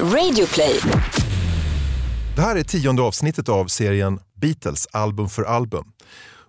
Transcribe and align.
Radioplay. 0.00 0.80
Det 2.36 2.42
här 2.42 2.56
är 2.56 2.62
tionde 2.62 3.02
avsnittet 3.02 3.48
av 3.48 3.66
serien 3.66 4.20
Beatles 4.40 4.86
album 4.92 5.28
för 5.28 5.42
album. 5.42 5.84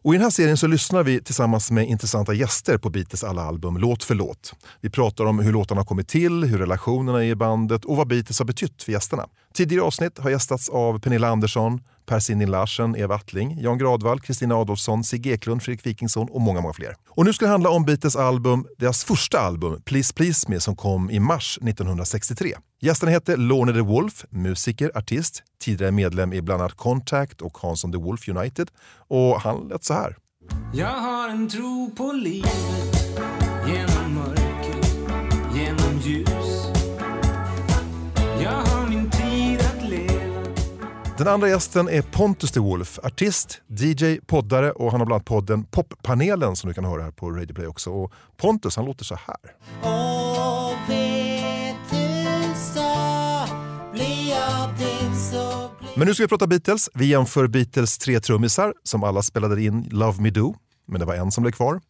Och 0.03 0.13
I 0.13 0.17
den 0.17 0.23
här 0.23 0.29
serien 0.29 0.57
så 0.57 0.67
lyssnar 0.67 1.03
vi 1.03 1.23
tillsammans 1.23 1.71
med 1.71 1.87
intressanta 1.87 2.33
gäster 2.33 2.77
på 2.77 2.89
Beatles 2.89 3.23
alla 3.23 3.41
album, 3.41 3.77
låt 3.77 4.03
för 4.03 4.15
låt. 4.15 4.53
Vi 4.81 4.89
pratar 4.89 5.25
om 5.25 5.39
hur 5.39 5.53
låtarna 5.53 5.81
har 5.81 5.85
kommit 5.85 6.07
till, 6.07 6.43
hur 6.43 6.57
relationerna 6.57 7.23
är 7.23 7.27
i 7.27 7.35
bandet 7.35 7.85
och 7.85 7.97
vad 7.97 8.07
Beatles 8.07 8.39
har 8.39 8.45
betytt 8.45 8.83
för 8.83 8.91
gästerna. 8.91 9.25
Tidigare 9.55 9.83
avsnitt 9.83 10.17
har 10.19 10.29
gästats 10.29 10.69
av 10.69 10.99
Pernilla 10.99 11.27
Andersson, 11.27 11.79
Per 12.05 12.19
Sindin 12.19 12.51
Larsen, 12.51 12.95
Eva 12.95 13.15
Attling, 13.15 13.61
Jan 13.61 13.77
Gradvall, 13.77 14.19
Kristina 14.19 14.55
Adolfsson, 14.55 15.03
Sigge 15.03 15.29
Eklund, 15.29 15.63
Fredrik 15.63 15.85
Wikingsson 15.85 16.29
och 16.29 16.41
många, 16.41 16.61
många 16.61 16.73
fler. 16.73 16.95
Och 17.09 17.25
nu 17.25 17.33
ska 17.33 17.45
det 17.45 17.51
handla 17.51 17.69
om 17.69 17.85
Beatles 17.85 18.15
album, 18.15 18.67
deras 18.77 19.03
första 19.03 19.39
album, 19.39 19.81
Please 19.85 20.13
Please 20.13 20.51
Me, 20.51 20.59
som 20.59 20.75
kom 20.75 21.09
i 21.09 21.19
mars 21.19 21.57
1963. 21.61 22.53
Gästerna 22.81 23.11
hette 23.11 23.35
Lorne 23.35 23.73
the 23.73 23.81
Wolf, 23.81 24.25
musiker, 24.29 24.91
artist, 24.95 25.43
tidigare 25.63 25.91
medlem 25.91 26.33
i 26.33 26.41
bland 26.41 26.61
annat 26.61 26.75
Contact 26.75 27.41
och 27.41 27.57
Hansson 27.57 27.91
the 27.91 27.97
Wolf 27.97 28.29
United. 28.29 28.69
Och 29.07 29.41
han 29.41 29.67
lät 29.67 29.83
så 29.83 29.93
här. 29.93 30.15
Jag 30.73 30.87
har 30.87 31.29
en 31.29 31.49
tro 31.49 31.91
på 31.97 32.11
livet 32.11 33.34
Den 41.17 41.27
andra 41.27 41.49
gästen 41.49 41.89
är 41.89 42.01
Pontus 42.01 42.51
de 42.51 42.59
Wolf, 42.59 42.99
artist, 43.03 43.61
DJ, 43.67 44.15
poddare 44.25 44.71
och 44.71 44.91
han 44.91 45.01
har 45.01 45.05
bland 45.05 45.17
annat 45.17 45.25
podden 45.25 45.63
Poppanelen 45.63 46.55
som 46.55 46.67
du 46.67 46.73
kan 46.73 46.85
höra 46.85 47.03
här 47.03 47.11
på 47.11 47.31
Radio 47.31 47.53
Play 47.53 47.67
också. 47.67 47.91
Och 47.91 48.11
Pontus 48.37 48.75
han 48.75 48.85
låter 48.85 49.05
så 49.05 49.15
här. 49.15 49.37
Vet 50.87 51.75
du 51.89 52.53
så 52.55 52.93
blir 53.93 54.29
jag 54.29 54.69
din 54.77 55.15
så 55.15 55.69
blir 55.79 55.89
Men 55.95 56.07
nu 56.07 56.13
ska 56.13 56.23
vi 56.23 56.27
prata 56.27 56.47
Beatles. 56.47 56.89
Vi 56.93 57.05
jämför 57.05 57.47
Beatles 57.47 57.97
tre 57.97 58.19
trummisar 58.19 58.73
som 58.83 59.03
alla 59.03 59.21
spelade 59.21 59.63
in 59.63 59.89
Love 59.91 60.21
Me 60.21 60.29
Do, 60.29 60.55
men 60.85 60.99
det 60.99 61.05
var 61.05 61.15
en 61.15 61.31
som 61.31 61.41
blev 61.41 61.51
kvar. 61.51 61.81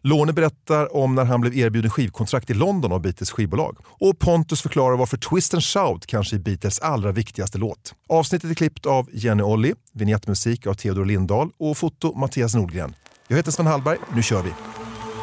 Lone 0.00 0.32
berättar 0.32 0.96
om 0.96 1.14
när 1.14 1.24
han 1.24 1.40
blev 1.40 1.56
erbjuden 1.56 1.90
skivkontrakt 1.90 2.50
i 2.50 2.54
London 2.54 2.92
av 2.92 3.00
Beatles 3.00 3.30
skivbolag. 3.30 3.76
Och 3.86 4.18
Pontus 4.18 4.62
förklarar 4.62 4.96
varför 4.96 5.16
Twist 5.16 5.54
and 5.54 5.62
Shout 5.62 6.06
kanske 6.06 6.36
är 6.36 6.40
Beatles 6.40 6.78
allra 6.78 7.12
viktigaste 7.12 7.58
låt. 7.58 7.94
Avsnittet 8.08 8.50
är 8.50 8.54
klippt 8.54 8.86
av 8.86 9.08
Jenny 9.12 9.42
Olli, 9.42 9.74
vignettmusik 9.92 10.66
av 10.66 10.74
Theodor 10.74 11.04
Lindahl 11.04 11.50
och 11.58 11.78
foto 11.78 12.14
Mattias 12.18 12.54
Nordgren. 12.54 12.94
Jag 13.28 13.36
heter 13.36 13.50
Sven 13.50 13.66
Hallberg, 13.66 13.98
nu 14.14 14.22
kör 14.22 14.42
vi! 14.42 14.50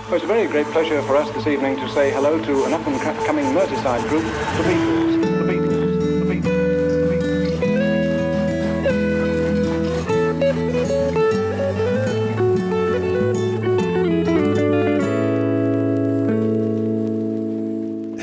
Well, 0.09 0.19
it's 0.19 0.23
a 0.23 0.27
very 0.27 0.47
great 0.47 0.71
pleasure 0.71 1.01
for 1.01 1.15
us 1.15 1.27
this 1.31 1.47
evening 1.47 1.75
to 1.77 1.87
say 1.87 2.11
hello 2.11 2.37
to 2.37 2.65
an 2.65 2.73
up 2.73 2.87
and 2.87 3.25
coming 3.27 3.45
Merseyside 3.53 4.09
group. 4.09 4.23
The 4.57 4.63
Beatles. 4.63 5.34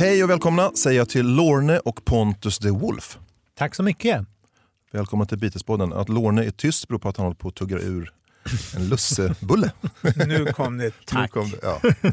Hej 0.02 0.24
och 0.24 0.30
välkomna 0.30 0.70
säger 0.74 0.98
jag 0.98 1.08
till 1.08 1.26
Lorne 1.26 1.78
och 1.78 2.04
Pontus 2.04 2.58
the 2.58 2.70
Wolf. 2.70 3.18
Tack 3.54 3.74
så 3.74 3.82
mycket. 3.82 4.26
Välkomna 4.92 5.26
till 5.26 5.38
Beatlespodden. 5.38 5.92
Att 5.92 6.08
Lorne 6.08 6.44
är 6.44 6.50
tyst 6.50 6.88
beror 6.88 6.98
på 6.98 7.08
att 7.08 7.16
han 7.16 7.26
håller 7.26 7.36
på 7.36 7.48
att 7.48 7.54
tugga 7.54 7.78
ur 7.78 8.12
en 8.76 8.88
lussebulle. 8.88 9.72
Nu 10.26 10.46
kom 10.46 10.78
det 10.78 10.84
Nu 10.84 10.92
tack. 11.06 11.30
kom 11.30 11.50
det, 11.50 11.58
ja. 11.62 11.80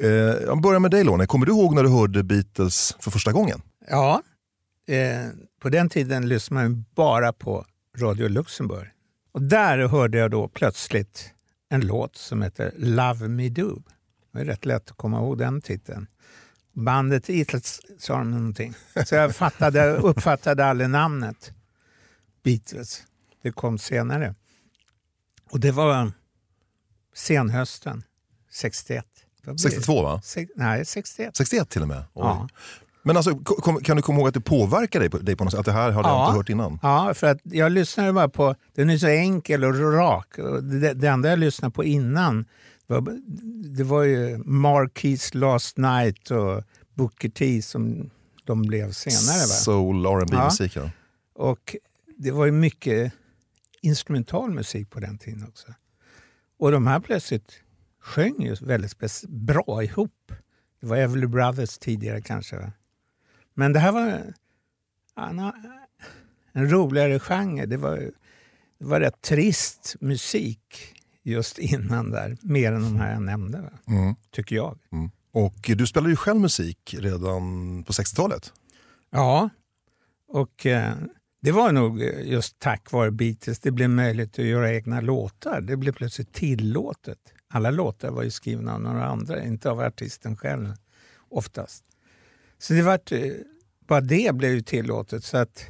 Eh, 0.00 0.08
Jag 0.46 0.60
börjar 0.60 0.80
med 0.80 0.90
dig 0.90 1.04
Lorne. 1.04 1.26
Kommer 1.26 1.46
du 1.46 1.52
ihåg 1.52 1.74
när 1.74 1.82
du 1.82 1.88
hörde 1.88 2.22
Beatles 2.22 2.96
för 3.00 3.10
första 3.10 3.32
gången? 3.32 3.62
Ja, 3.90 4.22
eh, 4.88 5.28
på 5.62 5.68
den 5.68 5.88
tiden 5.88 6.28
lyssnade 6.28 6.68
man 6.68 6.84
bara 6.94 7.32
på 7.32 7.64
Radio 7.98 8.28
Luxemburg. 8.28 8.88
Och 9.32 9.42
där 9.42 9.78
hörde 9.88 10.18
jag 10.18 10.30
då 10.30 10.48
plötsligt 10.48 11.30
en 11.70 11.80
låt 11.86 12.16
som 12.16 12.42
heter 12.42 12.72
Love 12.76 13.28
Me 13.28 13.48
Do. 13.48 13.82
Det 14.32 14.40
är 14.40 14.44
rätt 14.44 14.64
lätt 14.64 14.90
att 14.90 14.96
komma 14.96 15.18
ihåg 15.18 15.38
den 15.38 15.60
titeln. 15.60 16.06
Bandet 16.74 17.26
Beatles 17.26 17.80
sa 17.98 18.18
de 18.18 18.30
någonting. 18.30 18.74
Så 19.06 19.14
jag 19.14 19.36
fattade, 19.36 19.96
uppfattade 19.96 20.64
aldrig 20.66 20.90
namnet 20.90 21.52
Beatles. 22.44 23.02
Det 23.42 23.52
kom 23.52 23.78
senare. 23.78 24.34
Och 25.50 25.60
det 25.60 25.72
var 25.72 26.12
senhösten 27.14 28.02
61. 28.52 29.04
Vad 29.44 29.56
blir 29.56 29.64
det? 29.64 29.70
62 29.70 30.02
va? 30.02 30.20
Sex, 30.24 30.50
nej, 30.56 30.84
61. 30.84 31.36
61 31.36 31.68
till 31.68 31.82
och 31.82 31.88
med? 31.88 31.98
Oj. 31.98 32.04
Ja. 32.14 32.48
Men 33.02 33.16
alltså, 33.16 33.38
kom, 33.38 33.80
kan 33.80 33.96
du 33.96 34.02
komma 34.02 34.18
ihåg 34.18 34.28
att 34.28 34.34
det 34.34 34.40
påverkar 34.40 35.00
dig 35.00 35.10
på, 35.10 35.18
dig 35.18 35.36
på 35.36 35.44
något 35.44 35.50
sätt? 35.50 35.60
Att 35.60 35.66
det 35.66 35.72
här 35.72 35.90
har 35.90 36.02
du 36.02 36.08
Ja. 36.08 36.26
inte 36.26 36.36
hört 36.36 36.48
innan? 36.48 36.78
Ja, 36.82 37.14
för 37.14 37.26
att 37.26 37.38
jag 37.42 37.72
lyssnade 37.72 38.12
bara 38.12 38.28
på, 38.28 38.54
den 38.74 38.90
är 38.90 38.98
så 38.98 39.06
enkel 39.06 39.64
och 39.64 39.92
rak. 39.94 40.38
Och 40.38 40.64
Det, 40.64 40.94
det 40.94 41.06
enda 41.08 41.28
jag 41.30 41.38
lyssnade 41.38 41.72
på 41.74 41.84
innan 41.84 42.44
det 43.76 43.84
var 43.84 44.02
ju 44.02 44.38
Marquis 44.44 45.34
Last 45.34 45.76
Night 45.78 46.30
och 46.30 46.62
Booker 46.94 47.28
T 47.28 47.62
som 47.62 48.10
de 48.44 48.62
blev 48.62 48.92
senare. 48.92 49.38
Va? 49.40 49.46
Soul, 49.46 50.06
R&B 50.06 50.36
Ja. 50.36 50.44
musik 50.44 50.76
ja. 50.76 50.90
Och 51.34 51.76
det 52.16 52.30
var 52.30 52.44
ju 52.46 52.52
mycket 52.52 53.12
instrumental 53.80 54.50
musik 54.50 54.90
på 54.90 55.00
den 55.00 55.18
tiden 55.18 55.44
också. 55.48 55.74
Och 56.58 56.72
de 56.72 56.86
här 56.86 57.00
plötsligt 57.00 57.52
sjöng 58.00 58.42
ju 58.42 58.54
väldigt 58.60 59.24
bra 59.28 59.82
ihop. 59.84 60.32
Det 60.80 60.86
var 60.86 60.96
Everly 60.96 61.26
Brothers 61.26 61.78
tidigare 61.78 62.20
kanske. 62.20 62.56
Va? 62.56 62.72
Men 63.54 63.72
det 63.72 63.78
här 63.80 63.92
var 63.92 64.32
nå- 65.32 65.52
en 66.52 66.70
roligare 66.70 67.18
genre. 67.18 67.66
Det 67.66 67.76
var, 67.76 67.96
det 68.78 68.84
var 68.86 69.00
rätt 69.00 69.20
trist 69.22 69.96
musik 70.00 70.94
just 71.24 71.58
innan 71.58 72.10
där. 72.10 72.36
Mer 72.42 72.72
än 72.72 72.82
de 72.82 72.96
här 72.96 73.12
jag 73.12 73.22
nämnde? 73.22 73.70
Mm. 73.86 74.14
tycker 74.30 74.56
jag. 74.56 74.78
Och 75.32 75.70
du 75.76 75.86
spelade 75.86 76.10
ju 76.10 76.16
själv 76.16 76.40
musik 76.40 76.94
redan 76.98 77.84
på 77.84 77.92
60-talet. 77.92 78.52
Ja, 79.10 79.50
och 80.28 80.66
eh, 80.66 80.94
det 81.42 81.52
var 81.52 81.72
nog 81.72 82.02
just 82.24 82.58
tack 82.58 82.92
vare 82.92 83.10
Beatles 83.10 83.60
det 83.60 83.70
blev 83.70 83.90
möjligt 83.90 84.38
att 84.38 84.44
göra 84.44 84.72
egna 84.72 85.00
låtar. 85.00 85.60
Det 85.60 85.76
blev 85.76 85.92
plötsligt 85.92 86.32
tillåtet. 86.32 87.18
Alla 87.48 87.70
låtar 87.70 88.10
var 88.10 88.22
ju 88.22 88.30
skrivna 88.30 88.74
av 88.74 88.80
några 88.80 89.04
andra, 89.04 89.44
inte 89.44 89.70
av 89.70 89.80
artisten 89.80 90.36
själv 90.36 90.74
oftast. 91.28 91.84
Så 92.58 92.72
det 92.72 92.82
var 92.82 93.00
bara 93.86 94.00
det 94.00 94.34
blev 94.34 94.50
ju 94.50 94.60
tillåtet 94.60 95.24
så 95.24 95.36
att 95.36 95.66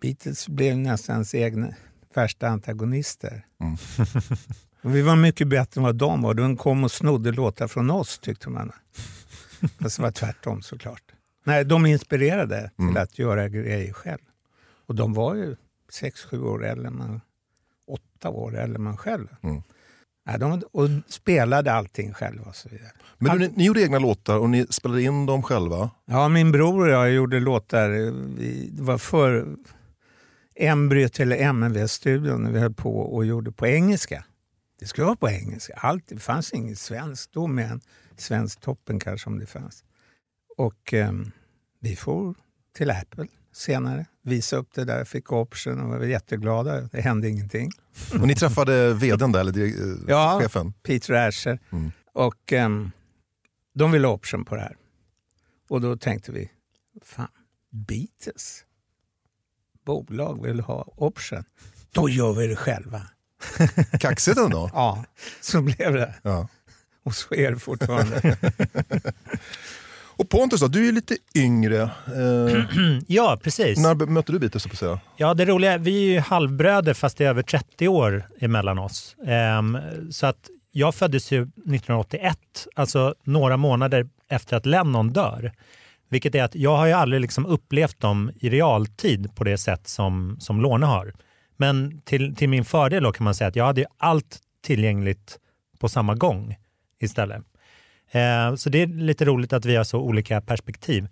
Beatles 0.00 0.48
blev 0.48 0.78
nästan 0.78 1.14
ens 1.14 1.34
egna 1.34 1.74
värsta 2.16 2.48
antagonister. 2.48 3.46
Och 4.82 4.96
vi 4.96 5.02
var 5.02 5.16
mycket 5.16 5.48
bättre 5.48 5.78
än 5.78 5.82
vad 5.82 5.96
de 5.96 6.22
var. 6.22 6.34
De 6.34 6.56
kom 6.56 6.84
och 6.84 6.92
snodde 6.92 7.32
låtar 7.32 7.68
från 7.68 7.90
oss 7.90 8.18
tyckte 8.18 8.50
man. 8.50 8.72
Fast 9.80 9.96
det 9.96 10.02
var 10.02 10.10
tvärtom 10.10 10.62
såklart. 10.62 11.02
Nej, 11.44 11.64
de 11.64 11.86
inspirerade 11.86 12.70
till 12.76 12.98
att 12.98 13.18
göra 13.18 13.48
grejer 13.48 13.92
själv. 13.92 14.22
Och 14.86 14.94
de 14.94 15.14
var 15.14 15.34
ju 15.34 15.56
sex 15.92 16.24
sju 16.24 16.42
år 16.42 16.64
äldre 16.64 16.86
än 16.86 16.96
man, 16.96 17.20
åtta 17.86 18.30
år 18.30 18.58
äldre 18.58 18.76
än 18.76 18.82
man 18.82 18.96
själv. 18.96 19.28
Mm. 19.42 19.62
Nej, 20.26 20.38
de, 20.38 20.62
och 20.72 20.88
spelade 21.08 21.72
allting 21.72 22.14
själva 22.14 22.44
och 22.44 22.56
så 22.56 22.68
vidare. 22.68 22.90
Men 23.18 23.38
du, 23.38 23.38
ni, 23.38 23.52
ni 23.56 23.64
gjorde 23.64 23.82
egna 23.82 23.98
låtar 23.98 24.38
och 24.38 24.50
ni 24.50 24.66
spelade 24.70 25.02
in 25.02 25.26
dem 25.26 25.42
själva. 25.42 25.90
Ja, 26.04 26.28
min 26.28 26.52
bror 26.52 26.86
och 26.86 26.92
jag 26.92 27.10
gjorde 27.10 27.40
låtar. 27.40 27.88
Vi, 28.36 28.68
det 28.72 28.82
var 28.82 28.98
för 28.98 29.56
embryot 30.62 31.12
till 31.12 31.32
MNV-studion 31.32 32.42
när 32.42 32.50
vi 32.50 32.58
höll 32.58 32.74
på 32.74 32.98
och 33.00 33.24
gjorde 33.24 33.52
på 33.52 33.66
engelska. 33.66 34.24
Det 34.78 34.86
skulle 34.86 35.04
vara 35.04 35.16
på 35.16 35.30
engelska. 35.30 35.74
Allt, 35.76 36.04
det 36.08 36.18
fanns 36.18 36.52
inget 36.52 36.78
svenskt 36.78 37.32
då, 37.32 37.46
med 37.46 37.70
en 37.70 37.80
svensk 38.16 38.60
toppen 38.60 39.00
kanske 39.00 39.30
om 39.30 39.38
det 39.38 39.46
fanns. 39.46 39.84
Och 40.56 40.92
ehm, 40.94 41.30
vi 41.80 41.96
får 41.96 42.34
till 42.76 42.90
Apple 42.90 43.26
senare, 43.52 44.06
visa 44.22 44.56
upp 44.56 44.74
det 44.74 44.84
där, 44.84 45.04
fick 45.04 45.32
option 45.32 45.80
och 45.80 45.88
var 45.88 46.00
jätteglada. 46.06 46.80
Det 46.80 47.00
hände 47.00 47.28
ingenting. 47.28 47.70
Och 48.20 48.26
ni 48.26 48.34
träffade 48.34 48.94
vdn 48.94 49.32
där, 49.32 49.40
eller 49.40 49.58
eh, 49.64 49.98
Ja. 50.08 50.38
chefen. 50.42 50.72
Peter 50.72 51.14
Asher. 51.28 51.58
Mm. 51.72 51.90
Och 52.12 52.52
ehm, 52.52 52.90
de 53.74 53.92
ville 53.92 54.06
ha 54.06 54.14
option 54.14 54.44
på 54.44 54.54
det 54.54 54.60
här. 54.62 54.76
Och 55.68 55.80
då 55.80 55.96
tänkte 55.96 56.32
vi, 56.32 56.50
fan, 57.02 57.28
Beatles 57.70 58.64
bolag 59.84 60.42
vill 60.42 60.60
ha 60.60 60.84
option. 60.96 61.44
Då 61.92 62.08
gör 62.08 62.32
vi 62.32 62.46
det 62.46 62.56
själva. 62.56 63.02
Kaxigt 64.00 64.38
ändå. 64.38 64.70
Ja, 64.74 65.04
så 65.40 65.62
blev 65.62 65.92
det. 65.92 66.14
Ja. 66.22 66.48
Och 67.04 67.14
så 67.14 67.34
är 67.34 67.50
det 67.50 67.58
fortfarande. 67.58 68.36
Och 70.16 70.28
Pontus 70.28 70.60
då, 70.60 70.68
du 70.68 70.88
är 70.88 70.92
lite 70.92 71.16
yngre. 71.34 71.82
Eh, 71.82 72.64
Ja, 73.06 73.38
precis. 73.42 73.78
när 73.78 73.94
mötte 74.06 74.32
du 74.32 74.38
Beatles, 74.38 74.66
på 74.66 74.76
säga? 74.76 75.00
Ja, 75.16 75.34
det 75.34 75.44
roliga, 75.44 75.78
vi 75.78 76.08
är 76.08 76.12
ju 76.12 76.18
halvbröder 76.20 76.94
fast 76.94 77.16
det 77.18 77.24
är 77.24 77.28
över 77.28 77.42
30 77.42 77.88
år 77.88 78.26
emellan 78.40 78.78
oss. 78.78 79.16
Ehm, 79.26 79.78
så 80.10 80.26
att 80.26 80.50
jag 80.72 80.94
föddes 80.94 81.30
ju 81.32 81.42
1981, 81.42 82.38
alltså 82.74 83.14
några 83.24 83.56
månader 83.56 84.08
efter 84.28 84.56
att 84.56 84.66
Lennon 84.66 85.12
dör. 85.12 85.52
Vilket 86.12 86.34
är 86.34 86.42
att 86.42 86.54
jag 86.54 86.76
har 86.76 86.86
ju 86.86 86.92
aldrig 86.92 87.20
liksom 87.20 87.46
upplevt 87.46 88.00
dem 88.00 88.30
i 88.40 88.50
realtid 88.50 89.34
på 89.34 89.44
det 89.44 89.58
sätt 89.58 89.88
som, 89.88 90.36
som 90.40 90.60
Låne 90.60 90.86
har. 90.86 91.12
Men 91.56 92.00
till, 92.04 92.36
till 92.36 92.48
min 92.48 92.64
fördel 92.64 93.02
då 93.02 93.12
kan 93.12 93.24
man 93.24 93.34
säga 93.34 93.48
att 93.48 93.56
jag 93.56 93.64
hade 93.64 93.80
ju 93.80 93.86
allt 93.96 94.38
tillgängligt 94.64 95.38
på 95.78 95.88
samma 95.88 96.14
gång 96.14 96.56
istället. 97.00 97.42
Eh, 98.10 98.54
så 98.54 98.70
det 98.70 98.82
är 98.82 98.86
lite 98.86 99.24
roligt 99.24 99.52
att 99.52 99.64
vi 99.64 99.76
har 99.76 99.84
så 99.84 99.98
olika 99.98 100.40
perspektiv. 100.40 101.08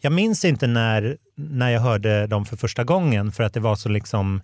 Jag 0.00 0.12
minns 0.12 0.44
inte 0.44 0.66
när, 0.66 1.16
när 1.34 1.70
jag 1.70 1.80
hörde 1.80 2.26
dem 2.26 2.44
för 2.44 2.56
första 2.56 2.84
gången 2.84 3.32
för 3.32 3.42
att 3.42 3.54
det 3.54 3.60
var 3.60 3.76
så 3.76 3.88
liksom 3.88 4.40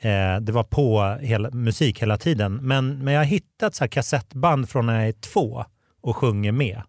eh, 0.00 0.36
det 0.40 0.52
var 0.52 0.64
på 0.64 1.18
hela, 1.20 1.50
musik 1.50 2.02
hela 2.02 2.18
tiden. 2.18 2.56
Men, 2.56 3.04
men 3.04 3.14
jag 3.14 3.20
har 3.20 3.26
hittat 3.26 3.74
så 3.74 3.84
här 3.84 3.88
kassettband 3.88 4.68
från 4.68 4.86
när 4.86 4.98
jag 4.98 5.08
är 5.08 5.12
två 5.12 5.64
och 6.00 6.16
sjunger 6.16 6.52
med. 6.52 6.82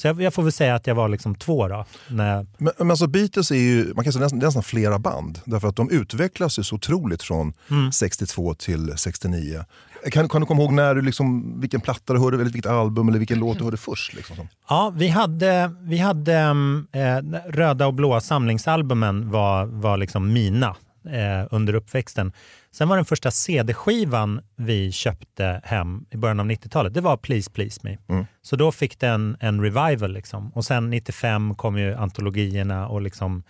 Så 0.00 0.06
jag, 0.06 0.22
jag 0.22 0.34
får 0.34 0.42
väl 0.42 0.52
säga 0.52 0.74
att 0.74 0.86
jag 0.86 0.94
var 0.94 1.08
liksom 1.08 1.34
två 1.34 1.68
då. 1.68 1.84
När 2.08 2.46
Men, 2.58 2.72
men 2.78 2.90
alltså 2.90 3.06
Beatles 3.06 3.50
är 3.50 3.56
ju 3.56 3.94
man 3.94 4.04
kan 4.04 4.12
säga 4.12 4.22
nästan, 4.22 4.38
nästan 4.38 4.62
flera 4.62 4.98
band. 4.98 5.40
Därför 5.44 5.68
att 5.68 5.76
de 5.76 5.90
utvecklas 5.90 6.58
ju 6.58 6.62
så 6.62 6.74
otroligt 6.74 7.22
från 7.22 7.52
62 7.92 8.54
till 8.54 8.92
69. 8.96 9.64
Kan, 10.10 10.28
kan 10.28 10.40
du 10.40 10.46
komma 10.46 10.62
ihåg 10.62 10.72
när 10.72 10.94
du 10.94 11.02
liksom, 11.02 11.60
vilken 11.60 11.80
platta 11.80 12.12
du 12.12 12.18
hörde, 12.18 12.36
eller 12.36 12.44
vilket 12.44 12.66
album 12.66 13.08
eller 13.08 13.18
vilken 13.18 13.38
låt 13.38 13.58
du 13.58 13.64
hörde 13.64 13.76
först? 13.76 14.14
Liksom? 14.14 14.48
Ja, 14.68 14.92
vi 14.96 15.08
hade, 15.08 15.70
vi 15.80 15.98
hade 15.98 16.34
mm, 16.34 16.86
eh, 16.92 17.40
röda 17.50 17.86
och 17.86 17.94
blåa 17.94 18.20
samlingsalbumen 18.20 19.30
var, 19.30 19.66
var 19.66 19.96
liksom 19.96 20.32
mina 20.32 20.76
eh, 21.04 21.46
under 21.50 21.74
uppväxten. 21.74 22.32
Sen 22.72 22.88
var 22.88 22.96
den 22.96 23.04
första 23.04 23.30
CD-skivan 23.30 24.40
vi 24.56 24.92
köpte 24.92 25.60
hem 25.64 26.06
i 26.10 26.16
början 26.16 26.40
av 26.40 26.46
90-talet, 26.46 26.94
det 26.94 27.00
var 27.00 27.16
Please 27.16 27.50
Please 27.50 27.80
Me. 27.82 27.96
Så 28.42 28.56
då 28.56 28.72
fick 28.72 28.98
den 28.98 29.36
en 29.40 29.60
revival. 29.60 30.12
Liksom. 30.12 30.50
Och 30.52 30.64
sen 30.64 30.90
95 30.90 31.54
kom 31.54 31.78
ju 31.78 31.94
antologierna 31.94 32.88
och 32.88 33.00
liksom, 33.02 33.42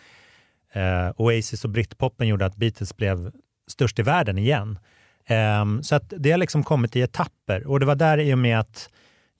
eh, 0.72 1.10
Oasis 1.16 1.64
och 1.64 1.70
Britpopen 1.70 2.28
gjorde 2.28 2.46
att 2.46 2.56
Beatles 2.56 2.96
blev 2.96 3.32
störst 3.68 3.98
i 3.98 4.02
världen 4.02 4.38
igen. 4.38 4.78
Ehm, 5.26 5.82
så 5.82 5.94
att 5.94 6.12
det 6.18 6.30
har 6.30 6.38
liksom 6.38 6.64
kommit 6.64 6.96
i 6.96 7.00
etapper 7.00 7.66
och 7.66 7.80
det 7.80 7.86
var 7.86 7.94
där 7.94 8.18
i 8.18 8.34
och 8.34 8.38
med 8.38 8.60
att 8.60 8.90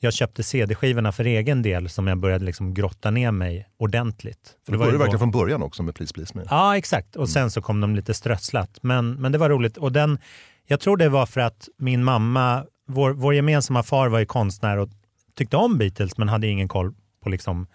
jag 0.03 0.13
köpte 0.13 0.43
CD-skivorna 0.43 1.13
för 1.13 1.25
egen 1.25 1.63
del 1.63 1.89
som 1.89 2.07
jag 2.07 2.19
började 2.19 2.45
liksom 2.45 2.75
grotta 2.75 3.11
ner 3.11 3.31
mig 3.31 3.69
ordentligt. 3.77 4.57
För 4.65 4.73
det 4.73 4.79
var 4.79 4.87
började 4.87 4.99
verkligen 4.99 5.19
från 5.19 5.31
början 5.31 5.63
också 5.63 5.83
med 5.83 5.95
Please 5.95 6.15
Please 6.15 6.39
Me. 6.39 6.45
Ja, 6.51 6.77
exakt. 6.77 7.17
Och 7.17 7.29
sen 7.29 7.51
så 7.51 7.63
kom 7.63 7.81
de 7.81 7.97
lite 7.97 8.15
strösslat. 8.15 8.79
Men, 8.83 9.15
men 9.15 9.33
det 9.33 9.39
var 9.39 9.51
roligt. 9.51 9.77
Och 9.77 9.93
den, 9.93 10.19
jag 10.67 10.81
tror 10.81 10.97
det 10.97 11.09
var 11.09 11.27
för 11.27 11.41
att 11.41 11.69
min 11.79 12.05
mamma, 12.05 12.65
vår, 12.87 13.11
vår 13.11 13.35
gemensamma 13.35 13.83
far 13.83 14.09
var 14.09 14.19
ju 14.19 14.27
konstnär 14.27 14.77
och 14.77 14.89
tyckte 15.35 15.57
om 15.57 15.79
Beatles 15.79 16.19
men 16.19 16.29
hade 16.29 16.47
ingen 16.47 16.69
koll 16.69 16.95
på 17.23 17.29
liksom, 17.29 17.67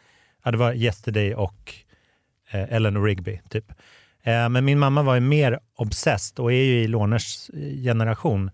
ja, 0.43 0.51
det 0.51 0.57
var 0.57 0.73
Yesterday 0.73 1.35
och 1.35 1.73
eh, 2.51 2.73
Eleanor 2.73 3.03
Rigby 3.03 3.39
typ. 3.49 3.71
Eh, 4.23 4.49
men 4.49 4.65
min 4.65 4.79
mamma 4.79 5.03
var 5.03 5.15
ju 5.15 5.21
mer 5.21 5.59
obsessed 5.75 6.39
och 6.39 6.51
är 6.51 6.63
ju 6.63 6.83
i 6.83 6.87
Lorners 6.87 7.49
generation. 7.83 8.51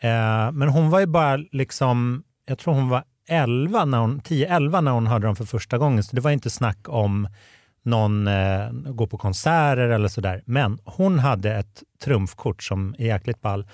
Eh, 0.00 0.52
men 0.52 0.68
hon 0.68 0.90
var 0.90 1.00
ju 1.00 1.06
bara 1.06 1.36
liksom, 1.36 2.24
jag 2.46 2.58
tror 2.58 2.74
hon 2.74 2.88
var 2.88 3.04
11 3.28 3.84
när 3.84 3.98
hon, 3.98 4.20
10-11 4.20 4.80
när 4.80 4.92
hon 4.92 5.06
hörde 5.06 5.26
dem 5.26 5.36
för 5.36 5.44
första 5.44 5.78
gången. 5.78 6.02
Så 6.02 6.16
det 6.16 6.22
var 6.22 6.30
inte 6.30 6.50
snack 6.50 6.88
om 6.88 7.28
någon 7.82 8.26
eh, 8.26 8.70
gå 8.72 9.06
på 9.06 9.18
konserter 9.18 9.88
eller 9.88 10.08
sådär. 10.08 10.42
Men 10.46 10.78
hon 10.84 11.18
hade 11.18 11.54
ett 11.54 11.82
trumfkort 12.04 12.62
som 12.62 12.94
är 12.98 13.06
jäkligt 13.06 13.40
ball. 13.40 13.66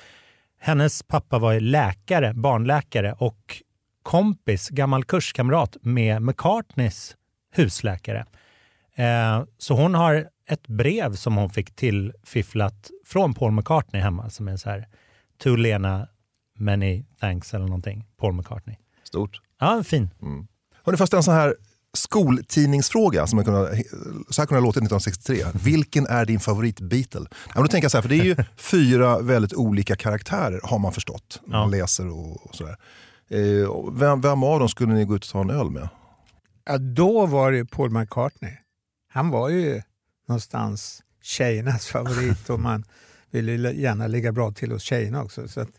Hennes 0.61 1.03
pappa 1.03 1.39
var 1.39 1.53
ju 1.53 1.61
läkare, 1.61 2.35
barnläkare 2.35 3.13
och 3.13 3.63
kompis, 4.03 4.69
gammal 4.69 5.05
kurskamrat 5.05 5.77
med 5.81 6.23
McCartneys 6.23 7.17
husläkare. 7.55 8.27
Eh, 8.95 9.45
så 9.59 9.75
hon 9.75 9.95
har 9.95 10.29
ett 10.49 10.67
brev 10.67 11.15
som 11.15 11.37
hon 11.37 11.51
fick 11.51 11.77
tillfifflat 11.77 12.91
från 13.07 13.35
Paul 13.35 13.53
McCartney 13.53 14.03
hemma 14.03 14.31
som 14.31 14.49
är 14.49 14.57
så 14.57 14.71
här 14.71 14.87
To 15.43 15.57
Lena, 15.57 16.09
many 16.61 17.05
thanks 17.21 17.55
eller 17.55 17.67
någonting. 17.67 18.07
Paul 18.21 18.33
McCartney. 18.33 18.77
Stort. 19.05 19.41
Ja, 19.61 19.83
fin. 19.83 20.11
Hörrni, 20.85 20.99
fast 20.99 21.15
en 21.15 21.23
sån 21.23 21.35
här 21.35 21.55
skoltidningsfråga, 21.93 23.27
som 23.27 23.45
kunde, 23.45 23.83
så 24.29 24.43
här 24.43 24.47
kunde 24.47 24.61
det 24.61 24.61
ha 24.61 24.67
låtit 24.67 24.83
1963. 24.83 25.45
Vilken 25.55 26.07
är 26.07 26.27
din 26.27 26.41
favorit 26.41 26.81
Beatle? 26.81 27.27
Ja, 27.31 27.53
men 27.55 27.63
då 27.63 27.69
tänker 27.69 27.85
jag 27.85 27.91
så 27.91 27.97
här, 27.97 28.03
för 28.03 28.09
det 28.09 28.19
är 28.21 28.25
ju 28.25 28.37
fyra 28.57 29.19
väldigt 29.19 29.55
olika 29.55 29.97
karaktärer 29.97 30.61
har 30.65 30.79
man 30.79 30.93
förstått. 30.93 31.41
när 31.45 31.59
Man 31.59 31.71
läser 31.71 32.09
och, 32.09 32.47
och 32.47 32.55
sådär. 32.55 32.77
Eh, 33.31 33.91
vem, 33.93 34.21
vem 34.21 34.43
av 34.43 34.59
dem 34.59 34.69
skulle 34.69 34.95
ni 34.95 35.05
gå 35.05 35.17
ut 35.17 35.25
och 35.25 35.31
ta 35.31 35.41
en 35.41 35.51
öl 35.51 35.71
med? 35.71 35.89
Ja, 36.65 36.79
då 36.79 37.27
var 37.27 37.53
det 37.53 37.65
Paul 37.65 37.91
McCartney. 37.91 38.53
Han 39.09 39.31
var 39.31 39.49
ju 39.49 39.83
någonstans 40.29 41.03
tjejernas 41.23 41.87
favorit 41.87 42.51
och 42.51 42.61
man 42.61 42.85
ville 43.31 43.73
gärna 43.73 44.07
ligga 44.07 44.33
bra 44.33 44.53
till 44.53 44.73
hos 44.73 44.83
tjejerna 44.83 45.23
också. 45.23 45.49
Så 45.49 45.61
att, 45.61 45.71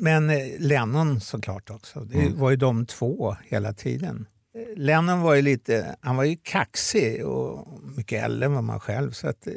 men 0.00 0.30
eh, 0.30 0.36
Lennon 0.58 1.20
såklart 1.20 1.70
också. 1.70 2.00
Det 2.00 2.28
var 2.34 2.50
ju 2.50 2.56
de 2.56 2.86
två 2.86 3.36
hela 3.48 3.72
tiden. 3.72 4.26
Eh, 4.58 4.78
Lennon 4.82 5.20
var 5.20 5.34
ju 5.34 5.42
lite, 5.42 5.96
han 6.00 6.16
var 6.16 6.24
ju 6.24 6.36
kaxig 6.42 7.26
och 7.26 7.68
mycket 7.96 8.24
äldre 8.24 8.46
än 8.46 8.54
vad 8.54 8.64
man 8.64 8.80
själv. 8.80 9.10
Så 9.10 9.28
att 9.28 9.46
eh, 9.46 9.52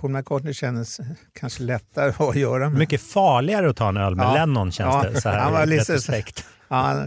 Paul 0.00 0.10
McCartney 0.10 0.52
kändes 0.54 1.00
kanske 1.32 1.62
lättare 1.62 2.12
att 2.28 2.36
göra 2.36 2.70
med. 2.70 2.78
Mycket 2.78 3.00
farligare 3.02 3.70
att 3.70 3.76
ta 3.76 3.88
en 3.88 3.96
öl 3.96 4.14
med 4.16 4.24
Ja. 4.26 4.34
Lennon 4.34 4.72
känns 4.72 4.94
Ja. 5.04 5.10
det. 5.10 5.20
Så 5.20 5.28
här, 5.28 5.38
Han 5.40 5.52
var 5.52 5.66
lite- 5.66 5.82
retrospekt. 5.82 6.44
Ja, 6.68 7.06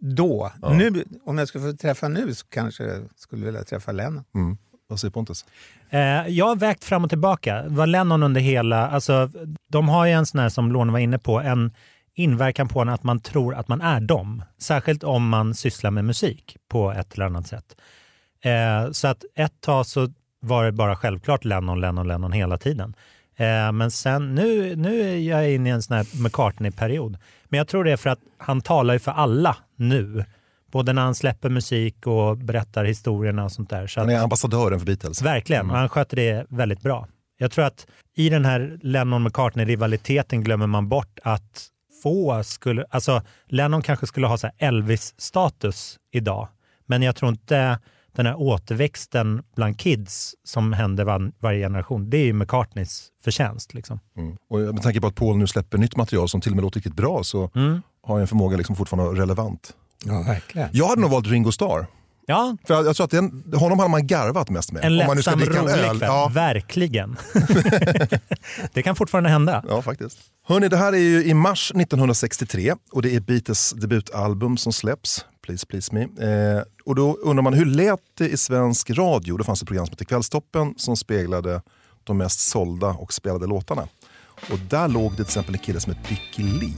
då. 0.00 0.52
Nu, 0.72 1.04
om 1.24 1.38
jag 1.38 1.48
skulle 1.48 1.70
få 1.72 1.76
träffa 1.76 2.08
nu 2.08 2.34
så 2.34 2.46
kanske 2.46 2.84
jag 2.84 3.02
skulle 3.16 3.44
vilja 3.44 3.64
träffa 3.64 3.92
Lennon. 3.92 4.24
Mm. 4.34 4.56
Vad 4.88 5.00
säger 5.00 5.12
Pontus? 5.12 5.44
Eh, 5.90 6.00
jag 6.28 6.46
har 6.46 6.56
vägt 6.56 6.84
fram 6.84 7.04
och 7.04 7.10
tillbaka. 7.10 7.64
Var 7.68 7.86
Lennon 7.86 8.22
under 8.22 8.40
hela... 8.40 8.88
Alltså, 8.88 9.30
de 9.68 9.88
har 9.88 10.06
ju 10.06 10.12
en 10.12 10.26
sån 10.26 10.40
här, 10.40 10.48
som 10.48 10.72
Lorne 10.72 10.92
var 10.92 10.98
inne 10.98 11.18
på, 11.18 11.40
en 11.40 11.72
inverkan 12.20 12.68
på 12.68 12.80
en 12.80 12.88
att 12.88 13.02
man 13.02 13.20
tror 13.20 13.54
att 13.54 13.68
man 13.68 13.80
är 13.80 14.00
dem. 14.00 14.42
Särskilt 14.58 15.04
om 15.04 15.28
man 15.28 15.54
sysslar 15.54 15.90
med 15.90 16.04
musik 16.04 16.56
på 16.68 16.92
ett 16.92 17.14
eller 17.14 17.24
annat 17.26 17.46
sätt. 17.46 17.76
Eh, 18.44 18.90
så 18.92 19.08
att 19.08 19.24
ett 19.36 19.60
tag 19.60 19.86
så 19.86 20.08
var 20.40 20.64
det 20.64 20.72
bara 20.72 20.96
självklart 20.96 21.44
Lennon, 21.44 21.80
Lennon, 21.80 22.08
Lennon 22.08 22.32
hela 22.32 22.58
tiden. 22.58 22.94
Eh, 23.36 23.72
men 23.72 23.90
sen 23.90 24.34
nu, 24.34 24.76
nu 24.76 25.00
är 25.00 25.16
jag 25.16 25.52
inne 25.52 25.68
i 25.68 25.72
en 25.72 25.82
sån 25.82 25.96
här 25.96 26.06
McCartney-period. 26.22 27.16
Men 27.44 27.58
jag 27.58 27.68
tror 27.68 27.84
det 27.84 27.92
är 27.92 27.96
för 27.96 28.10
att 28.10 28.18
han 28.38 28.60
talar 28.60 28.94
ju 28.94 29.00
för 29.00 29.12
alla 29.12 29.56
nu. 29.76 30.24
Både 30.72 30.92
när 30.92 31.02
han 31.02 31.14
släpper 31.14 31.48
musik 31.48 32.06
och 32.06 32.36
berättar 32.38 32.84
historierna 32.84 33.44
och 33.44 33.52
sånt 33.52 33.70
där. 33.70 33.86
Så 33.86 34.00
Han 34.00 34.08
att- 34.08 34.14
är 34.14 34.22
ambassadören 34.22 34.78
för 34.78 34.86
Beatles. 34.86 35.22
Verkligen, 35.22 35.70
och 35.70 35.76
han 35.76 35.88
sköter 35.88 36.16
det 36.16 36.46
väldigt 36.48 36.80
bra. 36.82 37.06
Jag 37.38 37.50
tror 37.50 37.64
att 37.64 37.86
i 38.16 38.28
den 38.28 38.44
här 38.44 38.78
Lennon-McCartney-rivaliteten 38.82 40.42
glömmer 40.44 40.66
man 40.66 40.88
bort 40.88 41.18
att 41.22 41.66
få 42.02 42.42
skulle... 42.44 42.84
Alltså 42.90 43.22
Lennon 43.46 43.82
kanske 43.82 44.06
skulle 44.06 44.26
ha 44.26 44.38
så 44.38 44.46
här 44.46 44.68
Elvis-status 44.68 45.98
idag, 46.12 46.48
men 46.86 47.02
jag 47.02 47.16
tror 47.16 47.30
inte 47.30 47.78
den 48.12 48.26
här 48.26 48.40
återväxten 48.40 49.42
bland 49.56 49.78
kids 49.78 50.34
som 50.44 50.72
händer 50.72 51.04
var, 51.04 51.32
varje 51.38 51.64
generation, 51.64 52.10
det 52.10 52.16
är 52.16 52.24
ju 52.24 52.32
McCartneys 52.32 53.08
förtjänst. 53.24 53.74
Liksom. 53.74 54.00
Mm. 54.16 54.36
Och 54.48 54.58
med 54.58 54.82
tanke 54.82 55.00
på 55.00 55.06
att 55.06 55.14
Paul 55.14 55.36
nu 55.36 55.46
släpper 55.46 55.78
nytt 55.78 55.96
material 55.96 56.28
som 56.28 56.40
till 56.40 56.52
och 56.52 56.56
med 56.56 56.62
låter 56.62 56.78
riktigt 56.80 56.96
bra 56.96 57.24
så 57.24 57.50
Mm. 57.54 57.82
har 58.02 58.14
jag 58.14 58.20
en 58.20 58.28
förmåga 58.28 58.56
liksom 58.56 58.76
fortfarande 58.76 59.04
att 59.10 59.16
vara 59.16 59.22
relevant. 59.22 59.74
Ja, 60.04 60.22
verkligen. 60.22 60.68
Jag 60.72 60.88
hade 60.88 61.00
nog 61.00 61.10
valt 61.10 61.26
Ringo 61.26 61.52
Starr. 61.52 61.86
Ja, 62.30 62.56
För 62.66 62.74
jag, 62.74 62.86
jag 62.86 62.96
tror 62.96 63.04
att 63.04 63.10
den, 63.10 63.44
honom 63.56 63.78
hade 63.78 63.90
man 63.90 64.06
garvat 64.06 64.50
mest 64.50 64.72
med. 64.72 64.84
en 64.84 65.00
Om 65.00 65.06
man 65.06 65.16
nu 65.16 65.22
ska 65.22 65.34
lättsam, 65.34 65.66
rolig 65.66 65.74
kväll. 65.74 65.98
Ja, 66.00 66.30
Verkligen. 66.34 67.16
det 68.72 68.82
kan 68.82 68.96
fortfarande 68.96 69.30
hända. 69.30 69.64
ja, 69.68 69.82
faktiskt. 69.82 70.18
Hörni, 70.46 70.68
det 70.68 70.76
här 70.76 70.92
är 70.92 70.96
ju 70.98 71.24
i 71.24 71.34
mars 71.34 71.70
1963 71.70 72.74
och 72.92 73.02
det 73.02 73.14
är 73.16 73.20
Beatles 73.20 73.70
debutalbum 73.70 74.56
som 74.56 74.72
släpps. 74.72 75.24
Please 75.46 75.66
Please 75.66 75.94
Me. 75.94 76.02
Eh, 76.02 76.62
och 76.84 76.94
då 76.94 77.16
undrar 77.16 77.42
man 77.42 77.54
hur 77.54 77.64
lät 77.66 78.00
det 78.18 78.28
i 78.28 78.36
svensk 78.36 78.90
radio? 78.90 79.36
Då 79.36 79.44
fanns 79.44 79.60
det 79.60 79.64
ett 79.64 79.68
program 79.68 79.86
som 79.86 79.92
hette 79.92 80.04
Kvällstoppen 80.04 80.74
som 80.76 80.96
speglade 80.96 81.62
de 82.04 82.16
mest 82.18 82.40
sålda 82.40 82.86
och 82.86 83.12
spelade 83.12 83.46
låtarna. 83.46 83.88
Och 84.50 84.58
där 84.58 84.88
låg 84.88 85.10
det 85.10 85.16
till 85.16 85.24
exempel 85.24 85.54
en 85.54 85.60
kille 85.60 85.80
som 85.80 85.94
hette 85.94 86.08
Dickie 86.08 86.44
Lee. 86.44 86.74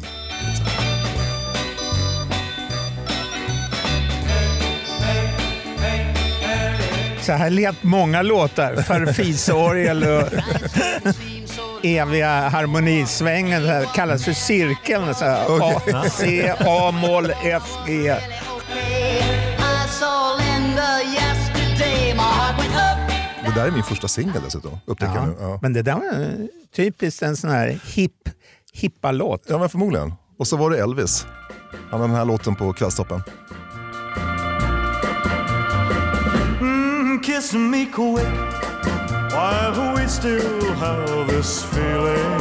Så 7.23 7.33
här 7.33 7.51
lät 7.51 7.83
många 7.83 8.23
låtar. 8.23 8.77
Farfisorgel 8.77 10.05
och 10.05 10.29
eviga 11.83 12.49
harmonisvängen. 12.49 13.65
Här, 13.65 13.85
kallas 13.95 14.25
för 14.25 14.33
cirkeln. 14.33 15.15
Så 15.15 15.25
här, 15.25 15.47
A, 15.95 16.05
C, 16.11 16.53
A-moll, 16.61 17.33
F, 17.45 17.63
G. 17.87 18.17
Det 23.45 23.61
där 23.61 23.67
är 23.67 23.71
min 23.71 23.83
första 23.83 24.09
singel 24.09 24.43
dessutom. 24.45 24.79
Upptäcker 24.87 25.15
jag 25.15 25.29
nu. 25.29 25.37
Ja. 25.41 25.59
Men 25.63 25.73
det 25.73 25.83
där 25.83 25.93
var 25.95 26.49
typiskt 26.77 27.23
en 27.23 27.37
sån 27.37 27.51
här 27.51 27.79
hipp, 27.85 28.29
hippa 28.73 29.13
låt. 29.13 29.45
ja, 29.49 29.59
men 29.59 29.69
förmodligen. 29.69 30.15
Och 30.39 30.47
så 30.47 30.57
var 30.57 30.71
det 30.71 30.79
Elvis. 30.79 31.27
Han 31.91 32.01
hade 32.01 32.13
den 32.13 32.17
här 32.17 32.25
låten 32.25 32.55
på 32.55 32.73
Kvällstoppen. 32.73 33.23
Kiss 37.43 37.55
me 37.55 37.87
quick 37.87 38.27
while 39.33 39.95
we 39.97 40.09
still 40.09 40.75
have 40.75 41.27
this 41.29 41.65
feeling. 41.65 42.41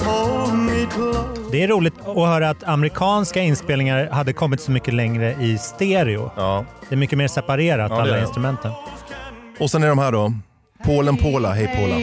Hold 0.00 0.54
me 0.58 0.86
close. 0.90 1.50
Det 1.52 1.62
är 1.62 1.68
roligt 1.68 1.94
att 2.06 2.16
höra 2.16 2.50
att 2.50 2.64
amerikanska 2.64 3.40
inspelningar 3.40 4.10
hade 4.10 4.32
kommit 4.32 4.60
så 4.60 4.70
mycket 4.70 4.94
längre 4.94 5.36
i 5.40 5.58
stereo. 5.58 6.30
Ja. 6.36 6.64
Det 6.88 6.94
är 6.94 6.96
mycket 6.96 7.18
mer 7.18 7.28
separerat, 7.28 7.90
Ja, 7.90 8.02
alla 8.02 8.14
det. 8.14 8.20
instrumenten. 8.20 8.72
Och 9.60 9.70
sen 9.70 9.82
är 9.82 9.88
de 9.88 9.98
här 9.98 10.12
då. 10.12 10.32
Polen 10.84 11.16
Pola, 11.16 11.52
hej 11.52 11.66
Pola. 11.76 11.94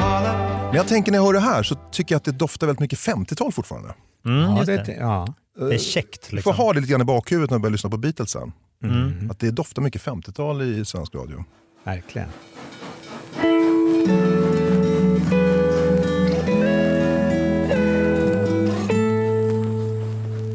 Paula. 0.00 0.32
Men 0.66 0.74
jag 0.74 0.88
tänker 0.88 1.12
när 1.12 1.18
jag 1.18 1.24
hör 1.24 1.32
det 1.32 1.40
här 1.40 1.62
så 1.62 1.74
tycker 1.92 2.14
jag 2.14 2.16
att 2.16 2.24
det 2.24 2.32
doftar 2.32 2.66
väldigt 2.66 2.80
mycket 2.80 2.98
50-tal 2.98 3.52
fortfarande. 3.52 3.94
Mm, 4.26 4.56
Ja, 4.56 4.64
det, 4.64 4.76
det. 4.84 4.92
ja. 4.92 5.34
det 5.58 5.74
är 5.74 5.78
käckt. 5.78 6.30
Du 6.30 6.36
Liksom. 6.36 6.54
får 6.54 6.62
ha 6.64 6.72
det 6.72 6.80
lite 6.80 6.90
grann 6.92 7.00
i 7.00 7.04
bakhuvudet 7.04 7.50
när 7.50 7.58
du 7.58 7.62
börjar 7.62 7.72
lyssna 7.72 7.90
på 7.90 7.96
Beatles 7.96 8.30
sen. 8.30 8.52
Mm. 8.84 9.30
Att 9.30 9.38
det 9.38 9.50
doftar 9.50 9.82
mycket 9.82 10.02
50-tal 10.02 10.62
i 10.62 10.84
svensk 10.84 11.14
radio. 11.14 11.44
verkligen. 11.84 12.28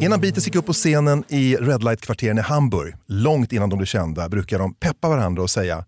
Innan 0.02 0.22
Beatles 0.22 0.46
gick 0.48 0.56
upp 0.56 0.66
på 0.66 0.74
scenen 0.74 1.24
i 1.28 1.56
Red 1.56 1.84
Light-kvarteren 1.84 2.38
i 2.38 2.42
Hamburg, 2.42 2.96
långt 3.06 3.52
innan 3.54 3.70
de 3.70 3.76
blev 3.78 3.86
kända, 3.86 4.30
brukar 4.30 4.60
de 4.60 4.74
peppa 4.74 5.10
varandra 5.10 5.44
och 5.44 5.50
säga 5.50 5.86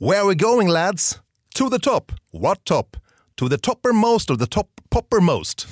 “Where 0.00 0.20
are 0.20 0.28
we 0.28 0.34
going 0.34 0.68
lads? 0.68 1.18
To 1.56 1.70
the 1.70 1.78
top! 1.78 2.12
What 2.42 2.64
top? 2.64 2.96
To 3.38 3.48
the 3.48 3.58
toppermost 3.58 4.30
of 4.30 4.38
the 4.38 4.46
top 4.46 4.66
poppermost!” 4.90 5.68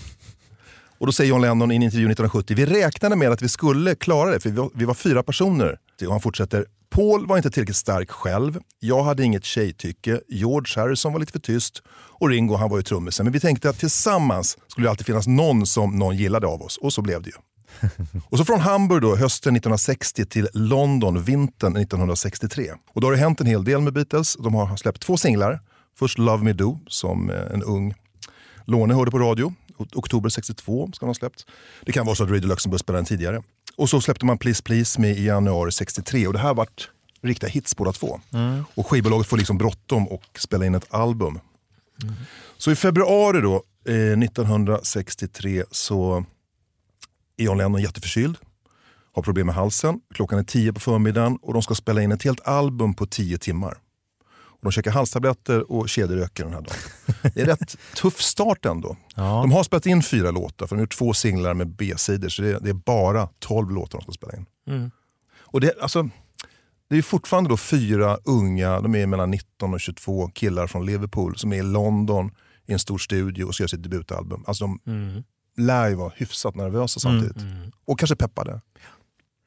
Och 0.98 1.06
då 1.06 1.12
säger 1.12 1.30
John 1.30 1.40
Lennon 1.40 1.72
i 1.72 1.76
en 1.76 1.82
intervju 1.82 2.06
1970 2.06 2.56
“Vi 2.56 2.66
räknade 2.66 3.16
med 3.16 3.32
att 3.32 3.42
vi 3.42 3.48
skulle 3.48 3.94
klara 3.94 4.30
det, 4.30 4.40
för 4.40 4.50
vi 4.50 4.56
var, 4.56 4.70
vi 4.74 4.84
var 4.84 4.94
fyra 4.94 5.22
personer.” 5.22 5.78
Och 6.06 6.12
han 6.12 6.20
fortsätter 6.20 6.66
“Paul 6.90 7.26
var 7.26 7.36
inte 7.36 7.50
tillräckligt 7.50 7.76
stark 7.76 8.10
själv, 8.10 8.58
jag 8.80 9.02
hade 9.02 9.24
inget 9.24 9.44
tjejtycke, 9.44 10.20
George 10.28 10.82
Harrison 10.82 11.12
var 11.12 11.20
lite 11.20 11.32
för 11.32 11.38
tyst 11.38 11.82
och 11.90 12.28
Ringo 12.28 12.54
han 12.54 12.70
var 12.70 12.76
ju 12.76 12.82
trummisen. 12.82 13.26
Men 13.26 13.32
vi 13.32 13.40
tänkte 13.40 13.70
att 13.70 13.78
tillsammans 13.78 14.58
skulle 14.68 14.86
det 14.86 14.90
alltid 14.90 15.06
finnas 15.06 15.26
någon 15.26 15.66
som 15.66 15.98
någon 15.98 16.16
gillade 16.16 16.46
av 16.46 16.62
oss 16.62 16.76
och 16.76 16.92
så 16.92 17.02
blev 17.02 17.22
det 17.22 17.28
ju.” 17.28 17.36
Och 18.30 18.38
så 18.38 18.44
från 18.44 18.60
Hamburg 18.60 19.02
då, 19.02 19.16
hösten 19.16 19.56
1960 19.56 20.26
till 20.26 20.48
London 20.52 21.22
vintern 21.22 21.76
1963. 21.76 22.70
Och 22.92 23.00
då 23.00 23.06
har 23.06 23.12
det 23.12 23.18
hänt 23.18 23.40
en 23.40 23.46
hel 23.46 23.64
del 23.64 23.80
med 23.80 23.92
Beatles. 23.92 24.36
De 24.40 24.54
har 24.54 24.76
släppt 24.76 25.02
två 25.02 25.16
singlar. 25.16 25.60
Först 25.98 26.18
Love 26.18 26.44
Me 26.44 26.52
Do 26.52 26.78
som 26.86 27.30
eh, 27.30 27.36
en 27.52 27.62
ung 27.62 27.94
Låne 28.64 28.94
hörde 28.94 29.10
på 29.10 29.18
radio. 29.18 29.54
Oktober 29.78 30.28
62 30.28 30.90
ska 30.94 31.06
de 31.06 31.10
ha 31.10 31.14
släppt. 31.14 31.46
Det 31.82 31.92
kan 31.92 32.06
vara 32.06 32.16
så 32.16 32.24
att 32.24 32.30
Radio 32.30 32.48
Luxemburg 32.48 32.80
spelade 32.80 32.98
den 32.98 33.06
tidigare. 33.06 33.42
Och 33.76 33.90
så 33.90 34.00
släppte 34.00 34.26
man 34.26 34.38
Please 34.38 34.62
Please 34.62 35.00
med 35.00 35.18
i 35.18 35.24
januari 35.24 35.72
63 35.72 36.26
och 36.26 36.32
det 36.32 36.38
här 36.38 36.54
vart 36.54 36.90
riktiga 37.22 37.50
hits 37.50 37.76
båda 37.76 37.92
två. 37.92 38.20
Och 38.74 38.86
skivbolaget 38.86 39.26
får 39.26 39.36
liksom 39.36 39.58
bråttom 39.58 40.08
och 40.08 40.24
spela 40.38 40.66
in 40.66 40.74
ett 40.74 40.94
album. 40.94 41.38
Så 42.56 42.70
i 42.70 42.74
februari 42.76 43.40
då, 43.40 43.62
eh, 43.88 44.18
1963 44.18 45.64
så 45.70 46.24
är 47.36 47.44
John 47.44 47.58
Lennon 47.58 47.82
jätteförkyld, 47.82 48.36
har 49.14 49.22
problem 49.22 49.46
med 49.46 49.54
halsen. 49.54 50.00
Klockan 50.14 50.38
är 50.38 50.42
tio 50.42 50.72
på 50.72 50.80
förmiddagen 50.80 51.38
och 51.42 51.52
de 51.52 51.62
ska 51.62 51.74
spela 51.74 52.02
in 52.02 52.12
ett 52.12 52.22
helt 52.22 52.48
album 52.48 52.94
på 52.94 53.06
tio 53.06 53.38
timmar. 53.38 53.78
Och 54.58 54.64
de 54.64 54.72
käkar 54.72 54.90
halstabletter 54.90 55.72
och 55.72 55.88
kedjeröker 55.88 56.44
den 56.44 56.52
här 56.52 56.60
dagen. 56.60 56.76
Det 57.34 57.40
är 57.40 57.46
rätt 57.46 57.76
tuff 57.96 58.22
start 58.22 58.66
ändå. 58.66 58.96
Ja. 59.14 59.22
De 59.22 59.52
har 59.52 59.62
spelat 59.62 59.86
in 59.86 60.02
fyra 60.02 60.30
låtar, 60.30 60.66
för 60.66 60.76
de 60.76 60.78
har 60.78 60.82
gjort 60.82 60.98
två 60.98 61.14
singlar 61.14 61.54
med 61.54 61.68
B-sidor, 61.68 62.28
så 62.28 62.42
det 62.42 62.48
är, 62.50 62.60
det 62.60 62.70
är 62.70 62.74
bara 62.74 63.28
tolv 63.38 63.70
låtar 63.70 63.98
de 63.98 64.02
ska 64.02 64.12
spela 64.12 64.32
in. 64.36 64.46
Och 65.38 65.60
det, 65.60 65.80
alltså, 65.80 66.08
det 66.88 66.96
är 66.96 67.02
fortfarande 67.02 67.50
då 67.50 67.56
fyra 67.56 68.18
unga, 68.24 68.80
de 68.80 68.94
är 68.94 69.06
mellan 69.06 69.30
19 69.30 69.74
och 69.74 69.80
22 69.80 70.28
killar 70.28 70.66
från 70.66 70.86
Liverpool 70.86 71.36
som 71.36 71.52
är 71.52 71.56
i 71.56 71.62
London 71.62 72.30
i 72.66 72.72
en 72.72 72.78
stor 72.78 72.98
studio 72.98 73.44
och 73.44 73.54
ska 73.54 73.62
göra 73.62 73.68
sitt 73.68 73.82
debutalbum. 73.82 74.44
Alltså 74.46 74.64
de 74.64 75.24
lär 75.56 75.88
ju 75.88 75.94
vara 75.94 76.12
hyfsat 76.16 76.54
nervösa 76.54 77.00
samtidigt. 77.00 77.36
Och 77.84 77.98
kanske 77.98 78.16
peppade. 78.16 78.60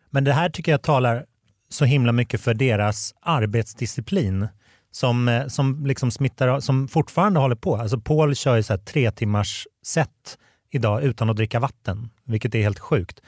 Men 0.09 0.23
det 0.23 0.33
här 0.33 0.49
tycker 0.49 0.71
jag 0.71 0.81
talar 0.81 1.25
så 1.69 1.85
himla 1.85 2.11
mycket 2.11 2.41
för 2.41 2.53
deras 2.53 3.13
arbetsdisciplin 3.21 4.47
som, 4.91 5.27
eh, 5.27 5.47
som, 5.47 5.85
liksom 5.85 6.11
smittar, 6.11 6.59
som 6.59 6.87
fortfarande 6.87 7.39
håller 7.39 7.55
på. 7.55 7.75
Alltså 7.75 7.99
Paul 7.99 8.35
kör 8.35 8.55
ju 8.55 8.63
så 8.63 8.77
tre 8.77 9.11
timmars 9.11 9.67
set 9.83 10.37
idag 10.71 11.03
utan 11.03 11.29
att 11.29 11.35
dricka 11.35 11.59
vatten, 11.59 12.09
vilket 12.23 12.55
är 12.55 12.61
helt 12.61 12.79
sjukt. 12.79 13.21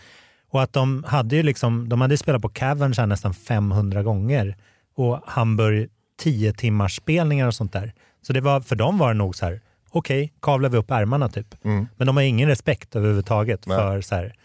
Och 0.50 0.64
att 0.64 0.74
de 0.74 1.04
hade 1.08 1.36
ju 1.36 1.44
liksom, 1.44 1.90
de 1.90 2.02
hade 2.02 2.18
spelat 2.18 2.42
på 2.42 2.50
Cavern 2.50 2.96
så 2.96 3.06
nästan 3.06 3.34
500 3.34 4.04
gånger 4.04 4.58
och 4.96 5.20
Hamburg 5.26 5.90
10 6.20 6.54
timmars 6.54 6.96
spelningar 6.96 7.48
och 7.48 7.56
sånt 7.56 7.74
där. 7.74 7.94
Så 8.22 8.34
det 8.34 8.42
var, 8.42 8.62
för 8.62 8.76
dem 8.76 8.98
var 8.98 9.08
det 9.08 9.14
nog 9.14 9.36
så 9.36 9.46
här, 9.46 9.62
okej, 9.90 10.34
kavlar 10.42 10.70
vi 10.70 10.78
upp 10.78 10.92
ärmarna 10.92 11.30
typ. 11.30 11.56
Men 11.98 12.08
de 12.08 12.18
har 12.18 12.24
ingen 12.24 12.50
respekt 12.50 12.96
överhuvudtaget 12.96 13.68
Nej. 13.68 13.78
för 13.78 14.02
så 14.02 14.16
här, 14.16 14.36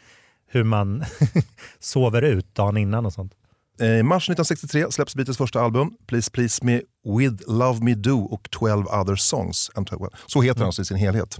hur 0.47 0.65
man 0.65 1.05
sover 1.79 2.23
ut 2.23 2.55
dagen 2.55 2.77
innan 2.77 3.07
och 3.07 3.13
sånt. 3.13 3.33
Eh, 3.81 3.87
I 3.87 4.03
mars 4.03 4.29
1963 4.29 4.93
släpps 4.93 5.15
Beatles 5.15 5.37
första 5.37 5.61
album, 5.61 5.91
Please 6.07 6.31
Please 6.31 6.65
Me 6.65 6.81
With 7.19 7.43
Love 7.47 7.81
Me 7.85 7.95
Do 7.95 8.19
och 8.21 8.49
12 8.51 8.87
Other 8.87 9.17
Songs. 9.17 9.71
And 9.75 9.87
12 9.87 10.01
Så 10.27 10.43
heter 10.43 10.59
den 10.59 10.67
alltså 10.67 10.83
i 10.83 10.85
sin 10.85 10.97
helhet. 10.97 11.39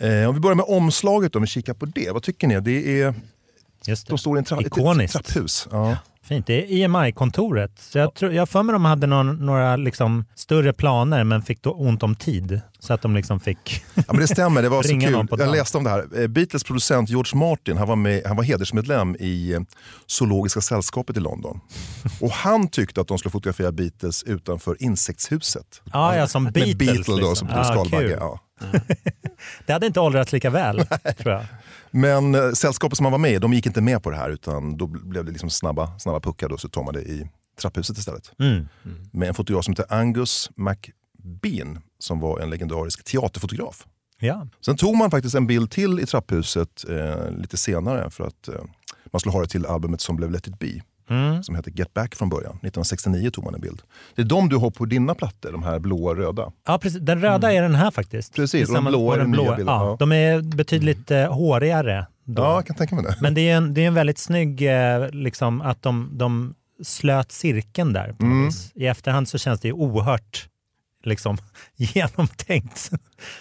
Eh, 0.00 0.28
om 0.28 0.34
vi 0.34 0.40
börjar 0.40 0.54
med 0.54 0.66
omslaget, 0.68 1.32
då, 1.32 1.36
om 1.38 1.42
vi 1.42 1.46
kikar 1.48 1.74
på 1.74 1.86
det. 1.86 2.10
Vad 2.10 2.22
tycker 2.22 2.46
ni? 2.48 2.60
Det 2.60 3.00
är, 3.02 3.14
Just 3.86 4.06
det. 4.06 4.12
de 4.12 4.18
står 4.18 4.36
i 4.36 4.38
en 4.38 4.44
tra- 4.44 4.54
ett, 4.60 4.60
ett 4.60 4.66
Ikoniskt. 4.66 5.12
trapphus. 5.12 5.68
Ja. 5.70 5.96
Fint. 6.28 6.46
Det 6.46 6.54
är 6.64 6.66
IMI-kontoret. 6.72 7.72
Så 7.78 7.98
jag, 7.98 8.14
tror, 8.14 8.32
jag 8.32 8.48
för 8.48 8.62
mig 8.62 8.72
de 8.72 8.84
hade 8.84 9.06
någon, 9.06 9.46
några 9.46 9.76
liksom 9.76 10.24
större 10.34 10.72
planer 10.72 11.24
men 11.24 11.42
fick 11.42 11.62
då 11.62 11.70
ont 11.72 12.02
om 12.02 12.14
tid. 12.16 12.60
Så 12.78 12.92
att 12.94 13.02
de 13.02 13.14
liksom 13.14 13.40
fick... 13.40 13.84
Ja, 13.94 14.02
men 14.06 14.16
det 14.16 14.28
stämmer, 14.28 14.62
det 14.62 14.68
var 14.68 14.82
så 14.82 14.88
kul. 15.00 15.26
Jag 15.38 15.50
läste 15.52 15.78
om 15.78 15.84
det 15.84 15.90
här. 15.90 16.20
Eh, 16.20 16.26
Beatles 16.26 16.64
producent 16.64 17.08
George 17.10 17.38
Martin 17.38 17.76
han 17.76 17.88
var, 17.88 17.96
med, 17.96 18.22
han 18.26 18.36
var 18.36 18.44
hedersmedlem 18.44 19.16
i 19.20 19.52
eh, 19.52 19.60
Zoologiska 20.06 20.60
sällskapet 20.60 21.16
i 21.16 21.20
London. 21.20 21.60
Och 22.20 22.30
han 22.30 22.68
tyckte 22.68 23.00
att 23.00 23.08
de 23.08 23.18
skulle 23.18 23.30
fotografera 23.32 23.72
Beatles 23.72 24.22
utanför 24.22 24.76
insektshuset. 24.82 25.82
Ja, 25.92 26.16
ja, 26.16 26.26
som 26.26 26.44
Med 26.44 26.52
Beatles. 26.52 26.76
Beatle 26.78 27.04
då, 27.22 27.28
liksom. 27.28 27.34
som 27.34 27.48
Ja, 27.48 27.64
skalbagge. 27.64 28.08
kul. 28.08 28.16
Ja. 28.20 28.40
Det 29.66 29.72
hade 29.72 29.86
inte 29.86 30.00
åldrats 30.00 30.32
lika 30.32 30.50
väl, 30.50 30.86
tror 31.18 31.34
jag. 31.34 31.44
Men 31.96 32.34
eh, 32.34 32.52
sällskapet 32.52 32.96
som 32.96 33.06
han 33.06 33.12
var 33.12 33.18
med 33.18 33.32
i, 33.32 33.38
de 33.38 33.52
gick 33.52 33.66
inte 33.66 33.80
med 33.80 34.02
på 34.02 34.10
det 34.10 34.16
här 34.16 34.30
utan 34.30 34.76
då 34.76 34.86
blev 34.86 35.24
det 35.24 35.30
liksom 35.30 35.50
snabba, 35.50 35.98
snabba 35.98 36.20
puckar 36.20 36.48
då, 36.48 36.58
så 36.58 36.68
tog 36.68 36.84
man 36.84 36.94
det 36.94 37.02
i 37.02 37.28
trapphuset 37.60 37.98
istället. 37.98 38.32
Mm. 38.38 38.68
Med 39.10 39.28
en 39.28 39.34
fotograf 39.34 39.64
som 39.64 39.72
heter 39.72 39.94
Angus 39.94 40.50
McBean 40.56 41.78
som 41.98 42.20
var 42.20 42.40
en 42.40 42.50
legendarisk 42.50 43.04
teaterfotograf. 43.04 43.86
Ja. 44.18 44.46
Sen 44.60 44.76
tog 44.76 44.96
man 44.96 45.10
faktiskt 45.10 45.34
en 45.34 45.46
bild 45.46 45.70
till 45.70 46.00
i 46.00 46.06
trapphuset 46.06 46.84
eh, 46.88 47.30
lite 47.30 47.56
senare 47.56 48.10
för 48.10 48.26
att 48.26 48.48
eh, 48.48 48.54
man 49.12 49.20
skulle 49.20 49.32
ha 49.32 49.40
det 49.40 49.48
till 49.48 49.66
albumet 49.66 50.00
som 50.00 50.16
blev 50.16 50.30
Let 50.30 50.46
it 50.46 50.58
be. 50.58 50.80
Mm. 51.10 51.42
Som 51.42 51.54
hette 51.54 51.70
Get 51.70 51.94
Back 51.94 52.14
från 52.14 52.28
början. 52.28 52.50
1969 52.52 53.30
tog 53.30 53.44
man 53.44 53.54
en 53.54 53.60
bild. 53.60 53.82
Det 54.14 54.22
är 54.22 54.26
de 54.26 54.48
du 54.48 54.56
har 54.56 54.70
på 54.70 54.84
dina 54.84 55.14
plattor, 55.14 55.52
de 55.52 55.62
här 55.62 55.78
blåa 55.78 56.10
och 56.10 56.16
röda. 56.16 56.52
ja, 56.66 56.78
precis. 56.78 57.00
Den 57.00 57.20
röda 57.20 57.52
är 57.52 57.62
den 57.62 57.74
här 57.74 57.90
faktiskt. 57.90 58.34
Precis, 58.34 58.68
och 58.68 58.74
de 58.74 58.84
blåa 58.84 59.14
är 59.14 59.18
den 59.18 59.30
den 59.32 59.40
nya 59.40 59.42
blåa. 59.44 59.56
bilden, 59.56 59.74
Ja, 59.74 59.86
ja. 59.90 59.96
De 59.98 60.12
är 60.12 60.40
betydligt 60.42 61.10
eh, 61.10 61.32
hårigare. 61.34 62.06
Då. 62.24 62.42
Ja, 62.42 62.54
jag 62.54 62.66
kan 62.66 62.76
tänka 62.76 62.94
mig 62.94 63.04
det. 63.04 63.16
Men 63.20 63.34
det 63.34 63.48
är 63.48 63.56
en, 63.56 63.74
det 63.74 63.80
är 63.82 63.86
en 63.86 63.94
väldigt 63.94 64.18
snygg, 64.18 64.62
eh, 64.62 65.10
liksom, 65.10 65.60
att 65.60 65.82
de, 65.82 66.10
de 66.12 66.54
slöt 66.84 67.32
cirkeln 67.32 67.92
där. 67.92 68.12
På 68.12 68.24
Mm. 68.24 68.50
I 68.74 68.86
efterhand 68.86 69.28
så 69.28 69.38
känns 69.38 69.60
det 69.60 69.68
ju 69.68 69.74
oerhört 69.74 70.48
liksom, 71.04 71.38
genomtänkt. 71.76 72.90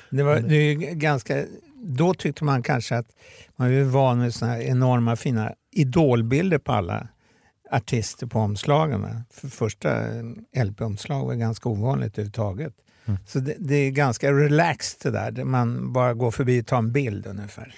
Det 0.10 0.24
var 0.24 0.40
det 0.40 0.56
är 0.56 0.62
ju 0.62 0.76
ganska, 0.76 1.44
då 1.84 2.14
tyckte 2.14 2.44
man 2.44 2.64
kanske 2.64 2.98
att 2.98 3.08
man 3.56 3.76
var 3.78 3.84
van 3.84 4.22
vid 4.22 4.34
såna 4.34 4.52
här 4.52 4.62
enorma 4.62 5.16
fina 5.16 5.52
idolbilder 5.72 6.58
på 6.58 6.72
alla 6.72 7.08
artister 7.72 8.28
på 8.28 8.40
omslagen. 8.40 9.02
va. 9.02 9.22
För 9.34 9.48
första 9.48 9.90
LP-omslag 10.66 11.26
var 11.26 11.34
ganska 11.34 11.70
ovanligt 11.70 12.14
överhuvudtaget. 12.14 12.74
Så 13.26 13.40
det, 13.40 13.56
det 13.60 13.76
är 13.76 13.92
ganska 13.92 14.32
relaxed 14.32 15.14
det 15.14 15.32
där, 15.32 15.44
man 15.44 15.94
bara 15.94 16.14
går 16.14 16.32
förbi 16.32 16.62
och 16.62 16.66
tar 16.68 16.78
en 16.78 16.92
bild 16.92 17.28
ungefär. 17.28 17.76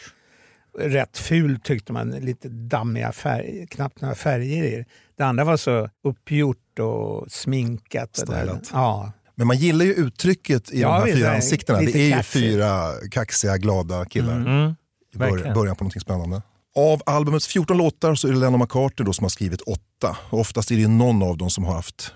Rätt 0.79 1.17
fult 1.17 1.63
tyckte 1.63 1.94
man, 1.94 2.10
lite 2.10 2.50
dammiga 2.50 3.12
färger, 3.12 3.65
knappt 3.65 4.01
några 4.01 4.15
färger 4.15 4.63
i 4.63 4.75
det. 4.77 4.86
Det 5.17 5.24
andra 5.24 5.44
var 5.44 5.58
så 5.58 5.89
uppgjort 6.03 6.79
och 6.79 7.32
sminkat. 7.32 8.20
och 8.20 8.27
där. 8.34 8.60
Ja, 8.74 9.12
Men 9.36 9.48
man 9.48 9.58
gillar 9.58 9.86
ju 9.86 9.94
uttrycket 9.94 10.72
i 10.72 10.82
Ja, 10.82 10.88
de 10.88 11.10
här 11.10 11.15
fyra 11.17 11.36
ansiktena. 11.36 11.79
Det 11.79 11.96
är 11.96 12.06
ju 12.06 12.12
kaxigt. 12.12 12.34
fyra 12.44 12.91
kaxiga, 13.12 13.58
glada 13.58 14.06
killar. 14.06 14.36
Mm. 14.36 14.75
i 15.13 15.17
bör- 15.17 15.29
verkligen. 15.32 15.53
början 15.53 15.75
på 15.75 15.84
något 15.84 16.01
spännande. 16.01 16.41
Av 16.77 17.01
albumets 17.05 17.48
14 17.48 17.77
låtar 17.77 18.15
så 18.15 18.27
är 18.27 18.31
det 18.31 18.38
Lennon 18.38 18.60
McCartney 18.60 19.05
då 19.05 19.13
som 19.13 19.24
har 19.24 19.29
skrivit 19.29 19.62
åtta. 19.62 20.17
Och 20.29 20.39
oftast 20.39 20.72
är 20.72 20.75
det 20.77 20.88
någon 20.88 21.24
av 21.24 21.38
dem 21.38 21.50
som 21.50 21.65
har 21.65 21.74
haft 21.74 22.13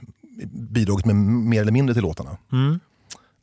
bidragit 0.54 1.06
med 1.06 1.16
mer 1.16 1.62
eller 1.62 1.72
mindre 1.72 1.94
till 1.94 2.04
låtarna. 2.04 2.38
Mm. 2.52 2.80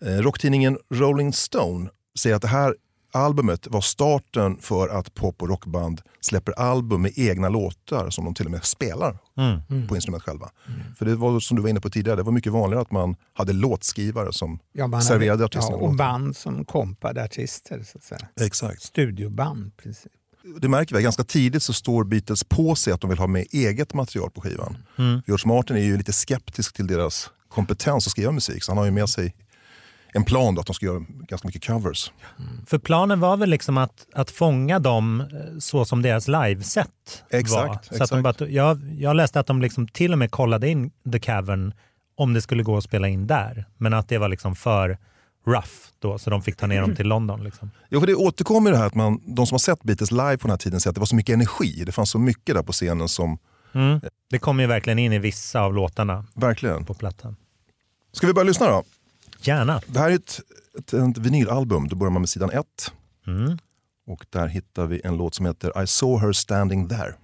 Eh, 0.04 0.08
rocktidningen 0.22 0.78
Rolling 0.94 1.32
Stone 1.32 1.90
säger 2.18 2.36
att 2.36 2.42
det 2.42 2.48
här 2.48 2.74
albumet 3.12 3.66
var 3.66 3.80
starten 3.80 4.56
för 4.60 4.88
att 4.88 5.14
pop 5.14 5.42
och 5.42 5.48
rockband 5.48 6.00
släpper 6.20 6.52
album 6.52 7.02
med 7.02 7.12
egna 7.16 7.48
låtar 7.48 8.10
som 8.10 8.24
de 8.24 8.34
till 8.34 8.44
och 8.46 8.52
med 8.52 8.64
spelar 8.64 9.18
Mm. 9.70 9.88
på 9.88 9.94
instrument 9.94 10.22
själva. 10.22 10.50
För 10.98 11.06
det 11.06 11.14
var 11.16 11.40
som 11.40 11.56
du 11.56 11.62
var 11.62 11.68
inne 11.70 11.80
på 11.80 11.90
tidigare, 11.90 12.16
det 12.16 12.22
var 12.22 12.32
mycket 12.32 12.52
vanligare 12.52 12.82
att 12.82 12.90
man 12.90 13.16
hade 13.32 13.52
låtskrivare 13.52 14.32
som 14.32 14.58
Ja, 14.72 15.00
serverade 15.00 15.30
hade, 15.30 15.44
artisterna. 15.44 15.78
ja, 15.80 15.86
och 15.88 15.94
band 15.96 16.36
som 16.36 16.64
kompade 16.64 17.24
artister. 17.24 17.82
Så 17.82 17.98
att 17.98 18.04
säga. 18.04 18.28
Exakt. 18.40 18.82
Studioband. 18.82 19.76
Precis. 19.76 20.06
Det 20.60 20.68
märker 20.68 20.96
vi, 20.96 21.02
ganska 21.02 21.24
tidigt 21.24 21.62
så 21.62 21.72
står 21.72 22.04
Beatles 22.04 22.44
på 22.44 22.74
sig 22.74 22.92
att 22.92 23.00
de 23.00 23.10
vill 23.10 23.18
ha 23.18 23.26
med 23.26 23.46
eget 23.50 23.94
material 23.94 24.30
på 24.30 24.40
skivan. 24.40 24.76
Mm. 24.98 25.22
George 25.26 25.48
Martin 25.48 25.76
är 25.76 25.80
ju 25.80 25.96
lite 25.96 26.12
skeptisk 26.12 26.76
till 26.76 26.86
deras 26.86 27.30
kompetens 27.48 28.06
att 28.06 28.10
skriva 28.10 28.32
musik 28.32 28.64
så 28.64 28.70
han 28.70 28.78
har 28.78 28.84
ju 28.84 28.90
med 28.90 29.08
sig 29.08 29.34
en 30.12 30.24
plan 30.24 30.54
då, 30.54 30.60
att 30.60 30.66
de 30.66 30.74
ska 30.74 30.86
göra 30.86 31.04
ganska 31.08 31.48
mycket 31.48 31.66
covers. 31.66 32.12
För 32.66 32.78
planen 32.78 33.20
var 33.20 33.36
väl 33.36 33.50
liksom 33.50 33.78
att, 33.78 34.06
att 34.14 34.30
fånga 34.30 34.78
dem 34.78 35.20
eh, 35.20 35.58
så 35.58 35.84
som 35.84 36.02
deras 36.02 36.28
liveset 36.28 37.24
Exakt, 37.30 37.52
var. 37.52 37.74
Så 37.74 37.80
exakt. 37.80 38.00
Att 38.00 38.10
de 38.10 38.22
bara, 38.22 38.48
jag, 38.50 38.80
jag 38.98 39.16
läste 39.16 39.40
att 39.40 39.46
de 39.46 39.62
liksom 39.62 39.88
till 39.88 40.12
och 40.12 40.18
med 40.18 40.30
kollade 40.30 40.68
in 40.68 40.90
The 41.12 41.20
Cavern 41.20 41.74
om 42.16 42.34
det 42.34 42.42
skulle 42.42 42.62
gå 42.62 42.76
att 42.76 42.84
spela 42.84 43.08
in 43.08 43.26
där. 43.26 43.64
Men 43.76 43.94
att 43.94 44.08
det 44.08 44.18
var 44.18 44.28
liksom 44.28 44.56
för 44.56 44.98
rough 45.48 45.70
då, 45.98 46.18
så 46.18 46.30
de 46.30 46.42
fick 46.42 46.56
ta 46.56 46.66
ner 46.66 46.80
dem 46.80 46.96
till 46.96 47.06
London. 47.06 47.44
Liksom. 47.44 47.70
Jo, 47.90 48.00
för 48.00 48.06
det 48.06 48.14
återkommer 48.14 48.70
det 48.70 48.76
här 48.76 48.86
att 48.86 48.94
man, 48.94 49.20
de 49.36 49.46
som 49.46 49.54
har 49.54 49.58
sett 49.58 49.82
Beatles 49.82 50.10
live 50.10 50.36
på 50.38 50.46
den 50.46 50.50
här 50.50 50.58
tiden 50.58 50.80
säger 50.80 50.90
att 50.90 50.94
det 50.94 51.00
var 51.00 51.06
så 51.06 51.16
mycket 51.16 51.32
energi. 51.34 51.82
Det 51.86 51.92
fanns 51.92 52.10
så 52.10 52.18
mycket 52.18 52.54
där 52.54 52.62
på 52.62 52.72
scenen 52.72 53.08
som, 53.08 53.38
Mm. 53.72 54.00
Det 54.30 54.38
kom 54.38 54.60
ju 54.60 54.66
verkligen 54.66 54.98
in 54.98 55.12
i 55.12 55.18
vissa 55.18 55.60
av 55.60 55.74
låtarna 55.74 56.24
verkligen. 56.34 56.84
på 56.84 56.94
plattan. 56.94 57.36
Ska 58.12 58.26
vi 58.26 58.32
börja 58.32 58.44
lyssna 58.46 58.66
då? 58.66 58.82
Gärna. 59.40 59.80
Det 59.86 59.98
här 59.98 60.10
är 60.10 60.14
ett, 60.14 60.40
ett, 60.78 60.92
ett 60.92 61.18
vinylalbum. 61.18 61.88
Då 61.88 61.96
börjar 61.96 62.10
man 62.10 62.22
med 62.22 62.28
sidan 62.28 62.50
ett. 62.50 62.92
Mm. 63.26 63.58
Och 64.06 64.26
där 64.30 64.46
hittar 64.46 64.86
vi 64.86 65.00
en 65.04 65.16
låt 65.16 65.34
som 65.34 65.46
heter 65.46 65.82
I 65.82 65.86
saw 65.86 66.26
her 66.26 66.32
standing 66.32 66.88
there. 66.88 67.14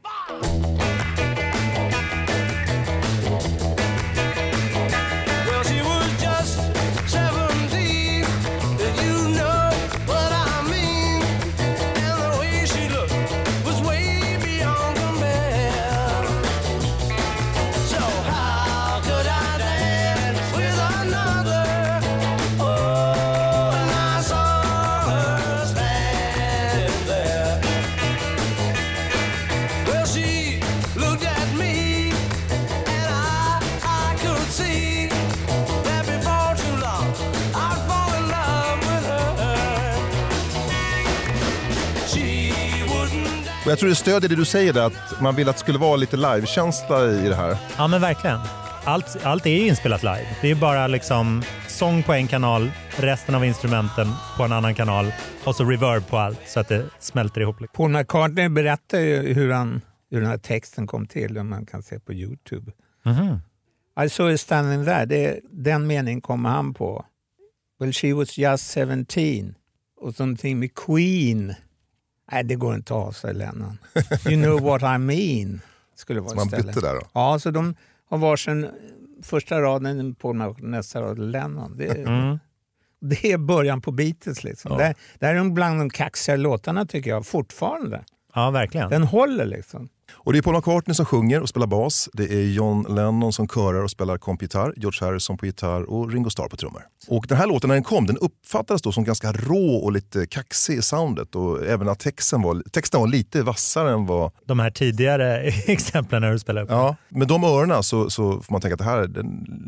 Jag 43.75 43.79
tror 43.79 43.89
det 43.89 43.95
stödjer 43.95 44.29
det 44.29 44.37
du 44.37 44.45
säger 44.45 44.73
där, 44.73 44.87
att 44.87 45.21
man 45.21 45.37
vill 45.37 45.49
att 45.49 45.57
det 45.57 45.61
skulle 45.61 45.79
vara 45.79 45.97
lite 45.97 46.17
livekänsla 46.17 47.11
i 47.11 47.29
det 47.29 47.35
här. 47.35 47.57
Ja 47.77 47.89
men 47.89 48.01
verkligen. 48.01 48.39
Allt, 48.85 49.17
allt 49.25 49.47
är 49.47 49.51
ju 49.51 49.67
inspelat 49.67 50.03
live. 50.03 50.27
Det 50.43 50.51
är 50.51 50.55
bara 50.55 50.87
liksom 50.87 51.43
sång 51.69 52.03
på 52.03 52.13
en 52.13 52.27
kanal, 52.27 52.71
resten 52.97 53.35
av 53.35 53.45
instrumenten 53.45 54.07
på 54.37 54.43
en 54.43 54.53
annan 54.53 54.75
kanal 54.75 55.13
och 55.45 55.55
så 55.55 55.65
reverb 55.65 56.07
på 56.07 56.19
allt 56.19 56.41
så 56.47 56.61
att 56.61 56.69
det 56.69 56.85
smälter 56.99 57.41
ihop. 57.41 57.57
Paul 57.73 57.91
McCartney 57.91 58.49
berättar 58.49 59.01
ju 59.01 59.35
hur, 59.35 59.53
han, 59.53 59.81
hur 60.11 60.21
den 60.21 60.31
här 60.31 60.39
texten 60.39 60.87
kom 60.87 61.07
till, 61.07 61.35
som 61.35 61.49
man 61.49 61.67
kan 61.67 61.83
se 61.83 62.01
på 62.01 62.13
Youtube. 62.13 62.73
Mhm. 63.05 63.41
I 64.05 64.09
saw 64.09 64.31
you 64.31 64.39
standing 64.39 64.85
there. 64.85 65.07
Det, 65.07 65.41
den 65.51 65.87
meningen 65.87 66.21
kommer 66.21 66.51
han 66.51 66.75
på. 66.75 67.05
Well, 67.81 67.93
she 67.93 68.15
was 68.15 68.39
just 68.39 68.75
17. 68.75 69.55
Och 70.01 70.21
någonting 70.21 70.59
med 70.59 70.75
Queen. 70.75 71.55
Nej, 72.33 72.45
det 72.45 72.55
går 72.55 72.75
inte 72.75 72.95
att 72.95 73.05
ha, 73.05 73.13
säger 73.13 73.35
Lennon. 73.35 73.79
You 74.29 74.43
know 74.43 74.61
what 74.61 74.83
I 74.83 74.99
mean. 74.99 75.61
Skulle 75.97 76.21
vara 76.21 76.31
Så 76.31 76.37
man 76.37 76.47
istället. 76.47 76.67
bytte 76.67 76.81
där 76.81 76.95
då. 76.95 77.01
Ja, 77.13 77.39
så 77.39 77.51
de 77.51 77.75
har 78.11 78.19
varsin 78.19 78.69
första 79.23 79.61
raden 79.61 80.15
på 80.15 80.33
nästa 80.59 81.01
rad 81.03 81.19
Lennon. 81.19 81.77
Det, 81.77 81.87
Mm. 82.07 82.39
det 83.01 83.33
är 83.33 83.39
början 83.39 83.81
på 83.81 83.91
Beatles. 83.93 84.45
Liksom. 84.45 84.73
Ja. 84.73 84.79
Det, 84.79 84.95
det 85.19 85.27
här 85.27 85.35
är 85.35 85.51
bland 85.51 85.81
de 85.81 85.91
kaxiga 85.91 86.37
låtarna 86.37 86.87
tycker 86.87 87.11
jag, 87.11 87.27
fortfarande. 87.27 88.05
Ja, 88.35 88.51
verkligen. 88.51 88.91
Den 88.91 89.03
håller 89.03 89.45
liksom. 89.47 89.89
Och 90.13 90.33
det 90.33 90.39
är 90.39 90.43
Paul 90.43 90.55
McCartney 90.57 90.95
som 90.95 91.07
sjunger 91.07 91.41
och 91.41 91.49
spelar 91.49 91.67
bas. 91.67 92.09
Det 92.13 92.33
är 92.33 92.45
John 92.45 92.87
Lennon 92.89 93.33
som 93.33 93.49
körar 93.49 93.83
och 93.85 93.91
spelar 93.91 94.19
kompgitarr. 94.19 94.75
George 94.77 95.07
Harrison 95.09 95.37
på 95.39 95.47
gitarr 95.47 95.83
och 95.83 96.13
Ringo 96.13 96.31
Starr 96.31 96.49
på 96.49 96.57
trummor. 96.57 96.83
Och 97.09 97.27
den 97.29 97.39
här 97.39 97.47
låten 97.47 97.69
när 97.69 97.75
den 97.75 97.85
kom, 97.85 98.07
den 98.07 98.19
uppfattades 98.19 98.83
då 98.83 98.93
som 98.93 99.05
ganska 99.05 99.33
rå 99.33 99.77
och 99.77 99.93
lite 99.93 100.27
kaxig 100.27 100.79
i 100.79 100.83
soundet. 100.83 101.35
Och 101.35 101.65
även 101.67 101.89
att 101.89 101.99
texten 101.99 102.43
var, 102.43 102.63
texten 102.73 103.01
var 103.01 103.09
lite 103.09 103.43
vassare 103.43 103.93
än 103.93 104.07
vad... 104.07 104.33
De 104.47 104.59
här 104.59 104.71
tidigare 104.71 105.41
exemplen 105.67 106.23
när 106.23 106.33
du 106.33 106.39
spelar 106.39 106.63
upp. 106.63 106.71
Ja, 106.71 106.97
med 107.09 107.29
de 107.29 107.45
öronen 107.45 107.83
så, 107.83 108.11
så 108.11 108.41
får 108.41 108.53
man 108.53 108.61
tänka 108.61 108.75
att 108.75 108.79
det 108.79 108.85
här 108.85 108.99
är 108.99 109.11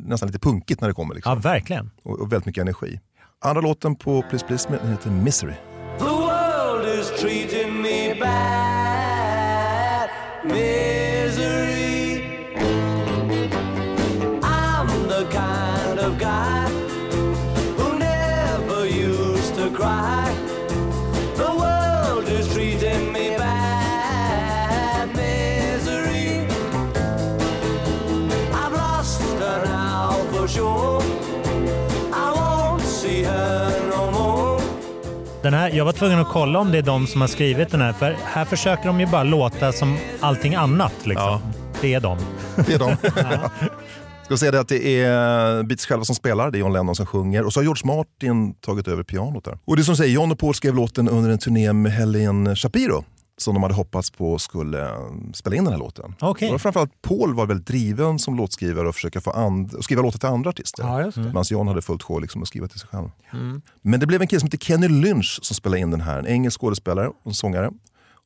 nästan 0.09 0.27
lite 0.27 0.39
punkigt 0.39 0.81
när 0.81 0.89
det 0.89 0.95
kommer. 0.95 1.15
Ja, 1.15 1.17
Liksom. 1.17 1.41
verkligen. 1.41 1.91
Och, 2.03 2.21
och 2.21 2.33
väldigt 2.33 2.47
mycket 2.47 2.63
energi. 2.63 3.01
Andra 3.45 3.61
låten 3.61 3.97
på 3.97 4.23
Please 4.23 4.47
Please 4.47 4.71
Me 4.71 4.91
heter 4.91 5.11
Misery. 5.11 5.55
Den 35.47 35.55
här, 35.55 35.71
jag 35.71 35.85
var 35.85 35.93
tvungen 35.93 36.19
att 36.19 36.29
kolla 36.29 36.59
om 36.59 36.73
det 36.73 36.79
är 36.79 36.83
de 36.83 37.07
som 37.07 37.21
har 37.21 37.29
skrivit 37.29 37.71
den 37.71 37.81
här, 37.81 37.93
för 37.93 38.17
här 38.25 38.45
försöker 38.45 38.87
de 38.87 39.01
ju 39.01 39.07
bara 39.07 39.23
låta 39.23 39.73
som 39.73 39.99
allting 40.21 40.55
annat. 40.55 40.93
Liksom. 41.05 41.27
Ja. 41.27 41.41
Det 41.81 41.95
är 41.95 42.01
de. 42.01 42.19
Det 42.67 42.75
är 42.75 42.79
de. 42.79 42.97
Ska 44.25 44.35
vi 44.35 44.39
säga 44.39 44.53
det 44.53 44.61
att 44.61 44.69
det 44.69 45.03
är 45.03 45.63
Beatles 45.63 45.87
själva 45.87 46.05
som 46.05 46.15
spelar, 46.15 46.51
det 46.51 46.59
är 46.59 46.61
John 46.61 46.73
Lennon 46.73 46.97
som 46.97 47.07
sjunger 47.07 47.45
och 47.45 47.53
så 47.53 47.61
har 47.61 47.65
George 47.65 47.87
Martin 47.87 48.55
tagit 48.55 48.89
över 48.89 49.03
pianot 49.03 49.45
där. 49.45 49.59
Och 49.65 49.77
det 49.77 49.85
som 49.85 49.97
säger, 49.97 50.15
John 50.15 50.33
och 50.33 50.39
Paul 50.39 50.55
skrev 50.55 50.75
låten 50.75 51.09
under 51.09 51.31
en 51.31 51.39
turné 51.39 51.73
med 51.73 51.93
Helen 51.93 52.57
Shapiro 52.57 53.05
som 53.39 53.55
de 53.55 53.63
hade 53.63 53.75
hoppats 53.75 54.11
på 54.11 54.39
skulle 54.39 54.85
eh, 54.89 54.97
spela 55.35 55.57
in 55.57 55.65
den 55.65 55.73
här 55.73 55.81
låten. 55.81 56.15
Okej. 56.21 56.51
Och 56.55 56.61
framförallt 56.61 57.03
Paul 57.03 57.35
var 57.35 57.47
väldigt 57.47 57.67
driven 57.67 58.19
som 58.19 58.37
låtskrivare 58.37 58.89
och 58.89 58.95
försöka 58.95 59.21
få 59.21 59.31
and- 59.31 59.75
och 59.75 59.85
skriva 59.85 60.03
låtar 60.03 60.19
till 60.19 60.29
andra 60.29 60.51
artister. 60.51 60.83
Ja. 60.85 61.13
Medan 61.23 61.45
John 61.51 61.69
hade 61.69 61.83
fullt 61.83 62.03
sjå 62.03 62.19
liksom 62.19 62.43
att 62.43 62.49
skriva 62.49 62.69
till 62.69 62.81
sig 62.81 62.89
själv. 62.89 63.09
Men 63.83 64.01
det 64.01 64.07
blev 64.07 64.21
en 64.21 64.27
kille 64.29 64.41
som 64.41 64.47
heter 64.47 64.59
Kenny 64.59 64.89
Lynch 64.89 65.39
som 65.43 65.55
spelade 65.55 65.81
in 65.81 65.91
den 65.91 66.01
här. 66.01 66.19
En 66.19 66.27
engelsk 66.27 66.61
skådespelare 66.61 67.11
och 67.25 67.37
sångare. 67.37 67.71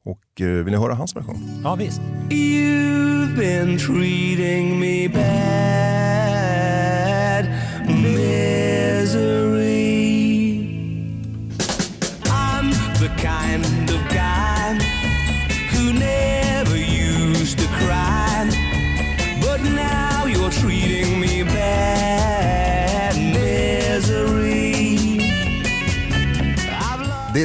Och 0.05 0.41
eh, 0.41 0.47
vill 0.47 0.73
ni 0.73 0.77
höra 0.79 0.95
hans 0.95 1.17
version? 1.17 1.61
Ja, 1.65 1.75
visst. 1.75 2.01
You've 2.31 3.37
been 3.37 3.79
treating 3.79 4.79
me 4.81 5.09
bad, 5.09 5.80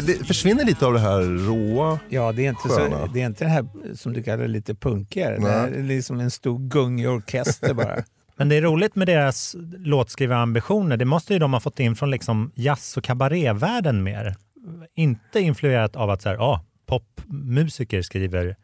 Det, 0.06 0.28
försvinner 0.28 0.66
lite 0.66 0.86
av 0.86 0.94
det 0.94 1.00
här 1.00 1.22
råa. 1.22 2.00
Ja, 2.10 2.32
det 2.32 2.46
är 2.46 2.50
inte, 2.50 2.70
så, 2.70 2.76
Sköna. 2.76 3.08
det 3.14 3.22
är 3.22 3.26
inte 3.26 3.44
det 3.44 3.50
här 3.50 3.66
som 3.96 4.14
du 4.14 4.24
kallar 4.24 4.48
lite 4.48 4.76
punkigare. 4.76 5.38
Det 5.38 5.50
här 5.50 5.68
är 5.68 5.84
liksom 5.84 6.20
en 6.20 6.32
stor 6.32 6.60
gungig 6.60 7.10
orkester 7.10 7.74
bara. 7.74 8.04
Men 8.38 8.50
det 8.50 8.56
är 8.56 8.62
roligt 8.62 8.96
med 8.96 9.08
deras 9.08 9.56
låtskrivarambitioner. 9.78 10.98
Det 10.98 11.06
måste 11.06 11.34
ju 11.34 11.40
de 11.40 11.54
ha 11.54 11.60
fått 11.60 11.80
in 11.80 11.96
från 11.96 12.12
liksom 12.12 12.52
jazz 12.56 12.98
och 12.98 13.04
kabarévärlden 13.04 14.04
mer. 14.04 14.36
Inte 14.96 15.40
influerat 15.40 15.96
av 15.96 16.10
att 16.10 16.22
så 16.22 16.30
här, 16.30 16.38
ah, 16.38 16.62
popmusiker 16.86 18.02
skriver, 18.02 18.56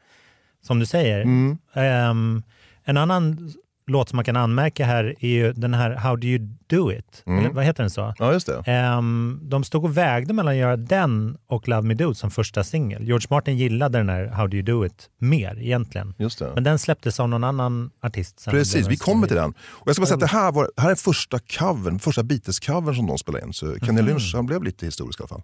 som 0.61 0.79
du 0.79 0.85
säger. 0.85 1.21
Mm. 1.21 1.57
Ehm, 1.73 2.43
en 2.83 2.97
annan 2.97 3.53
låt 3.91 4.09
som 4.09 4.15
man 4.15 4.25
kan 4.25 4.35
anmärka 4.35 4.85
här 4.85 5.15
är 5.19 5.27
ju 5.29 5.53
den 5.53 5.73
här 5.73 5.91
How 5.95 6.15
do 6.15 6.27
you 6.27 6.49
do 6.67 6.91
it? 6.91 7.23
Mm. 7.25 7.39
Eller 7.39 7.49
vad 7.49 7.65
heter 7.65 7.83
den 7.83 7.89
så? 7.89 8.13
Ja, 8.17 8.33
just 8.33 8.47
det. 8.47 8.63
Ehm, 8.65 9.39
de 9.43 9.63
stod 9.63 9.83
och 9.83 9.97
vägde 9.97 10.33
mellan 10.33 10.51
att 10.53 10.57
göra 10.57 10.77
den 10.77 11.37
och 11.47 11.67
Love 11.67 11.81
Me 11.87 11.93
Do 11.93 12.13
som 12.13 12.31
första 12.31 12.63
singel. 12.63 13.03
George 13.03 13.27
Martin 13.29 13.57
gillade 13.57 13.97
den 13.97 14.09
här 14.09 14.25
How 14.27 14.47
do 14.47 14.57
you 14.57 14.63
do 14.63 14.85
it 14.85 15.09
mer 15.17 15.59
egentligen. 15.59 16.13
Just 16.17 16.39
det. 16.39 16.51
Men 16.55 16.63
den 16.63 16.79
släpptes 16.79 17.19
av 17.19 17.29
någon 17.29 17.43
annan 17.43 17.91
artist. 18.01 18.45
Precis, 18.49 18.87
vi 18.87 18.97
kommer 18.97 19.27
till 19.27 19.35
den. 19.35 19.53
Och 19.59 19.87
jag 19.87 19.95
ska 19.95 20.01
bara 20.01 20.07
säga 20.07 20.15
att 20.15 20.19
det 20.31 20.37
här, 20.37 20.51
var, 20.51 20.69
här 20.77 20.91
är 20.91 20.95
första 20.95 21.39
covern, 21.39 21.99
första 21.99 22.21
Beatles-covern 22.23 22.93
som 22.95 23.07
de 23.07 23.17
spelade 23.17 23.45
in. 23.45 23.53
Så 23.53 23.75
Kenny 23.75 24.01
Lynch 24.01 24.31
han 24.35 24.45
blev 24.45 24.63
lite 24.63 24.85
historisk 24.85 25.19
i 25.19 25.23
alla 25.23 25.27
fall. 25.27 25.41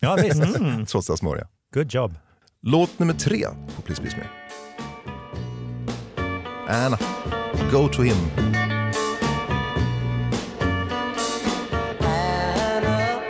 Ja 0.00 0.18
visst, 0.22 0.42
Trots 0.90 1.06
det 1.06 1.16
smöriga. 1.16 1.46
good 1.74 1.94
job. 1.94 2.14
Låt 2.62 2.98
nummer 2.98 3.14
tre 3.14 3.46
på 3.76 3.82
Please 3.82 4.02
Please 4.02 4.16
Me. 4.16 4.24
Anna, 6.68 6.98
Go 7.74 7.88
to 7.88 8.02
him. 8.02 8.16
Anna, 12.00 13.20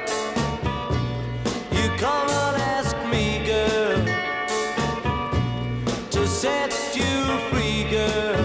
you 1.73 1.89
come 1.97 2.29
and 2.29 2.57
ask 2.77 2.95
me, 3.11 3.25
girl, 3.47 4.05
to 6.11 6.29
set 6.29 6.75
you 6.95 7.39
free, 7.49 7.85
girl. 7.91 8.45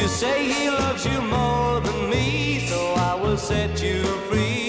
You 0.00 0.08
say 0.08 0.46
he 0.50 0.70
loves 0.70 1.04
you 1.04 1.20
more 1.20 1.80
than 1.80 2.08
me, 2.08 2.66
so 2.66 2.94
I 2.94 3.14
will 3.22 3.36
set 3.36 3.82
you 3.82 4.02
free. 4.30 4.63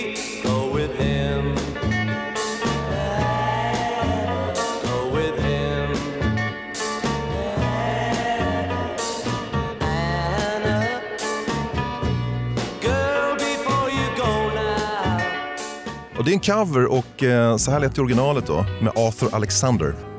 Det 16.36 16.50
är 16.50 16.54
en 16.54 16.66
cover 16.66 16.86
och 16.86 17.24
eh, 17.24 17.58
så 17.58 17.72
här 17.72 17.80
lät 17.80 17.96
det 17.96 18.02
i 18.02 18.04
originalet 18.04 18.48
då 18.48 18.66
med 18.82 18.94
Arthur 18.96 19.36
Alexander. 19.36 20.15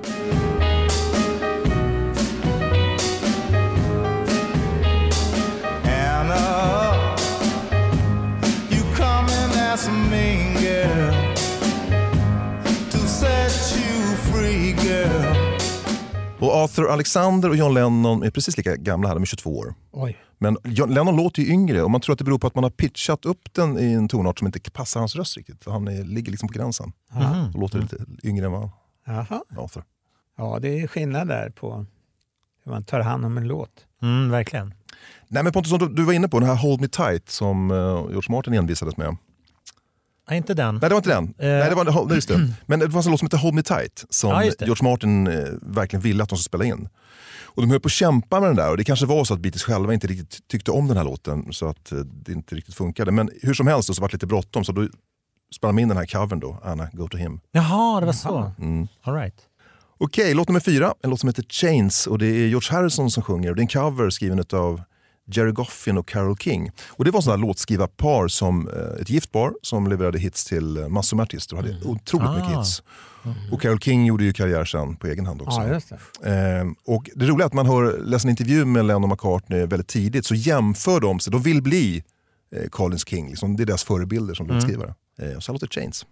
Alexander 16.96 17.48
och 17.48 17.56
John 17.56 17.74
Lennon 17.74 18.22
är 18.22 18.30
precis 18.30 18.56
lika 18.56 18.76
gamla 18.76 19.08
här, 19.08 19.14
de 19.14 19.22
är 19.22 19.26
22 19.26 19.58
år. 19.58 19.74
Oj. 19.92 20.16
Men 20.38 20.56
John 20.64 20.94
Lennon 20.94 21.16
låter 21.16 21.42
ju 21.42 21.52
yngre 21.52 21.82
och 21.82 21.90
man 21.90 22.00
tror 22.00 22.12
att 22.12 22.18
det 22.18 22.24
beror 22.24 22.38
på 22.38 22.46
att 22.46 22.54
man 22.54 22.64
har 22.64 22.70
pitchat 22.70 23.24
upp 23.24 23.54
den 23.54 23.78
i 23.78 23.92
en 23.92 24.08
tonart 24.08 24.38
som 24.38 24.46
inte 24.46 24.70
passar 24.70 25.00
hans 25.00 25.16
röst 25.16 25.36
riktigt. 25.36 25.64
Han 25.66 25.88
är, 25.88 26.04
ligger 26.04 26.30
liksom 26.30 26.48
på 26.48 26.54
gränsen 26.54 26.92
och 27.54 27.60
låter 27.60 27.78
lite 27.78 27.96
yngre 28.24 28.46
än 28.46 28.52
vad 28.52 28.70
Jaha. 29.06 29.42
Arthur. 29.56 29.84
Ja, 30.36 30.58
det 30.62 30.80
är 30.80 30.86
skillnad 30.86 31.28
där 31.28 31.50
på 31.50 31.86
hur 32.64 32.72
man 32.72 32.84
tar 32.84 33.00
hand 33.00 33.24
om 33.24 33.38
en 33.38 33.48
låt. 33.48 33.86
Mm, 34.02 34.30
verkligen. 34.30 34.74
Nej 35.28 35.42
men 35.42 35.52
Pontus, 35.52 35.70
som 35.70 35.78
du, 35.78 35.88
du 35.88 36.04
var 36.04 36.12
inne 36.12 36.28
på, 36.28 36.40
den 36.40 36.48
här 36.48 36.56
Hold 36.56 36.80
Me 36.80 36.88
Tight 36.88 37.28
som 37.28 37.70
uh, 37.70 37.76
George 38.10 38.32
Martin 38.32 38.54
envisades 38.54 38.96
med. 38.96 39.16
Nej, 40.28 40.36
inte 40.36 40.54
den. 40.54 40.74
Nej 40.74 40.88
det 40.88 40.94
var 40.94 40.96
inte 40.96 41.08
den. 41.10 41.34
Nej, 41.38 41.68
det 41.70 41.74
var, 41.74 42.14
just 42.14 42.28
det. 42.28 42.52
Men 42.66 42.78
det 42.78 42.90
fanns 42.90 43.06
en 43.06 43.10
låt 43.10 43.20
som 43.20 43.26
heter 43.26 43.38
Hold 43.38 43.54
Me 43.54 43.62
Tight 43.62 44.04
som 44.10 44.30
Ja. 44.30 44.42
George 44.42 44.84
Martin 44.90 45.26
eh, 45.26 45.44
verkligen 45.62 46.00
ville 46.02 46.22
att 46.22 46.28
de 46.28 46.38
skulle 46.38 46.60
spela 46.60 46.64
in. 46.64 46.88
Och 47.44 47.62
de 47.62 47.70
höll 47.70 47.80
på 47.80 47.86
att 47.86 47.92
kämpa 47.92 48.40
med 48.40 48.48
den 48.48 48.56
där 48.56 48.70
och 48.70 48.76
det 48.76 48.84
kanske 48.84 49.06
var 49.06 49.24
så 49.24 49.34
att 49.34 49.40
Beatles 49.40 49.62
själva 49.62 49.94
inte 49.94 50.06
riktigt 50.06 50.48
tyckte 50.48 50.70
om 50.70 50.88
den 50.88 50.96
här 50.96 51.04
låten 51.04 51.52
så 51.52 51.68
att 51.68 51.92
eh, 51.92 51.98
det 51.98 52.32
inte 52.32 52.54
riktigt 52.54 52.74
funkade. 52.74 53.12
Men 53.12 53.30
hur 53.42 53.54
som 53.54 53.66
helst 53.66 53.88
då, 53.88 53.94
så 53.94 54.00
var 54.02 54.08
det 54.08 54.14
lite 54.14 54.26
bråttom 54.26 54.64
så 54.64 54.72
då 54.72 54.88
spelade 55.56 55.78
de 55.78 55.82
in 55.82 55.88
den 55.88 55.96
här 55.96 56.06
covern 56.06 56.40
då, 56.40 56.60
Anna 56.64 56.88
Go 56.92 57.08
To 57.08 57.16
Him. 57.16 57.40
Jaha, 57.52 58.00
det 58.00 58.06
var 58.06 58.12
så. 58.12 58.52
Mm. 58.58 58.88
All 59.02 59.14
right. 59.14 59.34
Okej, 59.98 60.34
låt 60.34 60.48
nummer 60.48 60.60
fyra, 60.60 60.94
en 61.02 61.10
låt 61.10 61.20
som 61.20 61.28
heter 61.28 61.42
Chains 61.48 62.06
och 62.06 62.18
det 62.18 62.26
är 62.26 62.46
George 62.46 62.68
Harrison 62.76 63.10
som 63.10 63.22
sjunger. 63.22 63.54
Det 63.54 63.60
är 63.60 63.62
en 63.62 63.68
cover 63.68 64.10
skriven 64.10 64.44
av 64.52 64.82
Jerry 65.26 65.52
Goffin 65.52 65.98
och 65.98 66.08
Carole 66.08 66.36
King. 66.40 66.70
Och 66.88 67.04
det 67.04 67.10
var 67.10 67.20
sådana 67.20 67.42
låtskrivarpar, 67.46 68.28
som, 68.28 68.68
eh, 68.68 69.00
ett 69.02 69.10
gift 69.10 69.32
par 69.32 69.52
som 69.62 69.86
levererade 69.86 70.18
hits 70.18 70.44
till 70.44 70.76
eh, 70.76 70.88
massor 70.88 71.16
med 71.16 71.24
artister 71.24 71.56
och 71.56 71.62
hade 71.62 71.76
otroligt 71.84 72.30
mycket 72.30 72.56
Ah. 72.56 72.58
hits. 72.60 72.82
Och 73.52 73.62
Carole 73.62 73.80
King 73.80 74.06
gjorde 74.06 74.24
ju 74.24 74.32
karriär 74.32 74.64
sen 74.64 74.96
på 74.96 75.06
egen 75.06 75.26
hand 75.26 75.42
också. 75.42 75.68
Just 75.68 75.92
det. 76.22 76.30
Eh, 76.60 76.66
och 76.94 77.10
det 77.14 77.26
roliga 77.26 77.44
är 77.44 77.46
att 77.46 77.52
man 77.54 77.66
hör, 77.66 77.98
läser 77.98 78.26
en 78.26 78.30
intervju 78.30 78.64
med 78.64 78.84
Lennon 78.84 79.10
McCartney 79.10 79.66
väldigt 79.66 79.88
tidigt 79.88 80.26
så 80.26 80.34
jämför 80.34 81.00
de 81.00 81.20
sig, 81.20 81.32
de 81.32 81.42
vill 81.42 81.62
bli 81.62 82.04
eh, 82.56 82.68
Collins 82.68 83.08
King, 83.08 83.28
liksom, 83.28 83.56
det 83.56 83.62
är 83.62 83.66
deras 83.66 83.84
förebilder 83.84 84.34
som 84.34 84.46
låtskrivare. 84.46 84.94
Eh, 85.22 85.38
så 85.38 85.52
här 85.52 85.54
låter 85.54 85.66
chains. 85.66 86.06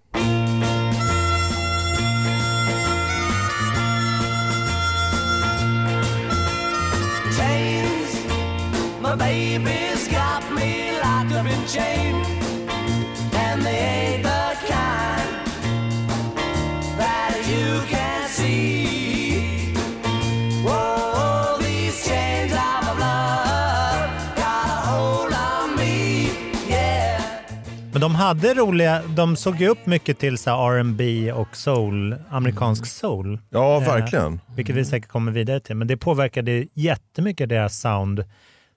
Baby's 9.18 10.08
got 10.08 10.42
me 10.54 10.92
locked 11.02 11.32
up 11.34 11.46
in 11.46 11.66
chains, 11.68 12.26
and 13.34 13.62
they 13.62 13.78
ain't 13.78 14.22
the 14.22 14.56
kind 14.68 15.46
that 16.98 17.36
you 17.48 17.80
can 17.88 18.28
see. 18.28 19.74
Whoa, 20.64 21.58
these 21.60 22.04
chains 22.08 22.52
of 22.52 22.58
my 22.84 22.94
blood 22.96 24.10
got 24.36 24.66
a 24.66 24.86
hold 24.86 25.32
on 25.32 25.76
me, 25.76 26.28
yeah. 26.68 27.22
Men 27.92 28.00
de 28.00 28.14
hade 28.14 28.54
roliga, 28.54 29.02
de 29.02 29.36
såg 29.36 29.60
ju 29.60 29.68
upp 29.68 29.86
mycket 29.86 30.18
till 30.18 30.38
så 30.38 30.50
här 30.50 30.70
R&B 30.78 31.32
och 31.32 31.56
soul, 31.56 32.16
amerikansk 32.30 32.86
soul. 32.86 33.38
Ja, 33.50 33.76
Eh, 33.82 33.86
verkligen. 33.88 34.40
Vilket 34.56 34.76
vi 34.76 34.84
säkert 34.84 35.10
kommer 35.10 35.32
vidare 35.32 35.60
till. 35.60 35.76
Men 35.76 35.86
det 35.88 35.96
påverkade 35.96 36.66
jättemycket 36.74 37.48
deras 37.48 37.80
sound 37.80 38.24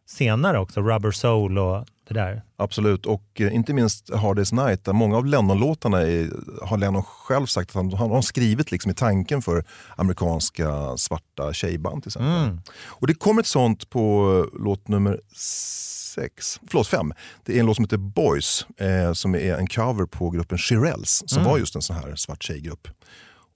senare 0.08 0.60
också. 0.60 0.82
Rubber 0.82 1.12
soul 1.12 1.58
och 1.58 1.86
det 2.08 2.14
där. 2.14 2.42
Absolut, 2.58 3.06
och 3.06 3.24
eh, 3.42 3.56
inte 3.56 3.74
minst 3.74 4.14
Hard 4.14 4.40
Day's 4.40 4.66
Night, 4.66 4.86
där 4.86 4.94
många 4.94 5.18
av 5.18 5.26
Lennon-låtarna 5.26 6.02
är, 6.02 6.30
har 6.66 6.78
Lennon 6.78 7.04
själv 7.04 7.46
sagt 7.46 7.70
att 7.70 7.76
han, 7.76 7.94
han 7.94 8.12
har 8.12 8.22
skrivit 8.22 8.72
liksom 8.72 8.92
i 8.92 8.94
tanken 8.94 9.42
för 9.42 9.66
amerikanska 9.96 10.98
svarta 10.98 11.54
tjejband 11.54 12.04
till 12.04 12.10
exempel. 12.10 12.32
Mm. 12.44 12.60
Och 12.86 13.08
det 13.08 13.14
kommer 13.14 13.42
ett 13.42 13.48
sånt 13.48 13.90
på 13.90 14.34
eh, 14.54 14.60
låt 14.64 14.88
nummer 14.88 15.20
sex, 15.36 16.60
förlåt 16.70 16.88
fem. 16.88 17.14
Det 17.46 17.56
är 17.56 17.60
en 17.60 17.66
låt 17.66 17.76
som 17.76 17.86
heter 17.86 17.98
Boys, 17.98 18.66
eh, 18.78 19.14
som 19.14 19.36
är 19.36 19.56
en 19.56 19.68
cover 19.68 20.06
på 20.06 20.30
gruppen 20.30 20.58
Shirelles, 20.58 21.24
som 21.30 21.38
Mm. 21.42 21.52
var 21.52 21.58
just 21.60 21.76
en 21.76 21.82
sån 21.82 21.96
här 21.96 22.16
svart 22.16 22.44
tjejgrupp. 22.44 22.88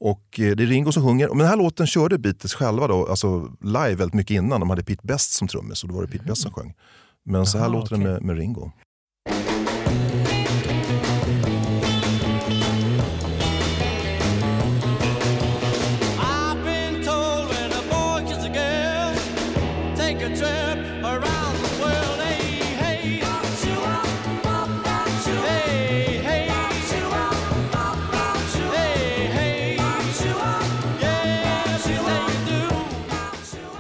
Och 0.04 0.40
eh, 0.40 0.56
det 0.56 0.64
är 0.64 0.68
Ringo 0.68 0.92
som 0.92 1.04
sjunger. 1.04 1.28
Men 1.28 1.38
den 1.38 1.48
här 1.48 1.58
låten 1.58 1.88
körde 1.88 2.18
Beatles 2.18 2.54
själva 2.54 2.88
då, 2.88 3.08
alltså 3.08 3.52
live 3.62 3.96
väldigt 3.96 4.14
mycket 4.14 4.36
innan. 4.36 4.60
De 4.60 4.70
hade 4.70 4.84
Pete 4.84 5.08
Best 5.08 5.32
som 5.32 5.48
trummis 5.48 5.84
och 5.84 5.90
då 5.90 5.96
var 5.96 6.02
det 6.02 6.12
Pete 6.12 6.24
Best 6.26 6.42
som 6.42 6.52
sjöng. 6.52 6.74
Men 7.26 7.46
så 7.46 7.58
här 7.58 7.70
låter 7.70 7.96
den 7.96 8.02
okej. 8.02 8.14
med, 8.14 8.24
med 8.24 8.38
Ringo. 8.38 8.72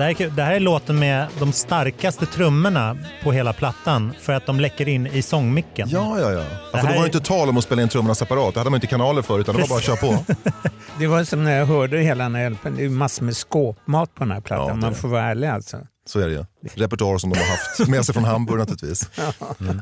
Det 0.01 0.05
här, 0.05 0.21
är, 0.21 0.29
det 0.29 0.43
här 0.43 0.53
är 0.55 0.59
låten 0.59 0.99
med 0.99 1.27
de 1.39 1.51
starkaste 1.51 2.25
trummorna 2.25 2.97
på 3.23 3.31
hela 3.31 3.53
plattan 3.53 4.13
för 4.19 4.33
att 4.33 4.45
de 4.45 4.59
läcker 4.59 4.87
in 4.87 5.07
i 5.07 5.21
sångmicken. 5.21 5.89
Ja, 5.89 6.19
ja, 6.19 6.31
ja. 6.31 6.43
ja 6.73 6.79
för 6.79 6.87
då 6.87 6.93
var 6.93 6.99
det 7.01 7.05
inte 7.05 7.19
tal 7.19 7.49
om 7.49 7.57
att 7.57 7.63
spela 7.63 7.81
in 7.81 7.89
trummorna 7.89 8.15
separat. 8.15 8.53
Det 8.53 8.59
hade 8.59 8.69
man 8.69 8.77
inte 8.77 8.87
kanaler 8.87 9.21
för 9.21 9.39
utan 9.39 9.55
det 9.55 9.61
var 9.61 9.67
bara 9.67 9.77
att 9.77 9.83
köra 9.83 9.95
på. 9.97 10.25
Det 10.99 11.07
var 11.07 11.23
som 11.23 11.43
när 11.43 11.57
jag 11.57 11.65
hörde 11.65 11.97
hela 11.99 12.23
den 12.23 12.35
här 12.35 12.49
LPn. 12.49 12.75
Det 12.77 12.85
är 12.85 12.89
massor 12.89 13.25
med 13.25 13.37
skåpmat 13.37 14.15
på 14.15 14.23
den 14.23 14.31
här 14.31 14.41
plattan. 14.41 14.67
Ja, 14.67 14.73
det 14.73 14.81
Man 14.81 14.91
det. 14.93 14.97
får 14.97 15.07
vara 15.07 15.23
ärlig 15.23 15.47
alltså. 15.47 15.77
Så 16.07 16.19
är 16.19 16.27
det 16.27 16.33
ju. 16.33 16.45
Repertoar 16.75 17.17
som 17.17 17.29
de 17.29 17.39
har 17.39 17.47
haft 17.47 17.87
med 17.87 18.05
sig 18.05 18.13
från 18.13 18.23
Hamburg 18.23 18.59
naturligtvis. 18.59 19.09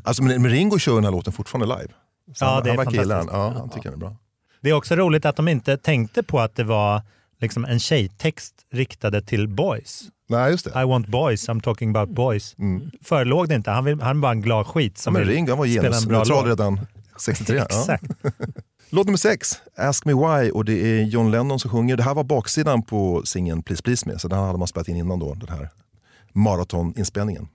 Alltså, 0.04 0.22
men 0.22 0.48
Ringo 0.50 0.78
kör 0.78 0.94
den 0.94 1.04
här 1.04 1.10
låten 1.12 1.32
fortfarande 1.32 1.76
live. 1.76 1.92
Så 2.34 2.44
Ja, 2.44 2.48
han, 2.54 2.62
det 2.62 2.70
är 2.70 2.76
han 2.76 2.84
verkar 2.84 2.98
gilla 2.98 3.16
den. 3.16 3.26
fantastiskt. 3.26 3.54
Ja, 3.54 3.60
han 3.60 3.70
tycker 3.70 3.90
den 3.90 3.92
är 3.92 4.06
bra. 4.06 4.16
Det 4.62 4.70
är 4.70 4.74
också 4.74 4.96
roligt 4.96 5.24
att 5.24 5.36
de 5.36 5.48
inte 5.48 5.76
tänkte 5.76 6.22
på 6.22 6.40
att 6.40 6.56
det 6.56 6.64
var 6.64 7.02
liksom 7.40 7.64
en 7.64 7.80
tjejtext 7.80 8.54
riktade 8.72 9.22
till 9.22 9.48
boys. 9.48 10.02
Nej, 10.28 10.50
just 10.50 10.64
det. 10.64 10.82
I 10.82 10.84
want 10.84 11.06
boys, 11.08 11.48
I'm 11.48 11.60
talking 11.60 11.96
about 11.96 12.16
boys. 12.16 12.56
Förelåg 13.02 13.48
det 13.48 13.54
inte. 13.54 13.70
Han, 13.70 13.84
vill, 13.84 14.00
han 14.00 14.16
är 14.16 14.20
bara 14.20 14.32
en 14.32 14.40
glad 14.40 14.66
skit 14.66 14.92
Ja, 14.96 15.02
som 15.02 15.12
men 15.12 15.24
Ringo 15.24 15.50
han 15.50 15.58
var 15.58 15.66
genusneutral 15.66 16.46
redan 16.46 16.80
63. 17.18 17.56
Ja. 17.56 17.64
Exakt. 17.64 18.04
Låt 18.90 19.06
nummer 19.06 19.18
sex, 19.18 19.60
Ask 19.76 20.04
Me 20.04 20.12
Why. 20.12 20.50
Och 20.50 20.64
det 20.64 20.72
är 20.72 21.02
John 21.02 21.30
Lennon 21.30 21.58
som 21.58 21.70
sjunger. 21.70 21.96
Det 21.96 22.02
här 22.02 22.14
var 22.14 22.24
baksidan 22.24 22.82
på 22.82 23.22
singeln 23.24 23.62
Please 23.62 23.82
Please 23.82 24.08
Me. 24.08 24.18
Så 24.18 24.28
den 24.28 24.38
hade 24.38 24.58
man 24.58 24.68
spelat 24.68 24.88
in 24.88 24.96
innan 24.96 25.18
då. 25.18 25.34
Den 25.34 25.48
här 25.48 25.68
maratoninspelningen. 26.32 27.48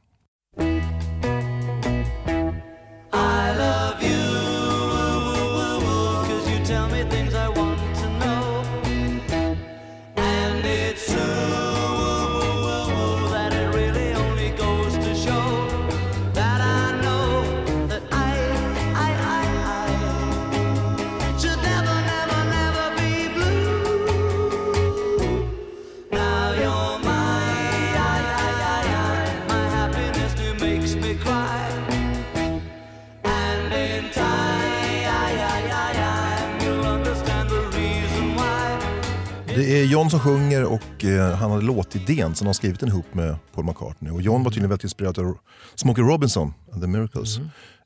Är 39.81 39.85
John 39.85 40.09
som 40.09 40.19
sjunger 40.19 40.63
och 40.63 41.05
eh, 41.05 41.35
han 41.35 41.51
hade 41.51 41.63
låtidén 41.63 42.35
som 42.35 42.47
han 42.47 42.53
skrivit 42.53 42.79
den 42.79 42.89
ihop 42.89 43.13
med 43.13 43.35
Paul 43.53 43.65
McCartney. 43.65 44.11
Och 44.11 44.21
John 44.21 44.43
var 44.43 44.51
tydligen 44.51 44.69
väldigt 44.69 44.83
inspirerad 44.83 45.19
av 45.19 45.37
Smokey 45.75 46.03
Robinson 46.03 46.53
and 46.71 46.81
the 46.81 46.87
Miracles. 46.87 47.39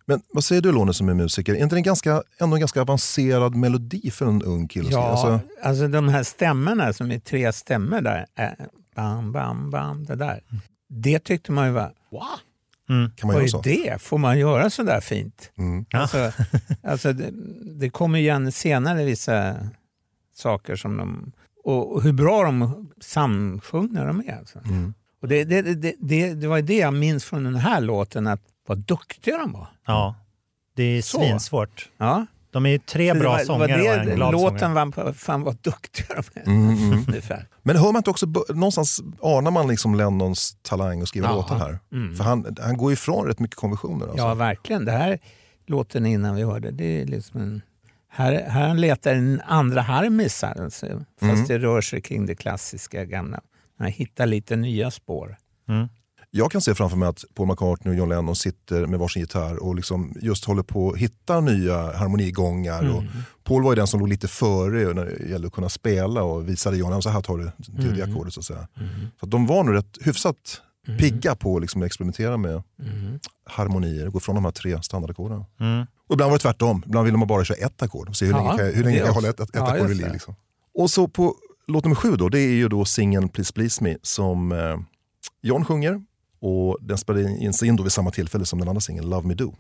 Men 0.06 0.22
vad 0.34 0.44
säger 0.44 0.62
du 0.62 0.72
Lone 0.72 0.94
som 0.94 1.10
är 1.10 1.14
musiker? 1.14 1.54
Är 1.54 1.58
inte 1.58 1.76
det 1.76 1.80
en 1.80 1.84
ganska, 1.84 2.24
ändå 2.40 2.56
en 2.56 2.60
ganska 2.60 2.82
avancerad 2.82 3.56
melodi 3.56 4.12
för 4.12 4.26
en 4.26 4.42
ung 4.42 4.68
kille? 4.68 4.90
Ja, 4.92 5.10
Alltså, 5.10 5.40
alltså 5.64 5.88
de 5.88 6.08
här 6.08 6.24
stämmorna 6.24 6.94
som 6.94 7.12
är 7.12 7.20
tre 7.20 7.54
stämmor 7.54 8.02
där. 8.02 8.26
Äh, 8.40 8.50
bam, 8.96 9.32
bam, 9.32 9.70
bam, 9.70 10.06
det 10.06 10.16
där. 10.16 10.44
Det 10.90 11.20
tyckte 11.20 11.52
man 11.52 11.66
ju 11.68 11.72
var, 11.72 11.92
wow, 12.12 12.22
kan 12.90 13.28
man 13.28 13.36
vad 13.36 13.36
göra 13.36 13.44
är 13.44 13.48
så? 13.48 13.62
det? 13.62 14.02
Får 14.02 14.18
man 14.18 14.40
göra 14.40 14.70
så 14.70 14.84
där 14.84 15.02
fint? 15.02 15.52
Mm. 15.58 15.86
Alltså, 15.94 16.32
alltså 16.84 17.14
det, 17.14 17.32
det 17.80 17.90
kommer 17.90 18.20
igen 18.20 18.52
senare 18.52 19.06
vissa 19.06 19.56
saker 20.36 20.76
som 20.76 20.98
de... 20.98 21.32
Och, 21.64 21.96
och 21.96 22.04
hur 22.04 22.14
bra 22.14 22.44
de 22.44 22.90
samsjunger 23.02 24.06
de 24.08 24.20
är. 24.28 24.38
Alltså. 24.38 24.60
Mm. 24.60 24.94
Och 25.22 25.28
det, 25.28 25.44
det, 25.44 25.62
det, 25.62 25.96
det, 26.00 26.34
det 26.34 26.48
var 26.48 26.62
det 26.62 26.78
jag 26.78 26.94
minns 26.94 27.26
från 27.26 27.44
den 27.44 27.56
här 27.56 27.82
låten, 27.82 28.28
att 28.28 28.42
vad 28.68 28.78
duktiga 28.78 29.38
de 29.38 29.52
var. 29.54 29.68
Ja, 29.86 30.16
det 30.76 30.84
är 30.84 31.02
Så. 31.02 31.18
svinsvårt. 31.18 31.90
Ja. 31.98 32.26
De 32.52 32.66
är 32.66 32.70
ju 32.70 32.80
tre 32.80 33.14
Det 33.14 33.20
bra 33.20 33.32
var, 33.32 33.40
sångare 33.40 33.72
var 33.72 33.78
och 34.00 34.06
det, 34.06 34.12
en 34.12 34.16
glad 34.16 34.32
Låten 34.32 34.60
sångare. 34.60 34.92
var, 34.96 35.14
fan 35.14 35.42
vad 35.44 35.58
duktiga 35.62 36.08
de 36.34 36.40
är. 36.40 36.46
Mm, 36.48 36.70
mm. 36.94 37.06
Men 37.64 37.76
hör 37.76 37.86
man 37.92 37.96
inte 37.96 38.10
också, 38.10 38.26
någonstans 38.50 39.02
anar 39.22 39.52
man 39.52 39.68
liksom 39.68 39.96
Lennons 39.96 40.58
talang 40.62 41.02
att 41.02 41.08
skriva 41.08 41.28
Ja. 41.28 41.34
låtar 41.36 41.58
här? 41.60 41.80
Mm. 41.92 42.16
För 42.16 42.24
han, 42.24 42.56
han 42.62 42.78
går 42.78 42.94
ifrån 42.94 43.26
rätt 43.28 43.40
mycket 43.40 43.58
konventioner. 43.58 44.06
Alltså. 44.08 44.26
Ja, 44.28 44.34
verkligen. 44.34 44.86
Det 44.86 44.92
här 44.92 45.20
låten 45.68 46.06
innan 46.06 46.36
vi 46.36 46.44
hörde, 46.44 46.72
det 46.72 47.02
är 47.02 47.06
liksom 47.06 47.42
en... 47.42 47.62
Här, 48.12 48.50
här 48.50 48.74
letar 48.76 49.14
en 49.14 49.42
andra 49.46 49.82
harmisar, 49.82 50.62
alltså, 50.62 50.86
fast 51.20 51.34
Mm. 51.34 51.48
det 51.48 51.60
rör 51.60 51.82
sig 51.82 52.02
kring 52.02 52.26
det 52.26 52.36
klassiska 52.36 53.06
gamla. 53.06 53.42
Han 53.78 53.88
hittar 53.88 54.26
lite 54.26 54.56
nya 54.56 54.92
spår. 54.92 55.38
Jag 56.32 56.52
kan 56.52 56.62
se 56.62 56.76
framför 56.76 56.98
mig 56.98 57.10
att 57.10 57.24
Paul 57.36 57.48
McCartney 57.48 57.94
och 57.94 57.98
John 58.00 58.10
Lennon 58.10 58.36
sitter 58.36 58.86
med 58.86 59.00
varsin 59.00 59.22
gitarr 59.22 59.64
och 59.64 59.76
liksom 59.76 60.14
just 60.22 60.46
håller 60.46 60.64
på 60.64 60.90
att 60.92 60.98
hitta 60.98 61.40
nya 61.42 61.98
harmonigångar. 61.98 62.80
Mm. 62.84 62.96
Och 62.96 63.04
Paul 63.44 63.64
var 63.64 63.72
ju 63.72 63.76
den 63.76 63.88
som 63.88 64.00
låg 64.00 64.10
lite 64.10 64.28
före 64.28 64.94
när 64.94 65.06
det 65.06 65.30
gällde 65.30 65.48
att 65.48 65.54
kunna 65.54 65.70
spela 65.70 66.24
och 66.24 66.50
visade 66.50 66.78
John 66.78 67.02
så 67.02 67.10
här 67.10 67.22
tar 67.22 67.38
du 67.38 67.44
det 67.44 67.82
tredje 67.82 68.04
Mm. 68.04 68.16
ackordet. 68.16 68.34
Så 68.34 68.40
att 68.40 68.46
säga. 68.46 68.68
Så 69.20 69.26
att 69.26 69.32
de 69.32 69.46
var 69.48 69.64
nog 69.64 69.76
rätt 69.76 69.98
hyfsat 70.02 70.62
pigga 70.98 71.36
på 71.36 71.56
att 71.56 71.62
liksom 71.62 71.84
experimentera 71.84 72.38
med 72.38 72.64
Mm. 72.80 73.20
harmonier 73.46 74.08
och 74.08 74.14
gå 74.14 74.20
från 74.20 74.36
de 74.36 74.46
här 74.46 74.52
tre 74.52 74.84
standardackorden. 74.84 75.46
Mm. 75.60 75.86
Och 76.08 76.14
ibland 76.14 76.32
var 76.32 76.38
det 76.38 76.42
tvärtom. 76.42 76.84
Ibland 76.86 77.06
ville 77.06 77.18
man 77.18 77.28
bara 77.28 77.44
köra 77.46 77.58
ett 77.58 77.82
ackord 77.82 78.10
och 78.10 78.16
se 78.16 78.26
hur 78.26 78.32
Ja, 78.34 78.38
länge 78.38 78.58
kan 78.58 78.66
jag, 78.66 78.74
hur 78.74 78.84
länge 78.84 78.98
kan 78.98 79.06
jag 79.08 79.14
hålla 79.14 79.30
ett, 79.30 79.40
ett, 79.40 79.50
Ja, 79.54 79.74
ackord 79.74 79.92
i 79.92 79.94
liv. 79.94 80.10
Liksom. 80.14 80.36
Och 80.74 80.90
så 80.92 81.08
på 81.08 81.36
låt 81.68 81.84
nummer 81.84 81.96
sju 81.96 82.16
då, 82.16 82.30
det 82.30 82.40
är 82.40 82.52
ju 82.52 82.68
då 82.70 82.86
singeln 82.86 83.30
Please 83.30 83.54
Please 83.54 83.84
Me 83.84 83.98
som 84.02 84.52
eh, 84.52 84.78
John 85.42 85.66
sjunger. 85.66 86.02
Och 86.42 86.78
den 86.82 86.98
spelade 86.98 87.30
in 87.38 87.54
sig 87.54 87.68
in 87.68 87.76
då 87.76 87.84
vid 87.84 87.92
samma 87.92 88.12
tillfälle 88.12 88.46
som 88.46 88.60
den 88.60 88.68
andra 88.68 88.82
singeln 88.82 89.10
Love 89.10 89.28
Me 89.28 89.34
Do. 89.34 89.54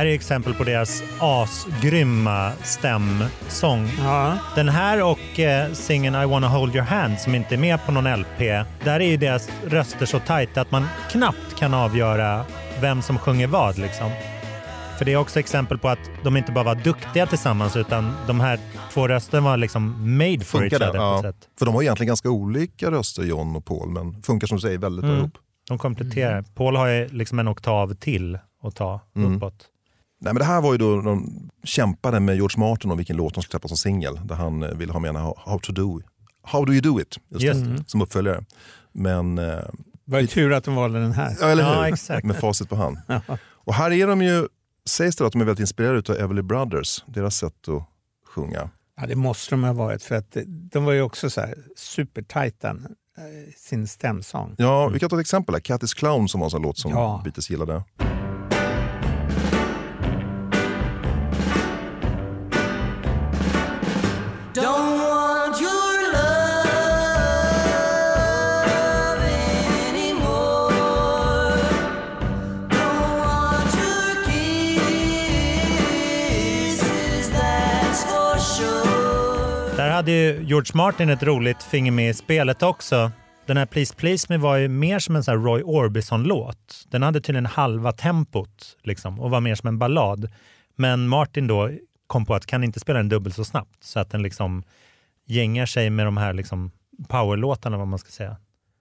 Här 0.00 0.06
är 0.06 0.14
exempel 0.14 0.54
på 0.54 0.64
deras 0.64 1.02
asgrymma 1.18 2.52
stämsång. 2.62 3.88
Ja. 3.98 4.38
Den 4.54 4.68
här 4.68 5.02
och 5.04 5.40
eh, 5.40 5.72
singeln 5.72 6.22
I 6.22 6.26
wanna 6.26 6.48
hold 6.48 6.74
your 6.74 6.84
hand 6.86 7.18
som 7.18 7.34
inte 7.34 7.54
är 7.54 7.58
med 7.58 7.86
på 7.86 7.92
någon 7.92 8.20
LP. 8.20 8.38
Där 8.84 9.00
är 9.00 9.00
ju 9.00 9.16
deras 9.16 9.48
röster 9.66 10.06
så 10.06 10.18
tajta 10.18 10.60
att 10.60 10.70
man 10.70 10.86
knappt 11.10 11.58
kan 11.58 11.74
avgöra 11.74 12.44
vem 12.80 13.02
som 13.02 13.18
sjunger 13.18 13.46
vad. 13.46 13.78
Liksom. 13.78 14.10
För 14.98 15.04
det 15.04 15.12
är 15.12 15.16
också 15.16 15.38
exempel 15.40 15.78
på 15.78 15.88
att 15.88 16.10
de 16.24 16.36
inte 16.36 16.52
bara 16.52 16.64
var 16.64 16.74
duktiga 16.74 17.26
tillsammans 17.26 17.76
utan 17.76 18.12
de 18.26 18.40
här 18.40 18.58
två 18.92 19.08
rösterna 19.08 19.40
var 19.48 19.56
liksom 19.56 20.16
made 20.18 20.40
for 20.44 20.62
each 20.64 20.70
Funkar 20.72 20.78
det? 20.78 20.88
other. 20.88 20.98
På 20.98 21.04
Ja. 21.04 21.16
ett 21.28 21.34
sätt. 21.36 21.48
För 21.58 21.66
de 21.66 21.74
har 21.74 21.82
egentligen 21.82 22.08
ganska 22.08 22.30
olika 22.30 22.90
röster, 22.90 23.22
John 23.22 23.56
och 23.56 23.64
Paul, 23.64 23.88
men 23.90 24.22
funkar 24.22 24.46
som 24.46 24.56
du 24.56 24.60
säger 24.60 24.78
väldigt 24.78 25.02
bra 25.02 25.10
Mm. 25.12 25.20
ihop. 25.24 25.34
De 25.68 25.78
kompletterar. 25.78 26.42
Paul 26.54 26.76
har 26.76 26.86
ju 26.88 27.08
liksom 27.08 27.38
en 27.38 27.48
oktav 27.48 27.94
till 27.94 28.38
att 28.62 28.76
ta 28.76 29.00
Mm. 29.16 29.36
uppåt. 29.36 29.66
Nej, 30.22 30.32
men 30.32 30.38
det 30.38 30.44
här 30.44 30.60
var 30.60 30.72
ju 30.72 30.78
då 30.78 31.00
de 31.00 31.48
kämpade 31.64 32.20
med 32.20 32.36
George 32.36 32.58
Martin 32.58 32.90
om 32.90 32.96
vilken 32.96 33.16
låt 33.16 33.34
de 33.34 33.42
skulle 33.42 33.50
släppa 33.50 33.68
som 33.68 33.76
singel. 33.76 34.20
Där 34.24 34.34
han 34.34 34.62
eh, 34.62 34.68
ville 34.70 34.92
ha 34.92 35.00
med 35.00 35.14
How, 35.14 35.58
to 35.62 35.72
do, 35.72 36.00
How 36.42 36.64
do 36.64 36.72
you 36.72 36.80
do 36.80 37.00
it? 37.00 37.16
Just 37.28 37.44
Just 37.44 37.64
det, 37.64 37.84
som 37.86 38.02
uppföljare. 38.02 38.44
Men, 38.92 39.38
eh, 39.38 39.44
Det 39.44 40.12
var 40.12 40.20
ju 40.20 40.26
tur 40.26 40.52
att 40.52 40.64
de 40.64 40.74
valde 40.74 41.00
den 41.00 41.12
här. 41.12 41.36
ja, 41.40 41.46
eller 41.46 41.64
hur? 41.64 41.70
Ja, 41.74 41.88
exakt. 41.88 42.26
Med 42.26 42.36
facit 42.36 42.68
på 42.68 42.76
hand. 42.76 42.98
Och 43.64 43.74
här 43.74 43.90
är 43.90 44.06
de 44.06 44.22
ju, 44.22 44.48
sägs 44.88 45.16
det 45.16 45.26
att 45.26 45.32
de 45.32 45.40
är 45.40 45.44
väldigt 45.44 45.60
inspirerade 45.60 46.12
av 46.12 46.18
Everly 46.18 46.42
Brothers, 46.42 47.04
deras 47.06 47.36
sätt 47.36 47.68
att 47.68 47.84
sjunga. 48.34 48.70
Ja, 49.00 49.06
det 49.06 49.16
måste 49.16 49.50
de 49.54 49.64
ha 49.64 49.72
varit, 49.72 50.02
för 50.02 50.14
att 50.14 50.36
de 50.46 50.84
var 50.84 50.92
ju 50.92 51.02
också 51.02 51.30
så 51.30 51.40
här 51.40 51.54
supertajta 51.76 52.68
eh, 52.70 52.74
sin 53.56 53.86
stämsång. 53.88 54.54
Ja, 54.58 54.88
vi 54.88 54.98
kan 54.98 55.10
ta 55.10 55.16
ett 55.16 55.20
exempel 55.20 55.54
här. 55.54 55.60
Cat 55.60 55.82
is 55.82 55.94
Clown 55.94 56.28
som 56.28 56.40
var 56.40 56.46
en 56.46 56.50
sån 56.50 56.62
låt 56.62 56.78
som 56.78 56.90
Ja. 56.90 57.20
Beatles 57.24 57.50
gillade. 57.50 57.82
Där 64.54 64.62
hade 79.90 80.10
ju 80.10 80.44
George 80.44 80.70
Martin 80.74 81.10
ett 81.10 81.22
roligt 81.22 81.62
finger 81.62 81.92
med 81.92 82.10
i 82.10 82.14
spelet 82.14 82.62
också. 82.62 83.10
Den 83.46 83.56
här 83.56 83.66
Please 83.66 83.94
Please 83.94 84.26
Me 84.30 84.36
var 84.36 84.56
ju 84.56 84.68
mer 84.68 84.98
som 84.98 85.16
en 85.16 85.24
sån 85.24 85.38
här 85.38 85.44
Roy 85.44 85.62
Orbison-låt. 85.62 86.86
Den 86.88 87.02
hade 87.02 87.20
tydligen 87.20 87.46
halva 87.46 87.92
tempot 87.92 88.76
liksom, 88.82 89.20
och 89.20 89.30
var 89.30 89.40
mer 89.40 89.54
som 89.54 89.68
en 89.68 89.78
ballad. 89.78 90.30
Men 90.76 91.08
Martin 91.08 91.46
då 91.46 91.70
kom 92.10 92.26
på 92.26 92.34
att 92.34 92.46
kan 92.46 92.64
inte 92.64 92.80
spela 92.80 92.98
den 92.98 93.08
dubbelt 93.08 93.34
så 93.36 93.44
snabbt 93.44 93.84
så 93.84 94.00
att 94.00 94.10
den 94.10 94.22
liksom 94.22 94.62
gängar 95.26 95.66
sig 95.66 95.90
med 95.90 96.06
de 96.06 96.16
här 96.16 96.32
liksom 96.32 96.70
powerlåtarna 97.08 97.76
vad 97.78 97.88
man 97.88 97.98
ska 97.98 98.10
säga. 98.10 98.36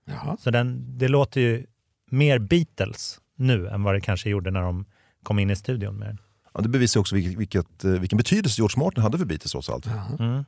Jaha. 0.05 0.37
Så 0.39 0.51
den, 0.51 0.97
det 0.97 1.07
låter 1.07 1.41
ju 1.41 1.65
mer 2.11 2.39
Beatles 2.39 3.19
nu 3.35 3.67
än 3.67 3.83
vad 3.83 3.93
det 3.95 4.01
kanske 4.01 4.29
gjorde 4.29 4.51
när 4.51 4.61
de 4.61 4.85
kom 5.23 5.39
in 5.39 5.49
i 5.49 5.55
studion 5.55 5.95
med 5.97 6.07
den. 6.07 6.17
Ja, 6.53 6.61
det 6.61 6.69
bevisar 6.69 6.99
också 6.99 7.15
vilket, 7.15 7.37
vilket, 7.37 7.83
eh, 7.83 7.91
vilken 7.91 8.17
betydelse 8.17 8.61
George 8.61 8.79
Martin 8.85 9.03
hade 9.03 9.17
för 9.17 9.25
Beatles 9.25 9.51
trots 9.51 9.69
allt. 9.69 9.85
Mm. 9.85 9.95
Här- 10.19 10.45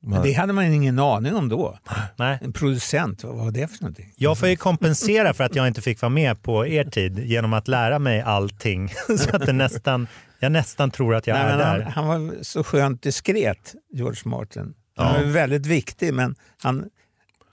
Men 0.00 0.22
det 0.22 0.32
hade 0.32 0.52
man 0.52 0.64
ingen 0.64 0.98
aning 0.98 1.34
om 1.34 1.48
då. 1.48 1.78
Nej. 2.16 2.38
En 2.42 2.52
producent, 2.52 3.24
vad 3.24 3.36
var 3.36 3.50
det 3.50 3.68
för 3.68 3.82
någonting? 3.82 4.12
Jag 4.16 4.38
får 4.38 4.48
ju 4.48 4.56
kompensera 4.56 5.34
för 5.34 5.44
att 5.44 5.54
jag 5.56 5.68
inte 5.68 5.80
fick 5.82 6.02
vara 6.02 6.10
med 6.10 6.42
på 6.42 6.66
er 6.66 6.84
tid 6.84 7.18
genom 7.18 7.52
att 7.52 7.68
lära 7.68 7.98
mig 7.98 8.20
allting. 8.20 8.88
Så 9.18 9.36
att 9.36 9.46
det 9.46 9.52
nästan, 9.52 10.06
jag 10.42 10.52
nästan 10.52 10.90
tror 10.90 11.14
att 11.14 11.26
jag 11.26 11.34
Nej, 11.34 11.42
är 11.44 11.56
men 11.56 11.66
han, 11.66 11.78
där. 11.78 11.84
han 11.86 12.06
var 12.06 12.42
så 12.42 12.64
skönt 12.64 13.02
diskret, 13.02 13.74
George 13.92 14.20
Martin. 14.24 14.74
Han 14.96 15.14
var 15.14 15.32
väldigt 15.32 15.66
viktig, 15.66 16.14
men 16.14 16.34
han, 16.62 16.84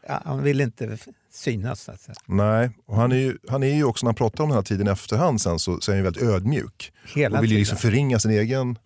ja, 0.07 0.21
han 0.25 0.43
vill 0.43 0.61
inte 0.61 0.97
synas. 1.33 1.81
Så 1.81 1.91
att 1.91 2.01
säga. 2.01 2.15
Nej, 2.25 2.69
och 2.85 2.95
han 2.95 3.11
är, 3.11 3.15
ju, 3.15 3.37
han 3.49 3.63
är 3.63 3.75
ju 3.75 3.83
också, 3.83 4.05
när 4.05 4.07
han 4.09 4.15
pratar 4.15 4.43
om 4.43 4.49
den 4.49 4.55
här 4.55 4.63
tiden 4.63 4.87
i 4.87 4.91
efterhand 4.91 5.41
sen, 5.41 5.59
så, 5.59 5.79
så 5.81 5.91
är 5.91 5.95
han 5.95 5.97
ju 5.97 6.03
väldigt 6.03 6.23
ödmjuk. 6.23 6.93
Hela 7.15 7.37
och 7.37 7.43
vill 7.43 7.51
ju 7.51 7.57
liksom 7.57 7.77
förringa 7.77 8.19
sin 8.19 8.31
egen 8.31 8.77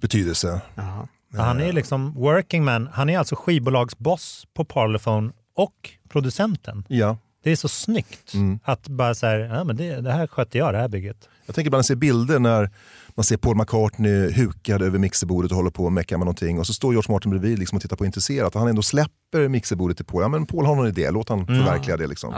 betydelse. 0.00 0.60
Ja. 0.74 1.08
Ja, 1.32 1.42
Han 1.42 1.60
är 1.60 1.72
liksom 1.72 2.14
working 2.14 2.64
man. 2.64 2.88
Han 2.92 3.08
är 3.10 3.18
alltså 3.18 3.36
skivbolagsboss 3.36 4.46
på 4.54 4.64
Parlophone 4.64 5.32
och 5.56 5.90
producenten. 6.08 6.84
Ja. 6.88 7.18
Det 7.46 7.52
är 7.52 7.56
så 7.56 7.68
snyggt 7.68 8.32
att 8.64 8.88
bara 8.88 9.14
så 9.14 9.26
här, 9.26 9.38
ja, 9.38 9.64
men 9.64 9.76
det, 9.76 10.00
det 10.00 10.12
här 10.12 10.26
sköter 10.26 10.58
jag, 10.58 10.74
det 10.74 10.78
här 10.78 10.88
bygget. 10.88 11.28
Jag 11.46 11.54
tänker 11.54 11.66
ibland 11.68 11.78
när 11.78 11.82
jag 11.82 11.86
ser 11.86 11.94
bilder 11.94 12.38
när 12.38 12.70
man 13.08 13.24
ser 13.24 13.36
Paul 13.36 13.56
McCartney 13.56 14.32
hukad 14.32 14.82
över 14.82 14.98
mixerbordet 14.98 15.50
och 15.50 15.56
håller 15.56 15.70
på 15.70 15.84
och 15.84 15.92
meckar 15.92 16.16
med 16.18 16.24
någonting 16.24 16.58
och 16.58 16.66
så 16.66 16.72
står 16.74 16.92
George 16.92 17.12
Martin 17.12 17.30
bredvid 17.30 17.58
liksom 17.58 17.76
och 17.76 17.82
tittar 17.82 17.96
på 17.96 18.06
intresserat 18.06 18.54
och 18.54 18.60
han 18.60 18.68
ändå 18.70 18.82
släpper 18.82 19.48
mixerbordet 19.48 19.96
till 19.96 20.06
Paul. 20.06 20.22
Ja 20.22 20.28
men 20.28 20.46
Paul 20.46 20.66
har 20.66 20.74
någon 20.76 20.86
idé, 20.88 21.10
låt 21.10 21.28
han 21.28 21.46
förverkliga 21.46 21.96
det 21.96 22.06
liksom. 22.06 22.34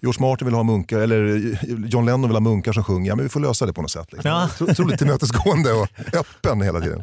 George 0.00 0.20
Martin 0.20 0.46
vill 0.46 0.54
ha 0.54 0.62
munkar, 0.62 0.98
eller 0.98 1.26
John 1.88 2.04
Lennon 2.06 2.22
vill 2.28 2.36
ha 2.36 2.40
munkar 2.40 2.72
som 2.72 2.84
sjunger, 2.84 3.08
ja 3.08 3.16
men 3.16 3.22
vi 3.22 3.28
får 3.28 3.40
lösa 3.40 3.66
det 3.66 3.72
på 3.72 3.82
något 3.82 3.90
sätt. 3.90 4.12
Liksom. 4.12 4.30
Ja. 4.30 4.48
Otro- 4.58 4.70
Otroligt 4.70 4.98
tillmötesgående 4.98 5.72
och 5.72 5.88
öppen 6.14 6.62
hela 6.62 6.80
tiden. 6.80 7.02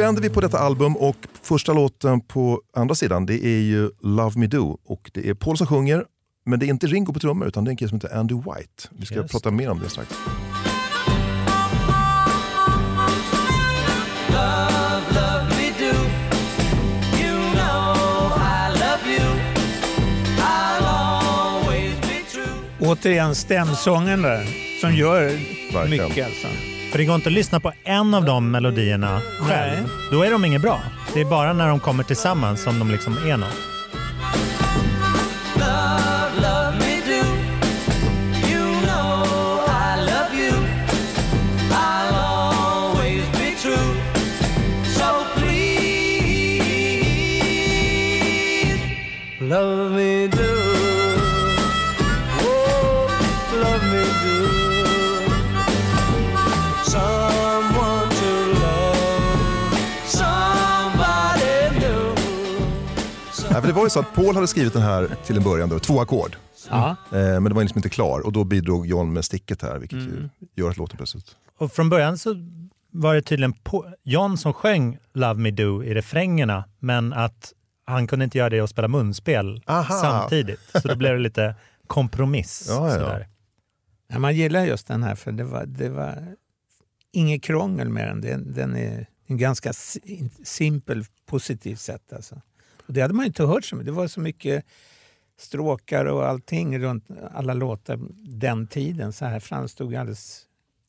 Vänder 0.00 0.22
vi 0.22 0.30
på 0.30 0.40
detta 0.40 0.58
album 0.58 0.96
och 0.96 1.16
första 1.42 1.72
låten 1.72 2.20
på 2.20 2.62
andra 2.76 2.94
sidan 2.94 3.26
det 3.26 3.44
är 3.44 3.60
ju 3.60 3.90
Love 4.02 4.38
Me 4.38 4.46
Do. 4.46 4.78
Och 4.84 5.10
det 5.14 5.28
är 5.28 5.34
Paul 5.34 5.56
som 5.56 5.66
sjunger, 5.66 6.04
men 6.46 6.58
det 6.58 6.66
är 6.66 6.68
inte 6.68 6.86
Ringo 6.86 7.12
på 7.12 7.20
trummor 7.20 7.48
utan 7.48 7.64
det 7.64 7.68
är 7.68 7.70
en 7.70 7.76
kille 7.76 7.88
som 7.88 8.00
heter 8.00 8.16
Andy 8.18 8.34
White. 8.34 8.88
Vi 8.90 9.06
ska 9.06 9.14
Just 9.14 9.30
prata 9.30 9.50
mer 9.50 9.70
om 9.70 9.78
det 9.80 9.88
strax. 9.88 10.14
Återigen 22.80 23.34
stämsången 23.34 24.22
där, 24.22 24.46
som 24.80 24.94
gör 24.94 25.24
Verkligen. 25.72 26.08
mycket. 26.08 26.26
Alltså. 26.26 26.69
För 26.90 26.98
det 26.98 27.04
går 27.04 27.14
inte 27.14 27.28
att 27.28 27.32
lyssna 27.32 27.60
på 27.60 27.72
en 27.84 28.14
av 28.14 28.24
de 28.24 28.50
melodierna 28.50 29.20
själv. 29.40 29.88
Då 30.12 30.22
är 30.22 30.30
de 30.30 30.44
inget 30.44 30.62
bra. 30.62 30.80
Det 31.14 31.20
är 31.20 31.24
bara 31.24 31.52
när 31.52 31.68
de 31.68 31.80
kommer 31.80 32.04
tillsammans 32.04 32.62
som 32.62 32.78
de 32.78 32.90
liksom 32.90 33.16
är 33.16 33.36
något. 33.36 33.48
Love 49.50 49.90
me 49.90 50.28
do. 50.28 50.39
Nej, 63.60 63.66
för 63.66 63.74
det 63.74 63.76
var 63.80 63.86
ju 63.86 63.90
så 63.90 64.00
att 64.00 64.14
Paul 64.14 64.34
hade 64.34 64.46
skrivit 64.46 64.72
den 64.72 64.82
här 64.82 65.16
till 65.26 65.36
en 65.36 65.42
början, 65.42 65.68
då, 65.68 65.78
två 65.78 66.00
ackord. 66.00 66.36
Ja. 66.70 66.96
Eh, 67.12 67.18
men 67.18 67.44
det 67.44 67.54
var 67.54 67.62
liksom 67.62 67.78
inte 67.78 67.88
klar 67.88 68.20
och 68.20 68.32
då 68.32 68.44
bidrog 68.44 68.86
John 68.86 69.12
med 69.12 69.24
sticket 69.24 69.62
här 69.62 69.78
vilket 69.78 69.98
Mm. 69.98 70.30
ju 70.54 70.62
gör 70.62 70.70
att 70.70 70.76
låten 70.76 70.96
plötsligt... 70.96 71.36
Och 71.58 71.72
från 71.72 71.88
början 71.88 72.18
så 72.18 72.34
var 72.90 73.14
det 73.14 73.22
tydligen 73.22 73.52
på, 73.52 73.94
John 74.02 74.38
som 74.38 74.52
sjöng 74.52 74.98
Love 75.14 75.34
Me 75.40 75.50
Do 75.50 75.82
i 75.84 75.94
refrängerna, 75.94 76.64
men 76.78 77.12
att 77.12 77.52
han 77.84 78.06
kunde 78.06 78.24
inte 78.24 78.38
göra 78.38 78.50
det 78.50 78.62
och 78.62 78.68
spela 78.68 78.88
munspel 78.88 79.62
Aha. 79.66 79.94
samtidigt. 80.00 80.60
Så 80.82 80.88
då 80.88 80.96
blev 80.96 81.12
det 81.12 81.18
lite 81.22 81.54
kompromiss. 81.86 82.66
Ja, 82.68 82.96
ja, 82.96 83.18
ja. 84.08 84.18
man 84.18 84.36
gillar 84.36 84.64
just 84.64 84.86
den 84.86 85.02
här 85.02 85.14
för 85.14 85.32
det 85.32 85.44
var, 85.44 85.66
det 85.66 85.88
var 85.88 86.36
inget 87.12 87.42
krångel 87.42 87.88
med 87.88 88.08
den. 88.08 88.20
Den, 88.20 88.52
den 88.52 88.76
är 88.76 89.06
en 89.26 89.36
ganska 89.38 89.72
si- 89.72 90.30
simpel, 90.44 91.04
positivt 91.26 91.80
sätt. 91.80 92.12
Alltså. 92.12 92.40
Och 92.90 92.94
det 92.94 93.00
hade 93.00 93.14
man 93.14 93.26
inte 93.26 93.44
hört 93.44 93.64
så 93.64 93.76
mycket. 93.76 93.86
Det 93.86 93.92
var 93.92 94.08
så 94.08 94.20
mycket 94.20 94.64
stråkar 95.38 96.04
och 96.04 96.28
allting 96.28 96.78
runt 96.78 97.04
alla 97.34 97.54
låtar 97.54 97.98
den 98.40 98.66
tiden. 98.66 99.12
Så 99.12 99.24
här 99.24 99.40
framstod 99.40 99.94
alldeles 99.94 100.42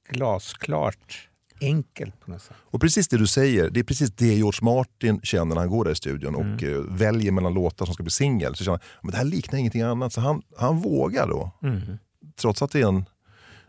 glasklart 0.09 1.27
enkelt 1.61 2.19
på 2.19 2.31
något 2.31 2.41
sätt. 2.41 2.55
Och 2.61 2.81
precis 2.81 3.07
det 3.07 3.17
du 3.17 3.27
säger, 3.27 3.69
det 3.69 3.79
är 3.79 3.83
precis 3.83 4.11
det 4.11 4.25
George 4.33 4.59
Martin 4.61 5.19
känner 5.23 5.55
när 5.55 5.61
han 5.61 5.69
går 5.69 5.85
där 5.85 5.91
i 5.91 5.95
studion 5.95 6.35
och 6.35 6.41
Mm. 6.41 6.73
eh, 6.75 6.79
väljer 6.97 7.31
mellan 7.31 7.53
låtar 7.53 7.85
som 7.85 7.93
ska 7.93 8.03
bli 8.03 8.11
singel. 8.11 8.55
Så 8.55 8.63
känner 8.63 8.77
han 8.77 8.87
men 9.01 9.11
det 9.11 9.17
här 9.17 9.25
liknar 9.25 9.59
ingenting 9.59 9.81
annat. 9.81 10.13
Så 10.13 10.21
han, 10.21 10.41
han 10.57 10.79
vågar 10.79 11.27
då, 11.27 11.51
Mm. 11.63 11.81
trots 12.41 12.61
att 12.61 12.71
det 12.71 12.79
är 12.81 12.87
en 12.87 13.05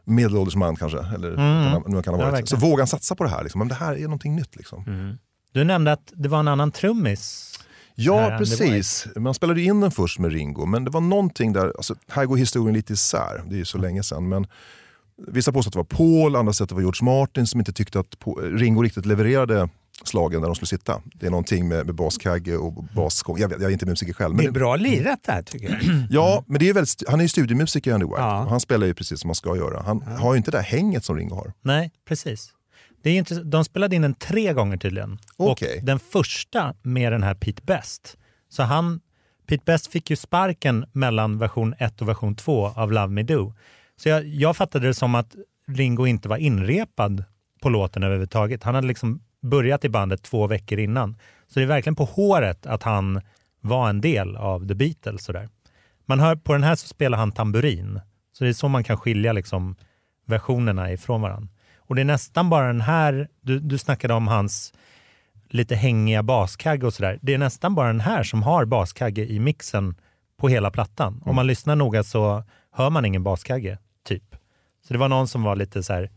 medelålders 0.04 0.56
man 0.56 0.76
kanske, 0.76 0.98
eller 1.14 1.32
Mm. 1.32 1.82
nu 1.86 2.02
kan 2.02 2.14
ha 2.14 2.20
Ja, 2.22 2.30
varit, 2.30 2.48
så 2.48 2.56
verkligen. 2.56 2.70
vågar 2.70 2.82
han 2.82 2.86
satsa 2.88 3.14
på 3.14 3.24
det 3.24 3.30
här. 3.30 3.42
Liksom. 3.42 3.58
Men 3.58 3.68
det 3.68 3.74
här 3.74 3.96
är 3.96 4.02
någonting 4.02 4.36
nytt. 4.36 4.56
Liksom. 4.56 4.84
Mm. 4.86 5.18
Du 5.52 5.64
nämnde 5.64 5.92
att 5.92 6.12
det 6.16 6.28
var 6.28 6.40
en 6.40 6.48
annan 6.48 6.72
trummis. 6.72 7.51
Ja, 7.94 8.34
precis. 8.38 9.06
Man 9.16 9.34
spelade 9.34 9.60
in 9.62 9.80
den 9.80 9.90
först 9.90 10.18
med 10.18 10.32
Ringo, 10.32 10.66
men 10.66 10.84
det 10.84 10.90
var 10.90 11.00
någonting 11.00 11.52
där, 11.52 11.72
alltså, 11.76 11.94
här 12.08 12.26
går 12.26 12.36
historien 12.36 12.74
lite 12.74 12.92
isär, 12.92 13.42
det 13.46 13.54
är 13.54 13.58
ju 13.58 13.64
så 13.64 13.78
länge 13.78 14.02
sedan. 14.02 14.28
Men 14.28 14.46
vissa 15.28 15.52
påstår 15.52 15.68
att 15.68 15.88
det 15.88 15.94
var 15.96 16.20
Paul, 16.20 16.36
andra 16.36 16.52
säger 16.52 16.64
att 16.64 16.68
det 16.68 16.74
var 16.74 16.82
George 16.82 17.04
Martin 17.04 17.46
som 17.46 17.60
inte 17.60 17.72
tyckte 17.72 18.00
att 18.00 18.16
Ringo 18.42 18.82
riktigt 18.82 19.06
levererade 19.06 19.68
slagen 20.04 20.40
där 20.40 20.48
de 20.48 20.54
skulle 20.54 20.66
sitta. 20.66 21.00
Det 21.14 21.26
är 21.26 21.30
någonting 21.30 21.68
med, 21.68 21.86
med 21.86 21.94
baskagge 21.94 22.56
och 22.56 22.84
basgång. 22.84 23.38
Jag, 23.38 23.52
jag 23.52 23.62
är 23.62 23.70
inte 23.70 23.86
musiker 23.86 24.12
själv. 24.12 24.36
Det 24.36 24.36
Men 24.36 24.46
är 24.46 24.50
bra 24.50 24.76
lirat 24.76 25.18
det 25.26 25.32
här 25.32 25.42
tycker 25.42 25.68
jag. 25.68 26.06
Ja, 26.10 26.44
men 26.46 26.58
det 26.58 26.68
är 26.68 26.74
väldigt, 26.74 27.02
han 27.08 27.20
är 27.20 27.24
ju 27.24 27.28
studiemusiker 27.28 27.92
Andy 27.94 28.06
White. 28.06 28.16
Ja. 28.18 28.46
Han 28.50 28.60
spelar 28.60 28.86
ju 28.86 28.94
precis 28.94 29.20
som 29.20 29.28
man 29.28 29.34
ska 29.34 29.56
göra. 29.56 29.82
Han 29.86 30.02
har 30.02 30.34
ju 30.34 30.36
inte 30.36 30.50
det 30.50 30.56
här 30.56 30.64
hänget 30.64 31.04
som 31.04 31.16
Ringo 31.16 31.34
har. 31.34 31.52
Nej, 31.62 31.90
precis. 32.08 32.50
Det 33.02 33.10
är 33.10 33.18
intressant. 33.18 33.50
De 33.50 33.64
spelade 33.64 33.96
in 33.96 34.02
den 34.02 34.14
tre 34.14 34.52
gånger 34.52 34.76
tydligen. 34.76 35.18
Okej. 35.36 35.78
Och 35.78 35.84
den 35.84 35.98
första 35.98 36.74
med 36.82 37.12
den 37.12 37.22
här 37.22 37.34
Pete 37.34 37.62
Best. 37.64 38.16
Så 38.48 38.62
han, 38.62 39.00
Pete 39.46 39.62
Best 39.66 39.86
fick 39.86 40.10
ju 40.10 40.16
sparken 40.16 40.84
mellan 40.92 41.38
version 41.38 41.74
1 41.78 42.02
och 42.02 42.08
version 42.08 42.34
2 42.34 42.66
av 42.66 42.92
Love 42.92 43.08
Me 43.08 43.22
Do. 43.22 43.54
Så 43.96 44.08
jag, 44.08 44.26
jag 44.26 44.56
fattade 44.56 44.86
det 44.86 44.94
som 44.94 45.14
att 45.14 45.34
Ringo 45.68 46.06
inte 46.06 46.28
var 46.28 46.36
inrepad 46.36 47.24
på 47.62 47.68
låten 47.68 48.02
överhuvudtaget. 48.02 48.62
Han 48.62 48.74
hade 48.74 48.86
liksom 48.86 49.20
börjat 49.42 49.84
i 49.84 49.88
bandet 49.88 50.22
två 50.22 50.46
veckor 50.46 50.78
innan. 50.78 51.16
Så 51.48 51.60
det 51.60 51.64
är 51.64 51.68
verkligen 51.68 51.96
på 51.96 52.04
håret 52.04 52.66
att 52.66 52.82
han 52.82 53.20
var 53.60 53.88
en 53.88 54.00
del 54.00 54.36
av 54.36 54.68
The 54.68 54.74
Beatles. 54.74 55.24
Sådär. 55.24 55.48
Man 56.06 56.20
hör, 56.20 56.36
på 56.36 56.52
den 56.52 56.62
här 56.62 56.74
så 56.74 56.88
spelar 56.88 57.18
han 57.18 57.32
tamburin. 57.32 58.00
Så 58.32 58.44
det 58.44 58.50
är 58.50 58.54
så 58.54 58.68
man 58.68 58.84
kan 58.84 58.96
skilja 58.96 59.32
liksom 59.32 59.76
versionerna 60.26 60.92
ifrån 60.92 61.20
varandra. 61.20 61.48
Och 61.92 61.96
det 61.96 62.02
är 62.02 62.04
nästan 62.04 62.50
bara 62.50 62.66
den 62.66 62.80
här, 62.80 63.28
du, 63.40 63.58
du 63.58 63.78
snackade 63.78 64.14
om 64.14 64.28
hans 64.28 64.72
lite 65.48 65.74
hängiga 65.74 66.22
baskagge 66.22 66.86
och 66.86 66.94
sådär. 66.94 67.18
Det 67.22 67.34
är 67.34 67.38
nästan 67.38 67.74
bara 67.74 67.86
den 67.86 68.00
här 68.00 68.22
som 68.22 68.42
har 68.42 68.64
baskagge 68.64 69.26
i 69.26 69.40
mixen 69.40 69.94
på 70.40 70.48
hela 70.48 70.70
plattan. 70.70 71.22
Om 71.24 71.36
man 71.36 71.46
lyssnar 71.46 71.76
noga 71.76 72.02
så 72.02 72.44
hör 72.70 72.90
man 72.90 73.04
ingen 73.04 73.22
baskagge, 73.22 73.78
typ. 74.04 74.36
Så 74.86 74.92
det 74.92 74.98
var 74.98 75.08
någon 75.08 75.28
som 75.28 75.42
var 75.42 75.56
lite 75.56 75.82
så 75.82 75.92
här 75.92 76.10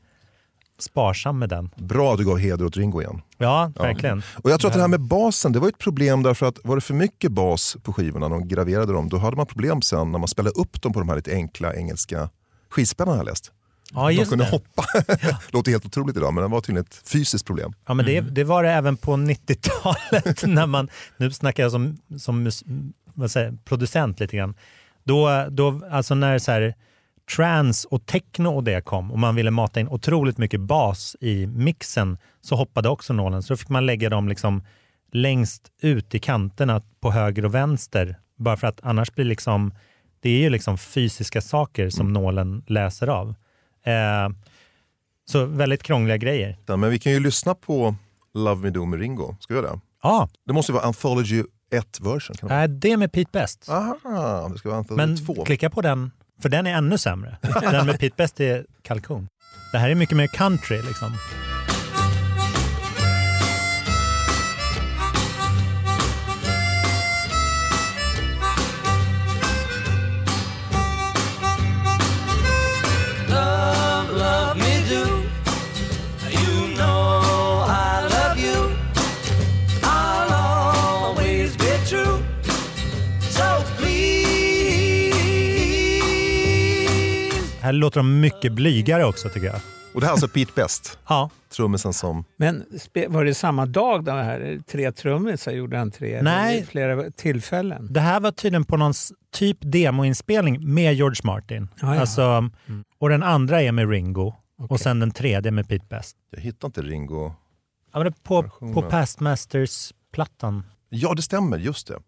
sparsam 0.80 1.40
med 1.40 1.50
den. 1.50 1.70
Bra 1.76 2.12
att 2.12 2.18
du 2.18 2.26
gav 2.26 2.38
heder 2.38 2.66
åt 2.66 2.78
Ringo 2.78 3.02
igen. 3.02 3.22
Ja, 3.38 3.72
verkligen. 3.76 4.24
Och 4.44 4.52
jag 4.52 4.60
tror 4.60 4.70
att 4.70 4.76
det 4.76 4.82
här 4.82 4.88
med 4.88 5.02
basen, 5.02 5.52
det 5.52 5.60
var 5.60 5.68
ett 5.68 5.80
problem 5.80 6.24
därför 6.24 6.46
att 6.46 6.60
var 6.64 6.76
det 6.76 6.82
för 6.82 6.94
mycket 6.94 7.32
bas 7.32 7.78
på 7.84 7.94
skivorna 7.94 8.28
när 8.28 8.36
de 8.36 8.48
graverade 8.48 8.94
dem, 8.94 9.10
då 9.10 9.18
hade 9.18 9.38
man 9.38 9.46
problem 9.46 9.82
sen 9.82 10.12
när 10.12 10.20
man 10.20 10.28
spelade 10.28 10.60
upp 10.60 10.82
dem 10.82 10.94
på 10.94 11.00
de 11.00 11.10
här 11.10 11.16
lite 11.16 11.34
enkla 11.34 11.76
engelska 11.76 12.30
skivspelarna 12.70 13.18
jag 13.18 13.26
läst. 13.26 13.52
Ja, 13.96 14.10
de 14.10 14.26
kunde 14.26 14.46
det. 14.46 14.52
hoppa. 14.52 14.84
Låter 15.50 15.72
helt 15.72 15.86
otroligt 15.86 16.18
idag 16.18 16.34
men 16.34 16.44
det 16.44 16.48
var 16.50 16.62
tydligen 16.62 16.86
ett 16.86 17.02
fysiskt 17.08 17.46
problem. 17.46 17.74
Ja, 17.88 17.94
men 17.94 18.06
det, 18.06 18.22
det 18.22 18.44
var 18.44 18.64
det 18.64 18.72
även 18.72 18.98
på 18.98 19.12
90-talet. 19.12 20.44
när 20.48 20.68
man, 20.68 20.90
nu 21.18 21.32
snackar 21.32 21.64
jag 21.64 21.72
som, 21.72 21.98
som 22.18 22.52
säger, 23.30 23.58
producent 23.66 24.20
lite 24.20 24.38
grann. 24.38 24.56
Då, 25.04 25.46
då, 25.50 25.82
alltså 25.92 26.16
när 26.16 26.40
så 26.40 26.52
här, 26.52 26.76
trance 27.36 27.88
och 27.92 28.06
techno 28.06 28.50
och 28.50 28.64
det 28.64 28.82
kom 28.82 29.12
och 29.12 29.20
man 29.20 29.36
ville 29.36 29.52
mata 29.52 29.80
in 29.80 29.88
otroligt 29.88 30.38
mycket 30.38 30.60
bas 30.60 31.16
i 31.22 31.48
mixen 31.48 32.18
så 32.42 32.56
hoppade 32.56 32.90
också 32.90 33.14
nålen. 33.14 33.44
Så 33.44 33.54
då 33.54 33.58
fick 33.58 33.70
man 33.70 33.86
lägga 33.86 34.10
dem 34.10 34.30
liksom 34.30 34.64
längst 35.12 35.72
ut 35.82 36.16
i 36.16 36.20
kanterna 36.20 36.82
på 37.00 37.12
höger 37.12 37.46
och 37.46 37.56
vänster. 37.56 38.16
Bara 38.38 38.58
för 38.58 38.68
att 38.68 38.80
annars 38.84 39.12
blir 39.12 39.26
liksom, 39.26 39.74
det 40.20 40.30
är 40.30 40.40
ju 40.40 40.50
liksom 40.50 40.78
fysiska 40.78 41.42
saker 41.42 41.90
som 41.90 42.14
nålen 42.14 42.64
läser 42.68 43.08
av. 43.08 43.36
Eh, 43.86 44.30
så 45.30 45.46
väldigt 45.46 45.84
krångliga 45.84 46.18
grejer. 46.18 46.58
Ja, 46.66 46.76
Men 46.76 46.90
vi 46.90 47.00
kan 47.00 47.12
ju 47.12 47.20
lyssna 47.20 47.56
på 47.56 47.96
Love 48.34 48.62
Me 48.62 48.70
Do 48.70 48.86
med 48.86 49.00
Ringo. 49.00 49.36
Ska 49.40 49.54
vi 49.54 49.60
göra 49.60 49.72
det? 49.72 49.80
Ja, 50.04 50.30
Det 50.48 50.54
måste 50.54 50.72
vara 50.72 50.84
Anthology 50.84 51.44
1 51.74 52.00
version. 52.02 52.36
Kan 52.38 52.50
det, 52.50 52.56
äh, 52.56 52.64
det 52.68 52.98
med 52.98 53.12
Pete 53.12 53.30
Best. 53.34 53.70
Aha, 53.70 54.50
det 54.54 54.58
ska 54.60 54.70
vara 54.70 54.80
Anthology 54.80 55.08
Men 55.08 55.26
2. 55.26 55.46
klicka 55.46 55.70
på 55.70 55.82
den, 55.82 56.12
för 56.42 56.50
den 56.50 56.68
är 56.68 56.74
ännu 56.74 56.98
sämre. 56.98 57.38
Den 57.62 57.86
med 57.86 58.00
Pete 58.00 58.16
Best 58.18 58.40
är 58.40 58.66
kalkon. 58.82 59.28
Det 59.72 59.78
här 59.78 59.90
är 59.90 59.96
mycket 59.96 60.18
mer 60.18 60.28
country 60.28 60.82
liksom. 60.82 61.12
Här 87.66 87.74
låter 87.74 88.00
de 88.00 88.20
mycket 88.20 88.54
blygare 88.54 89.06
också 89.06 89.30
tycker 89.30 89.48
jag. 89.48 89.60
Och 89.94 90.02
det 90.02 90.06
här 90.06 90.12
är 90.12 90.14
alltså 90.14 90.28
Pete 90.28 90.52
Best, 90.56 91.00
Ja, 91.08 91.30
trummisen 91.56 91.94
som... 91.94 92.26
Men 92.38 92.66
var 93.08 93.26
det 93.26 93.34
samma 93.34 93.66
dag 93.66 94.04
de 94.04 94.12
här 94.12 94.60
tre 94.68 94.92
trummisar 94.92 95.52
gjorde 95.52 95.78
han 95.78 95.92
tre? 95.92 96.22
Nej. 96.22 96.58
Eller 96.58 96.66
flera 96.66 97.12
tillfällen? 97.12 97.88
det 97.94 98.00
här 98.00 98.20
var 98.20 98.32
tydligen 98.32 98.66
på 98.66 98.78
någon 98.78 98.94
typ 99.34 99.58
demoinspelning 99.62 100.74
med 100.74 100.96
George 100.96 101.22
Martin. 101.24 101.68
Ja, 101.82 101.96
ja. 101.96 102.02
Alltså, 102.02 102.50
och 103.00 103.10
den 103.10 103.24
andra 103.24 103.62
är 103.62 103.72
med 103.72 103.90
Ringo 103.90 104.28
och 104.58 104.66
Okej. 104.66 104.78
sen 104.78 105.00
den 105.00 105.12
tredje 105.12 105.52
med 105.52 105.70
Pete 105.70 105.86
Best. 105.90 106.18
Jag 106.32 106.42
hittar 106.42 106.68
inte 106.68 106.82
Ringo. 106.82 107.34
Ja, 107.94 108.00
men 108.04 108.14
på, 108.14 108.44
på 108.74 108.82
Past 108.82 109.20
Masters-plattan. 109.20 110.64
Ja, 110.90 111.14
det 111.14 111.22
stämmer. 111.22 111.58
Just 111.58 111.88
det. 111.88 112.00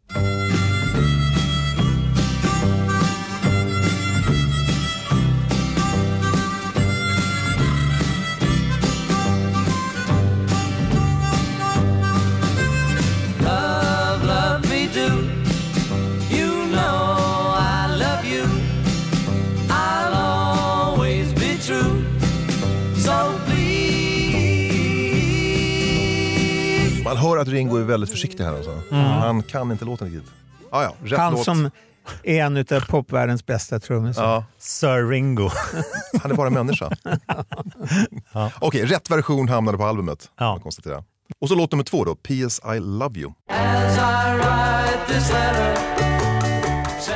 Man 27.07 27.17
hör 27.17 27.37
att 27.37 27.47
Ringo 27.47 27.77
är 27.77 27.83
väldigt 27.83 28.09
försiktig 28.11 28.43
här. 28.43 28.53
Alltså. 28.53 28.81
Han 28.91 29.43
kan 29.43 29.71
inte 29.71 29.85
låten 29.85 30.07
riktigt. 30.11 30.31
Ah, 30.71 30.83
ja, 30.83 30.93
rätt 31.03 31.19
Han 31.19 31.33
låt. 31.33 31.45
som 31.45 31.71
är 32.23 32.43
en 32.43 32.57
av 32.57 32.85
popvärldens 32.87 33.45
bästa 33.45 33.79
trummisar. 33.79 34.23
Ja, 34.23 34.45
Sir 34.57 35.09
Ringo. 35.09 35.49
han 36.21 36.31
är 36.31 36.35
bara 36.35 36.49
människa. 36.49 36.89
Okej, 38.59 38.85
rätt 38.85 39.11
version 39.11 39.49
hamnade 39.49 39.77
på 39.77 39.85
albumet. 39.85 40.31
Ja. 40.39 40.59
konstatera. 40.63 41.03
Och 41.41 41.47
så 41.49 41.55
låt 41.55 41.71
nummer 41.71 41.83
två 41.83 42.03
då, 42.05 42.15
P.S. 42.15 42.61
I 42.75 42.79
Love 42.79 43.19
You. 43.19 43.31
As 43.51 43.97
I 43.97 44.37
write 44.37 45.13
this 45.13 45.29
letter. 45.29 45.77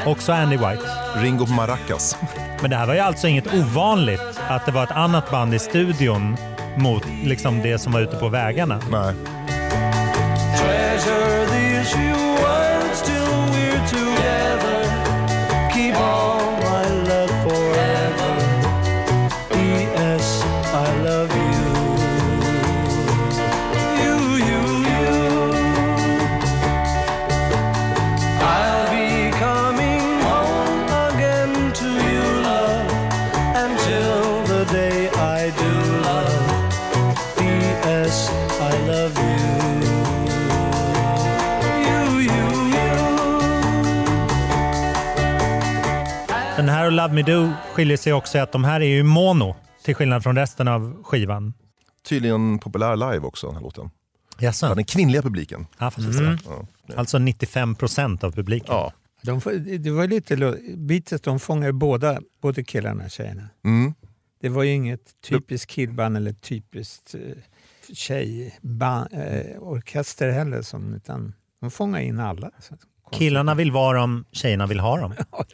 Också 0.05 0.31
Andy 0.31 0.57
White. 0.57 0.83
Ringo 1.15 1.45
på 1.45 1.51
maracas. 1.51 2.17
Men 2.61 2.69
det 2.69 2.75
här 2.75 2.87
var 2.87 2.93
ju 2.93 2.99
alltså 2.99 3.27
inget 3.27 3.53
ovanligt 3.53 4.39
att 4.49 4.65
det 4.65 4.71
var 4.71 4.83
ett 4.83 4.91
annat 4.91 5.31
band 5.31 5.53
i 5.53 5.59
studion 5.59 6.37
mot 6.77 7.03
liksom 7.23 7.61
det 7.61 7.79
som 7.79 7.93
var 7.93 8.01
ute 8.01 8.15
på 8.15 8.29
vägarna. 8.29 8.81
Nej. 8.91 9.15
Treasure 11.01 11.45
these 11.49 11.93
few 11.93 12.20
och 46.91 46.97
Love 46.97 47.13
Me 47.13 47.21
Do 47.21 47.49
skiljer 47.73 47.97
sig 47.97 48.13
också 48.13 48.37
i 48.37 48.41
att 48.41 48.51
de 48.51 48.63
här 48.63 48.81
är 48.81 48.85
ju 48.85 49.03
mono 49.03 49.55
till 49.83 49.95
skillnad 49.95 50.23
från 50.23 50.35
resten 50.35 50.67
av 50.67 51.03
skivan. 51.03 51.53
Tydligen 52.05 52.59
populär 52.59 52.95
live 52.95 53.19
också, 53.27 53.47
den 53.47 53.55
här 53.55 53.63
låten. 53.63 53.89
Jaså? 54.39 54.65
Ja, 54.65 54.75
den 54.75 54.85
kvinnliga 54.85 55.21
publiken. 55.21 55.67
Ja, 55.77 55.91
Mm. 55.97 56.37
Ja. 56.45 56.65
Alltså 56.95 57.17
95 57.17 57.75
procent 57.75 58.23
av 58.23 58.31
publiken. 58.31 58.67
Ja. 58.75 58.93
De, 59.21 59.39
det 59.79 59.91
var 59.91 60.07
lite, 60.07 60.57
Beatles 60.77 61.21
de 61.21 61.39
fångade 61.39 61.73
båda, 61.73 62.19
både 62.41 62.63
killarna 62.63 63.03
och 63.03 63.11
tjejerna. 63.11 63.49
Mm. 63.65 63.93
Det 64.41 64.49
var 64.49 64.63
ju 64.63 64.71
inget 64.71 65.21
typiskt 65.21 65.71
killband 65.71 66.17
eller 66.17 66.33
typiskt 66.33 67.15
eh, 67.15 67.19
tjejorkester 67.93 70.31
heller. 70.31 70.61
Som, 70.61 70.93
utan 70.93 71.33
de 71.61 71.71
fångade 71.71 72.03
in 72.03 72.19
alla. 72.19 72.51
Killarna 73.11 73.55
vill 73.55 73.71
vara 73.71 73.99
dem, 73.99 74.25
tjejerna 74.31 74.67
vill 74.67 74.79
ha 74.79 74.97
dem. 74.97 75.13
Ja, 75.31 75.45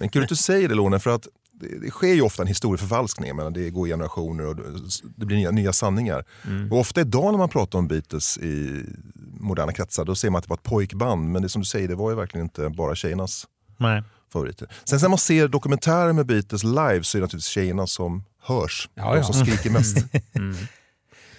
Men 0.00 0.08
kan 0.08 0.20
du 0.20 0.24
inte 0.24 0.36
säga 0.36 0.68
det 0.68 0.74
Lone, 0.74 0.98
för 0.98 1.10
att 1.10 1.28
det, 1.52 1.90
sker 1.90 2.14
ju 2.14 2.22
ofta 2.22 2.42
en 2.42 2.48
historieförfalskning. 2.48 3.36
Menar, 3.36 3.50
det 3.50 3.70
går 3.70 3.86
generationer 3.86 4.46
och 4.46 4.56
det 5.16 5.26
blir 5.26 5.36
nya, 5.36 5.50
nya 5.50 5.72
sanningar. 5.72 6.24
Mm. 6.46 6.72
Och 6.72 6.78
ofta 6.78 7.00
idag 7.00 7.32
när 7.32 7.38
man 7.38 7.48
pratar 7.48 7.78
om 7.78 7.88
Beatles 7.88 8.38
i 8.38 8.84
moderna 9.40 9.72
kretsar, 9.72 10.04
då 10.04 10.14
ser 10.14 10.30
man 10.30 10.38
att 10.38 10.44
det 10.44 10.50
var 10.50 10.56
ett 10.56 10.62
pojkband. 10.62 11.30
Men 11.30 11.42
det 11.42 11.48
som 11.48 11.62
du 11.62 11.66
säger, 11.66 11.88
det 11.88 11.94
var 11.94 12.10
ju 12.10 12.16
verkligen 12.16 12.46
inte 12.46 12.68
bara 12.68 12.94
tjejernas 12.94 13.46
Nej. 13.76 14.02
favoriter. 14.32 14.68
Sen 14.84 14.98
när 15.02 15.08
man 15.08 15.18
ser 15.18 15.48
dokumentärer 15.48 16.12
med 16.12 16.26
Beatles 16.26 16.64
live 16.64 17.02
så 17.02 17.18
är 17.18 17.20
det 17.20 17.24
naturligtvis 17.24 17.46
tjejerna 17.46 17.86
som 17.86 18.24
hörs. 18.42 18.88
Ja, 18.94 19.10
de 19.10 19.16
ja. 19.16 19.22
som 19.22 19.46
skriker 19.46 19.70
mest. 19.70 19.96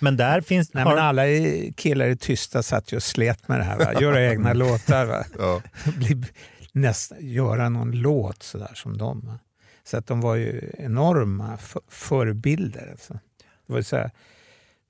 Men 0.02 0.18
där 0.18 0.42
finns... 0.42 0.74
Nej, 0.74 0.84
har, 0.84 0.96
men 0.96 1.04
alla 1.04 1.24
killar 1.76 2.08
i 2.08 2.18
tysta 2.18 2.64
satt 2.64 2.94
ju 2.94 2.98
och 2.98 3.04
slet 3.04 3.48
med 3.48 3.60
det 3.60 3.64
här. 3.64 3.78
Va? 3.78 4.02
Göra 4.02 4.30
egna 4.30 4.54
låtar. 4.64 5.06
Va? 5.06 5.24
ja. 5.40 5.62
Bli, 5.98 6.24
nästa, 6.72 7.20
göra 7.20 7.70
någon 7.70 7.92
låt 7.92 8.44
sådär 8.44 8.72
som 8.74 8.98
dem. 8.98 9.38
Så 9.84 9.98
att 9.98 10.08
de 10.08 10.22
var 10.22 10.36
ju 10.36 10.72
enorma 10.78 11.58
förebilder. 11.88 12.88
Alltså. 12.92 13.14
Det 13.68 13.74
var 13.74 13.82
så 13.82 13.96
här, 13.96 14.12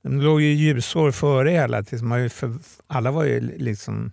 de 0.04 0.22
låg 0.22 0.42
ju 0.42 0.54
ljusår 0.54 1.12
före 1.12 1.52
hela 1.52 1.84
tiden. 1.84 2.08
Man 2.08 2.24
ju 2.24 2.30
för, 2.30 2.54
alla 2.88 3.12
var 3.12 3.24
ju 3.24 3.40
liksom... 3.58 4.12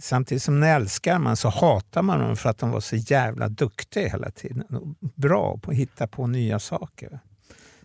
Samtidigt 0.00 0.42
som 0.42 0.60
man 0.60 0.68
älskar 0.68 1.18
man 1.18 1.36
så 1.36 1.48
hatar 1.48 2.02
man 2.02 2.20
dem 2.20 2.36
för 2.36 2.50
att 2.50 2.58
de 2.58 2.70
var 2.70 2.80
så 2.80 2.96
jävla 2.96 3.48
duktiga 3.48 4.08
hela 4.08 4.30
tiden. 4.30 4.62
Och 4.62 5.10
Bra 5.14 5.58
på 5.58 5.70
att 5.70 5.76
hitta 5.76 6.06
på 6.06 6.26
nya 6.26 6.58
saker. 6.58 7.20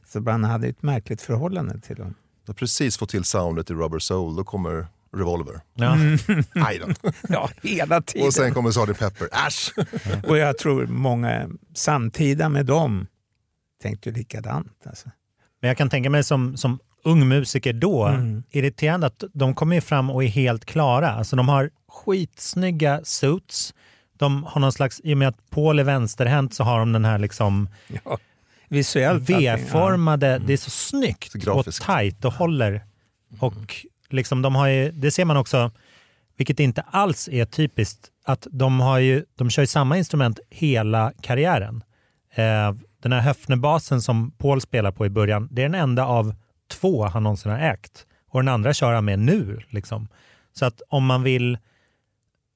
Så 0.07 0.21
man 0.21 0.43
hade 0.43 0.67
ett 0.67 0.83
märkligt 0.83 1.21
förhållande 1.21 1.79
till 1.79 1.95
dem. 1.95 2.13
Jag 2.45 2.49
har 2.49 2.53
precis 2.53 2.97
fått 2.97 3.09
till 3.09 3.23
soundet 3.23 3.69
i 3.69 3.73
Rubber 3.73 3.99
Soul, 3.99 4.35
då 4.35 4.43
kommer 4.43 4.87
Revolver. 5.17 5.61
ja. 5.73 5.97
Aj 6.67 6.79
då. 6.79 7.11
Ja, 7.29 7.49
hela 7.63 8.01
tiden. 8.01 8.27
Och 8.27 8.33
sen 8.33 8.53
kommer 8.53 8.71
Sgt. 8.71 8.99
Pepper. 8.99 9.27
Äsch! 9.47 9.73
Och 10.27 10.37
jag 10.37 10.57
tror 10.57 10.87
många 10.87 11.49
samtida 11.75 12.49
med 12.49 12.65
dem 12.65 13.07
tänkte 13.83 14.09
ju 14.09 14.15
likadant. 14.15 14.77
Alltså. 14.85 15.09
Men 15.61 15.67
jag 15.67 15.77
kan 15.77 15.89
tänka 15.89 16.09
mig 16.09 16.23
som, 16.23 16.57
som 16.57 16.79
ung 17.03 17.27
musiker 17.27 17.73
då, 17.73 18.05
Mm. 18.05 18.43
irriterande 18.49 19.07
att 19.07 19.23
de 19.33 19.53
kommer 19.55 19.75
ju 19.75 19.81
fram 19.81 20.09
och 20.09 20.23
är 20.23 20.27
helt 20.27 20.65
klara. 20.65 21.11
Alltså 21.11 21.35
de 21.35 21.49
har 21.49 21.69
skitsnygga 21.87 23.01
suits. 23.03 23.73
De 24.17 24.43
har 24.43 24.61
någon 24.61 24.71
slags, 24.71 25.01
i 25.03 25.13
och 25.13 25.17
med 25.17 25.27
att 25.27 25.49
Paul 25.49 25.79
är 25.79 25.83
vänsterhänt 25.83 26.53
så 26.53 26.63
har 26.63 26.79
de 26.79 26.91
den 26.93 27.05
här 27.05 27.19
liksom 27.19 27.69
Ja, 28.05 28.17
visuellt. 28.67 29.21
allting, 29.21 29.41
ja. 29.41 29.55
V-formade, 29.55 30.41
det 30.47 30.53
är 30.53 30.57
så 30.57 30.69
snyggt 30.69 31.43
Så 31.43 31.53
och 31.53 31.65
tajt 31.81 32.25
och 32.25 32.33
håller. 32.33 32.85
Och 33.39 33.75
liksom 34.13 34.41
de 34.41 34.55
har 34.55 34.67
ju, 34.67 34.91
det 34.91 35.11
ser 35.11 35.25
man 35.25 35.37
också, 35.37 35.71
Vilket 36.37 36.59
inte 36.59 36.81
alls 36.81 37.29
är 37.31 37.45
typiskt. 37.45 38.07
att 38.25 38.47
De, 38.51 38.79
har 38.79 38.99
ju, 38.99 39.25
de 39.35 39.49
kör 39.49 39.63
ju 39.63 39.67
samma 39.67 39.97
instrument 39.97 40.39
hela 40.49 41.13
karriären. 41.21 41.83
Eh, 42.35 42.73
den 43.01 43.11
här 43.11 43.19
Höfnebasen 43.19 44.01
som 44.01 44.31
Paul 44.31 44.61
spelar 44.61 44.91
på 44.91 45.05
i 45.05 45.09
början, 45.09 45.47
det 45.51 45.61
är 45.61 45.69
den 45.69 45.81
enda 45.81 46.05
av 46.05 46.35
två 46.71 47.05
han 47.05 47.23
någonsin 47.23 47.51
har 47.51 47.59
ägt. 47.59 48.05
Och 48.29 48.39
den 48.39 48.47
andra 48.47 48.73
kör 48.73 48.93
han 48.93 49.05
med 49.05 49.19
nu. 49.19 49.59
Liksom. 49.69 50.07
Så 50.53 50.65
att 50.65 50.81
om 50.89 51.05
man 51.05 51.23
vill, 51.23 51.57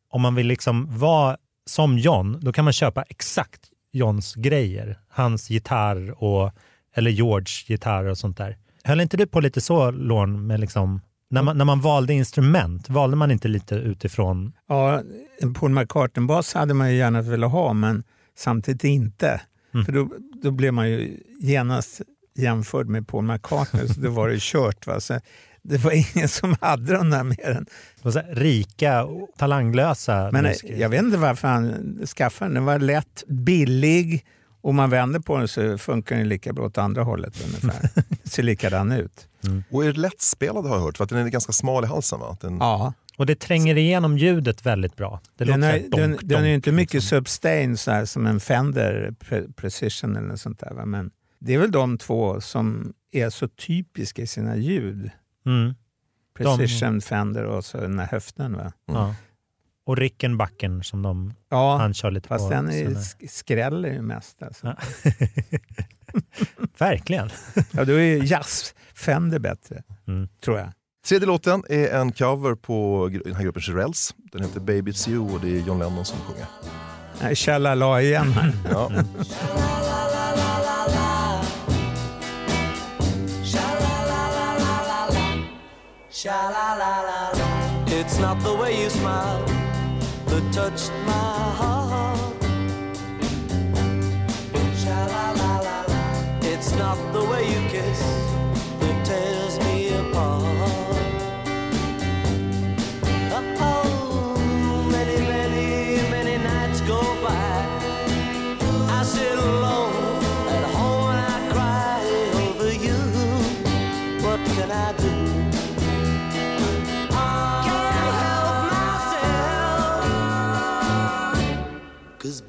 om 0.10 0.22
man 0.22 0.36
vill 0.36 0.48
liksom 0.48 0.98
vara 1.00 1.38
som 1.66 1.98
John, 1.98 2.40
då 2.42 2.54
kan 2.54 2.64
man 2.64 2.74
köpa 2.74 3.04
exakt 3.04 3.62
Johns 3.92 4.36
grejer. 4.36 5.00
Hans 5.10 5.50
gitarr 5.50 6.24
och, 6.24 6.52
eller 6.96 7.12
George 7.12 7.48
gitarr 7.68 8.06
och 8.06 8.18
sånt 8.18 8.38
där. 8.38 8.58
Höll 8.84 9.02
inte 9.02 9.18
du 9.18 9.28
på 9.28 9.40
lite 9.40 9.62
så, 9.62 9.92
Lorne, 9.92 10.38
med 10.38 10.60
liksom, 10.60 11.02
när, 11.30 11.42
man, 11.42 11.58
när 11.58 11.66
man 11.66 11.82
valde 11.82 12.14
instrument, 12.14 12.90
valde 12.90 13.16
man 13.18 13.32
inte 13.32 13.48
lite 13.48 13.76
utifrån? 13.76 14.54
Ja, 14.68 15.02
en 15.42 15.54
Paul 15.54 15.72
McCartney-bas 15.72 16.54
hade 16.54 16.74
man 16.74 16.92
ju 16.92 16.98
gärna 16.98 17.22
velat 17.22 17.52
ha, 17.52 17.74
men 17.74 18.04
samtidigt 18.38 18.84
inte. 18.84 19.42
Mm. 19.74 19.86
För 19.86 19.94
då, 19.94 20.10
då 20.44 20.52
blev 20.52 20.74
man 20.74 20.90
ju 20.90 21.18
genast 21.40 22.02
jämförd 22.38 22.88
med 22.88 23.08
Paul 23.08 23.24
McCartney, 23.24 23.88
så 23.88 24.02
då 24.02 24.10
var 24.10 24.30
det 24.30 24.38
kört. 24.42 24.88
Va? 24.88 25.00
Så 25.00 25.20
det 25.62 25.78
var 25.78 25.92
ingen 25.92 26.28
som 26.28 26.56
hade 26.62 26.94
de 26.94 27.10
där 27.10 27.24
mer 27.24 27.50
än... 27.50 27.64
Det 27.96 28.04
var 28.04 28.12
så 28.12 28.20
här 28.20 28.36
rika, 28.36 29.04
och 29.04 29.30
talanglösa 29.38 30.30
Men 30.32 30.44
musiker. 30.44 30.76
jag 30.76 30.90
vet 30.90 31.04
inte 31.04 31.18
varför 31.18 31.48
han 31.48 31.98
skaffade 32.18 32.50
den. 32.50 32.56
Den 32.56 32.66
var 32.66 32.80
lätt, 32.80 33.24
billig 33.28 34.26
och 34.66 34.76
man 34.76 34.90
vänder 34.90 35.20
på 35.20 35.38
den 35.38 35.48
så 35.48 35.78
funkar 35.78 36.16
den 36.16 36.30
lika 36.30 36.54
bra 36.54 36.66
åt 36.66 36.78
andra 36.78 37.04
hållet 37.04 37.46
ungefär. 37.46 37.90
Ser 38.24 38.44
likadan 38.44 38.92
ut. 38.92 39.28
Och 39.72 39.86
är 39.86 39.94
lättspelad 39.94 40.66
har 40.66 40.76
jag 40.76 40.84
hört, 40.84 40.98
för 40.98 41.04
att 41.04 41.10
den 41.10 41.20
är 41.26 41.30
ganska 41.30 41.52
smal 41.54 41.84
i 41.84 41.88
halsen 41.88 42.20
va? 42.20 42.38
Den, 42.42 42.58
Ja. 42.58 42.94
Och 43.18 43.26
det 43.26 43.36
tränger 43.40 43.78
igenom 43.78 44.18
ljudet 44.18 44.66
väldigt 44.66 44.96
bra. 44.96 45.22
Det 45.38 45.46
Den, 45.46 45.60
låter 45.62 45.74
är, 45.74 45.80
här 45.82 45.90
den, 45.90 46.10
donk, 46.10 46.20
den 46.24 46.44
är 46.44 46.48
ju 46.48 46.52
donk, 46.54 46.56
inte 46.56 46.72
mycket 46.72 46.94
liksom. 46.94 47.26
sustain 47.26 47.78
så 47.78 47.92
här, 47.92 48.06
som 48.06 48.26
en 48.26 48.40
Fender 48.40 49.14
Pre- 49.20 49.54
Precision 49.54 50.16
eller 50.16 50.28
något 50.28 50.40
sånt 50.40 50.60
där. 50.60 50.74
Va? 50.74 50.86
Men 50.86 51.12
det 51.40 51.54
är 51.54 51.58
väl 51.58 51.72
de 51.72 51.98
två 51.98 52.42
som 52.42 52.94
är 53.12 53.30
så 53.30 53.48
typiska 53.48 54.22
i 54.22 54.28
sina 54.28 54.56
ljud. 54.56 55.10
Mm. 55.46 55.74
Precision, 56.38 57.02
Fender 57.02 57.44
och 57.44 57.66
så 57.66 57.78
den 57.78 58.00
här 58.00 58.08
höften. 58.08 58.58
Va? 58.58 58.72
Ja. 58.86 59.16
Och 59.86 59.98
Rickenbacken 59.98 60.84
som 60.84 61.02
de, 61.02 61.34
Ja, 61.50 61.78
han 61.78 61.94
kör 61.94 62.12
lite 62.12 62.28
fast 62.28 62.44
på. 62.44 62.50
den 62.50 62.70
är, 62.70 62.86
sk- 62.90 63.28
skräller 63.30 63.90
ju 63.90 64.02
mest. 64.02 64.44
Alltså. 64.44 64.68
Ja. 64.68 64.76
Verkligen. 66.78 67.30
Ja, 67.72 67.86
då 67.86 67.94
är 67.94 68.24
jazz 68.24 68.76
Fender 68.96 69.40
bättre, 69.40 69.84
Mm. 70.08 70.28
tror 70.44 70.58
jag. 70.60 70.70
Tredje 71.08 71.28
låten 71.28 71.64
är 71.70 71.88
en 71.90 72.12
cover 72.12 72.56
på 72.56 73.10
den 73.26 73.36
här 73.36 73.44
gruppen 73.44 73.62
Shirelles. 73.62 74.16
Den 74.32 74.42
heter 74.42 74.60
Baby 74.60 74.92
It's 74.92 75.10
You 75.10 75.34
och 75.34 75.40
det 75.42 75.48
är 75.58 75.60
John 75.68 75.80
Lennon 75.80 76.06
som 76.06 76.20
sjunger. 76.20 76.46
Nej, 77.22 77.36
Tjalala 77.36 78.02
igen 78.02 78.32
här. 78.32 78.52
Ja. 78.72 78.92
It's 87.88 88.20
not 88.20 88.44
the 88.44 88.56
way 88.58 88.74
you 88.82 88.90
smile 88.90 89.55
that 90.36 90.52
touched 90.52 90.92
my 91.06 91.12
heart. 91.12 92.05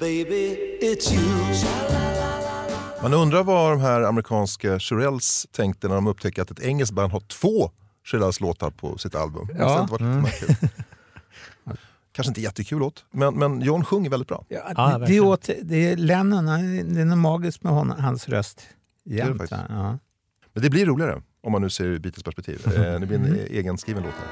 Baby, 0.07 0.57
it's 0.81 1.13
you. 1.13 1.23
Man 3.01 3.13
undrar 3.13 3.43
vad 3.43 3.71
de 3.71 3.81
här 3.81 4.01
amerikanska 4.01 4.79
Shirelles 4.79 5.47
tänkte 5.51 5.87
när 5.87 5.95
de 5.95 6.07
upptäckte 6.07 6.41
att 6.41 6.51
ett 6.51 6.59
engelskt 6.59 6.95
band 6.95 7.11
har 7.11 7.19
två 7.19 7.71
Shirelles 8.05 8.39
låtar 8.39 8.69
på 8.69 8.97
sitt 8.97 9.15
album. 9.15 9.47
Det 9.47 9.59
Ja. 9.59 9.79
inte 9.81 9.91
varit 9.91 10.01
mm. 10.01 10.25
kul. 10.25 10.55
Kanske 12.11 12.29
inte 12.29 12.41
jättekul 12.41 12.79
låt, 12.79 13.05
men, 13.11 13.33
men 13.39 13.61
John 13.61 13.85
sjunger 13.85 14.09
väldigt 14.09 14.27
bra. 14.27 14.45
Ja, 14.49 14.59
Ja, 14.75 14.97
det, 14.97 15.05
det, 15.05 15.19
åt, 15.19 15.49
det 15.63 15.91
är 15.91 15.97
Lennon, 15.97 16.45
det 16.93 17.01
är 17.01 17.05
något 17.05 17.17
magiskt 17.17 17.63
med 17.63 17.73
hon, 17.73 17.89
hans 17.91 18.29
röst. 18.29 18.61
det 19.03 19.15
Jämt, 19.15 19.29
faktiskt. 19.37 19.51
va? 19.51 19.65
ja. 19.69 19.97
Men 20.53 20.63
det 20.63 20.69
blir 20.69 20.85
roligare 20.85 21.21
om 21.43 21.51
man 21.51 21.61
nu 21.61 21.69
ser 21.69 21.85
ur 21.85 21.99
Beatles 21.99 22.23
perspektiv. 22.23 22.61
Eh, 22.67 22.99
Det 22.99 23.05
blir 23.05 23.17
en 23.17 23.39
egen 23.49 23.77
skriven 23.77 24.03
låt 24.03 24.13
här. 24.13 24.27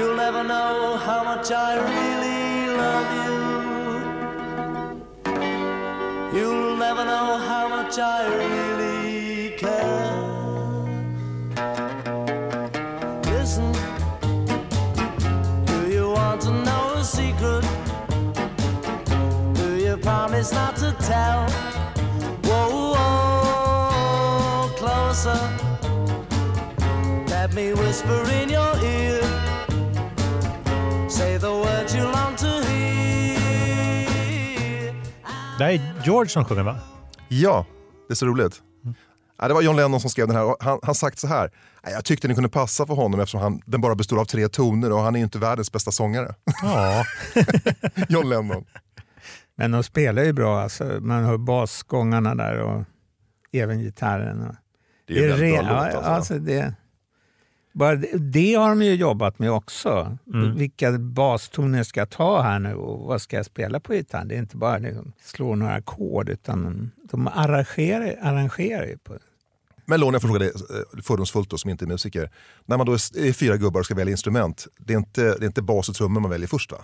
You'll 0.00 0.16
never 0.16 0.44
know 0.44 0.96
how 0.98 1.24
much 1.36 1.50
I 1.50 1.76
really 1.76 2.66
love 2.76 3.06
you. 3.26 3.61
You'll 6.34 6.78
never 6.78 7.04
know 7.04 7.36
how 7.36 7.68
much 7.68 7.98
I 7.98 8.26
really 8.40 9.50
care. 9.58 10.12
Listen, 13.26 13.70
do 15.66 15.90
you 15.92 16.08
want 16.08 16.40
to 16.42 16.50
know 16.50 16.94
a 16.96 17.04
secret? 17.04 17.64
Do 19.52 19.76
you 19.76 19.98
promise 19.98 20.52
not 20.52 20.74
to 20.76 20.96
tell? 21.00 21.50
Whoa, 22.48 22.94
whoa, 22.94 24.68
closer. 24.76 25.40
Let 27.28 27.52
me 27.52 27.74
whisper 27.74 28.22
in 28.40 28.48
your 28.48 28.74
ear. 28.82 29.20
Say 31.10 31.36
the 31.36 31.61
Det 35.58 35.64
här 35.64 35.70
är 35.72 35.80
George 36.04 36.28
som 36.28 36.44
sjunger 36.44 36.62
va? 36.62 36.78
Ja, 37.28 37.66
det 38.08 38.12
är 38.12 38.14
så 38.14 38.26
roligt. 38.26 38.62
Ja, 39.38 39.48
det 39.48 39.54
var 39.54 39.62
John 39.62 39.76
Lennon 39.76 40.00
som 40.00 40.10
skrev 40.10 40.26
den 40.26 40.36
här. 40.36 40.44
och 40.44 40.56
Han 40.60 40.78
har 40.82 40.94
sagt 40.94 41.18
så 41.18 41.26
här. 41.26 41.50
"Ja, 41.82 41.90
Jag 41.90 42.04
tyckte 42.04 42.28
den 42.28 42.34
kunde 42.34 42.48
passa 42.50 42.86
för 42.86 42.94
honom 42.94 43.20
eftersom 43.20 43.40
han, 43.40 43.62
den 43.66 43.80
bara 43.80 43.94
består 43.94 44.20
av 44.20 44.24
tre 44.24 44.48
toner 44.48 44.92
och 44.92 45.00
han 45.00 45.14
är 45.14 45.18
ju 45.18 45.24
inte 45.24 45.38
världens 45.38 45.72
bästa 45.72 45.90
sångare. 45.90 46.34
Ja. 46.62 47.04
John 48.08 48.28
Lennon. 48.28 48.64
Men 49.56 49.70
de 49.70 49.82
spelar 49.82 50.22
ju 50.24 50.32
bra, 50.32 50.60
alltså. 50.62 50.84
man 51.00 51.24
hör 51.24 51.36
basgångarna 51.38 52.34
där 52.34 52.58
och 52.58 52.84
även 53.52 53.80
gitarren. 53.80 54.42
Och 54.48 54.54
Det 55.06 55.18
är, 55.18 55.22
en 55.22 55.28
väldigt 55.30 55.54
re- 55.60 55.64
bra 55.68 55.72
låt 55.84 55.94
alltså. 55.94 56.00
alltså 56.00 56.38
det, 56.38 56.74
bara 57.72 57.96
det, 57.96 58.18
det 58.18 58.54
har 58.54 58.68
de 58.68 58.82
ju 58.82 58.94
jobbat 58.94 59.38
med 59.38 59.52
också. 59.52 60.18
Mm. 60.34 60.56
Vilka 60.56 60.92
bastoner 60.92 61.82
ska 61.82 62.00
jag 62.00 62.10
ta 62.10 62.42
här 62.42 62.58
nu 62.58 62.74
och 62.74 63.06
vad 63.06 63.22
ska 63.22 63.36
jag 63.36 63.46
spela 63.46 63.80
på 63.80 63.92
gitarren? 63.92 64.28
Det 64.28 64.34
är 64.34 64.38
inte 64.38 64.56
bara 64.56 64.78
liksom 64.78 65.12
slå 65.20 65.54
några 65.54 65.74
ackord 65.74 66.28
utan 66.28 66.90
de 67.10 67.28
arrangerar, 67.28 68.16
arrangerar 68.22 68.86
ju 68.86 68.98
på 68.98 69.18
Men 69.84 70.00
Lån, 70.00 70.12
jag 70.12 70.22
får 70.22 70.28
fråga 70.28 70.38
dig 70.38 70.48
eh, 70.48 71.02
fördomsfullt 71.02 71.50
då, 71.50 71.58
som 71.58 71.70
inte 71.70 71.84
är 71.84 71.86
musiker. 71.86 72.30
När 72.66 72.76
man 72.76 72.86
då 72.86 72.92
är 72.92 73.28
är 73.28 73.32
fyra 73.32 73.56
gubbar 73.56 73.80
och 73.80 73.86
ska 73.86 73.94
välja 73.94 74.12
instrument, 74.12 74.66
det 74.78 74.92
är 74.92 74.98
inte, 74.98 75.22
det 75.22 75.44
är 75.44 75.46
inte 75.46 75.62
bas 75.62 75.88
och 75.88 75.94
trummor 75.94 76.20
man 76.20 76.30
väljer 76.30 76.48
först 76.48 76.72
va? 76.72 76.78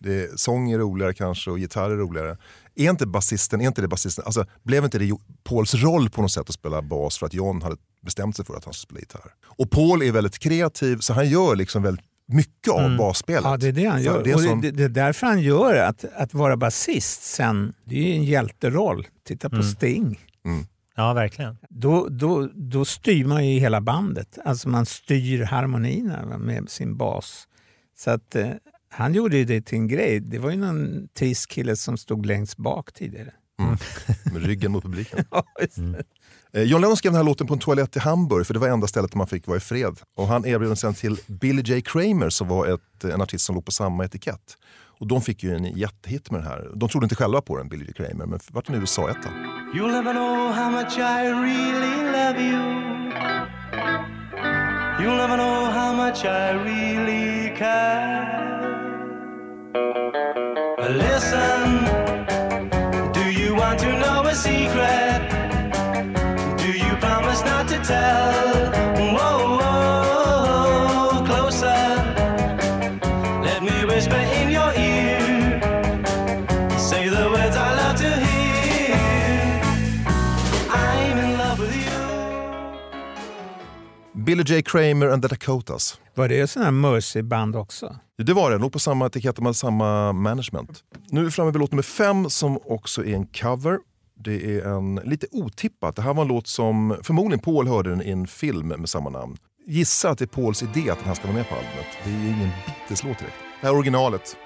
Det 0.00 0.22
är, 0.22 0.28
sång 0.36 0.70
är 0.70 0.78
roligare 0.78 1.14
kanske 1.14 1.50
och 1.50 1.58
gitarr 1.58 1.90
är 1.90 1.96
roligare. 1.96 2.36
Är 2.80 2.90
inte 2.90 3.06
basisten, 3.06 3.60
är 3.60 3.66
inte 3.66 3.80
det 3.82 3.88
basisten, 3.88 4.24
alltså 4.26 4.44
blev 4.62 4.84
inte 4.84 4.98
det 4.98 5.12
Pauls 5.44 5.74
roll 5.74 6.10
på 6.10 6.22
något 6.22 6.32
sätt 6.32 6.48
att 6.48 6.54
spela 6.54 6.82
bas 6.82 7.18
för 7.18 7.26
att 7.26 7.34
John 7.34 7.62
hade 7.62 7.76
bestämt 8.02 8.36
sig 8.36 8.44
för 8.44 8.54
att 8.56 8.64
han 8.64 8.74
skulle 8.74 8.86
spela 8.88 9.00
gitarr? 9.00 9.34
Och 9.46 9.70
Paul 9.70 10.02
är 10.02 10.12
väldigt 10.12 10.38
kreativ 10.38 10.96
så 10.98 11.12
han 11.14 11.28
gör 11.28 11.56
liksom 11.56 11.82
väldigt 11.82 12.04
mycket 12.28 12.72
av 12.72 12.96
basspelet. 12.96 13.44
Ja, 13.44 13.56
det 13.56 13.68
är 13.68 13.72
det 13.72 13.84
han 13.86 14.02
gör. 14.02 14.24
det 14.24 14.30
är 14.30 14.38
sån- 14.38 14.60
det, 14.60 14.70
det 14.70 14.84
är 14.84 14.88
därför 14.88 15.26
han 15.26 15.40
gör. 15.40 15.74
Att, 15.74 16.04
att 16.16 16.34
vara 16.34 16.56
basist 16.56 17.22
sen, 17.22 17.72
det 17.84 17.94
är 17.98 18.02
ju 18.08 18.12
en 18.14 18.24
hjälteroll. 18.24 19.06
Titta 19.26 19.50
på 19.50 19.62
Sting. 19.62 20.20
ja, 20.96 21.12
verkligen. 21.12 21.56
Då, 21.70 22.08
då, 22.08 22.48
då 22.54 22.84
styr 22.84 23.24
man 23.24 23.48
ju 23.48 23.60
hela 23.60 23.80
bandet. 23.80 24.38
Alltså 24.44 24.68
man 24.68 24.86
styr 24.86 25.42
harmonierna 25.42 26.38
med 26.38 26.70
sin 26.70 26.96
bas. 26.96 27.46
Så 27.98 28.10
att 28.10 28.36
eh, 28.36 28.50
han 28.92 29.14
gjorde 29.14 29.36
ju 29.36 29.44
det 29.44 29.60
till 29.60 29.78
en 29.78 29.88
grej. 29.88 30.20
Det 30.20 30.38
var 30.38 30.50
ju 30.50 30.56
någon 30.56 31.08
trist 31.18 31.46
kille 31.48 31.76
som 31.76 31.96
stod 31.96 32.26
längst 32.26 32.56
bak 32.56 32.92
tidigare. 32.92 33.32
med 34.32 34.42
ryggen 34.46 34.72
mot 34.72 34.82
publiken. 34.82 35.24
Ja, 35.30 35.44
Mm. 35.76 35.96
Eh, 36.52 36.62
John 36.62 36.80
Lennon 36.80 36.96
skrev 36.96 37.12
den 37.12 37.16
här 37.16 37.24
låten 37.24 37.46
på 37.46 37.54
en 37.54 37.60
toalett 37.60 37.96
i 37.96 37.98
Hamburg 37.98 38.46
för 38.46 38.54
det 38.54 38.60
var 38.60 38.68
enda 38.68 38.86
stället 38.86 39.10
där 39.10 39.18
man 39.18 39.26
fick 39.26 39.46
vara 39.46 39.56
i 39.56 39.60
fred. 39.60 40.00
Och 40.16 40.26
han 40.26 40.46
erbjöd 40.46 40.70
den 40.70 40.76
sen 40.76 40.94
till 40.94 41.16
Billy 41.26 41.62
J 41.62 41.80
Kramer 41.80 42.30
som 42.30 42.48
var 42.48 42.66
ett, 42.66 43.04
en 43.04 43.20
artist 43.20 43.44
som 43.44 43.54
låg 43.54 43.64
på 43.64 43.72
samma 43.72 44.04
etikett. 44.04 44.56
Och 45.00 45.06
de 45.06 45.20
fick 45.22 45.42
ju 45.42 45.54
en 45.54 45.64
jättehit 45.64 46.30
med 46.30 46.40
den 46.40 46.48
här. 46.48 46.70
De 46.74 46.88
trodde 46.88 47.04
inte 47.04 47.14
själva 47.16 47.40
på 47.40 47.56
den, 47.56 47.68
Billy 47.68 47.84
J 47.84 47.92
Kramer, 47.92 48.26
men 48.26 48.40
vart 48.50 48.68
en 48.68 48.74
USA-etta. 48.74 49.28
You'll 49.74 49.92
never 49.92 50.12
know 50.12 50.52
how 50.52 50.70
much 50.70 50.98
I 50.98 51.26
really 51.26 51.96
love 52.12 52.40
you. 52.40 52.60
You'll 55.00 55.16
never 55.16 55.36
know 55.36 55.72
how 55.72 55.92
much 55.96 56.24
I 56.24 56.52
really 56.52 57.56
care. 57.58 58.59
Listen. 60.88 61.99
Billy 84.44 84.56
J. 84.56 84.62
Kramer 84.62 85.08
and 85.08 85.22
the 85.22 85.28
Dakotas. 85.28 86.00
Var 86.14 86.28
det 86.28 86.46
sån 86.46 86.62
här 86.62 86.70
Mercy-band 86.70 87.56
också? 87.56 87.96
Det 88.18 88.32
var 88.32 88.50
det, 88.50 88.58
låg 88.58 88.72
på 88.72 88.78
samma 88.78 89.06
etikett, 89.06 89.36
de 89.36 89.44
hade 89.44 89.54
samma 89.54 90.12
management. 90.12 90.84
Nu 91.08 91.20
är 91.20 91.24
vi 91.24 91.30
framme 91.30 91.50
vid 91.50 91.60
låt 91.60 91.72
nummer 91.72 91.82
fem 91.82 92.30
som 92.30 92.58
också 92.64 93.04
är 93.04 93.14
en 93.14 93.26
cover. 93.26 93.78
Det 94.24 94.56
är 94.56 94.66
en 94.66 94.94
lite 94.94 95.26
otippat. 95.30 95.96
Det 95.96 96.02
här 96.02 96.14
var 96.14 96.22
en 96.22 96.28
låt 96.28 96.46
som 96.46 96.96
förmodligen 97.02 97.38
Paul 97.40 97.68
hörde 97.68 97.90
den 97.90 98.02
i 98.02 98.10
en 98.10 98.26
film 98.26 98.68
med 98.68 98.88
samma 98.88 99.10
namn. 99.10 99.36
Gissa 99.66 100.10
att 100.10 100.18
det 100.18 100.24
är 100.24 100.26
Pauls 100.26 100.62
idé 100.62 100.90
att 100.90 100.98
den 100.98 101.08
här 101.08 101.14
ska 101.14 101.24
vara 101.24 101.36
med 101.36 101.48
på 101.48 101.54
albumet. 101.54 101.86
Det 102.04 102.10
är 102.10 102.14
ingen 102.14 102.50
Beatles-låt 102.66 103.18
direkt. 103.18 103.36
Det 103.60 103.66
här 103.66 103.74
är 103.74 103.78
originalet. 103.78 104.36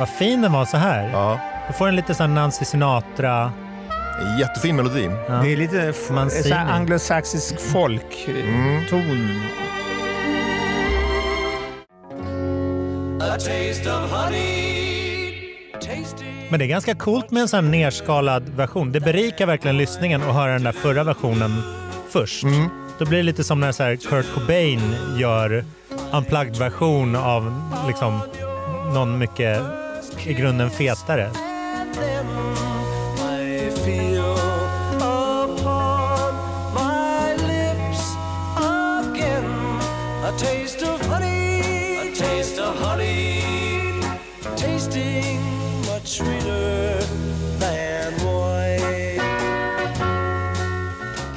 Vad 0.00 0.08
fin 0.08 0.42
den 0.42 0.52
var 0.52 0.64
så 0.64 0.76
här. 0.76 1.10
Ja. 1.12 1.40
Du 1.68 1.72
får 1.72 1.88
en 1.88 1.96
lite 1.96 2.14
sån 2.14 2.34
Nancy 2.34 2.64
Sinatra... 2.64 3.52
Jättefin 4.38 4.76
melodi. 4.76 5.10
Ja. 5.28 5.34
Det 5.34 5.52
är 5.52 5.56
lite 5.56 5.92
så 5.92 6.54
här 6.54 6.72
anglosaxisk 6.72 7.60
folkton. 7.60 8.84
Of 13.86 14.12
honey. 14.12 15.32
Tasty. 15.74 16.24
Men 16.48 16.58
det 16.58 16.64
är 16.64 16.68
ganska 16.68 16.94
coolt 16.94 17.30
med 17.30 17.40
en 17.40 17.48
sån 17.48 17.64
här 17.64 17.70
nerskalad 17.70 18.48
version. 18.48 18.92
Det 18.92 19.00
berikar 19.00 19.46
verkligen 19.46 19.76
lyssningen 19.76 20.22
att 20.22 20.34
höra 20.34 20.52
den 20.52 20.64
där 20.64 20.72
förra 20.72 21.04
versionen 21.04 21.62
först. 22.10 22.44
Då 22.98 23.06
blir 23.06 23.18
det 23.18 23.24
lite 23.24 23.44
som 23.44 23.60
när 23.60 23.72
så 23.72 23.82
här 23.82 23.96
Kurt 23.96 24.34
Cobain 24.34 24.94
gör 25.16 25.64
unplugged-version 26.12 27.16
av 27.16 27.62
liksom 27.86 28.20
någon 28.94 29.18
mycket 29.18 29.62
i 30.26 30.34
grunden 30.34 30.70
fetare. 30.70 31.30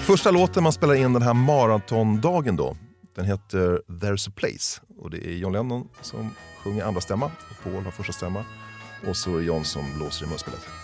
Första 0.06 0.32
låten 0.32 0.64
man 0.64 0.74
spelar 0.74 0.96
in 0.96 1.14
den 1.14 1.22
här 1.22 1.34
maratondagen 1.34 2.56
då, 2.56 2.76
den 3.16 3.26
heter 3.26 3.82
There's 3.88 4.30
a 4.30 4.32
place. 4.36 4.82
Och 4.98 5.10
det 5.10 5.28
är 5.28 5.32
John 5.32 5.54
Lennon 5.54 5.88
som 6.02 6.36
sjunger 6.64 6.86
andra 6.86 7.02
stämma 7.02 7.26
och 7.26 7.64
Paul 7.64 7.84
har 7.84 7.92
första 7.92 8.14
stämma. 8.14 8.46
Och 9.08 9.18
så 9.18 9.38
är 9.38 9.42
John 9.42 9.66
som 9.66 9.98
blåser 9.98 10.26
i 10.26 10.30
munspelet. 10.30 10.83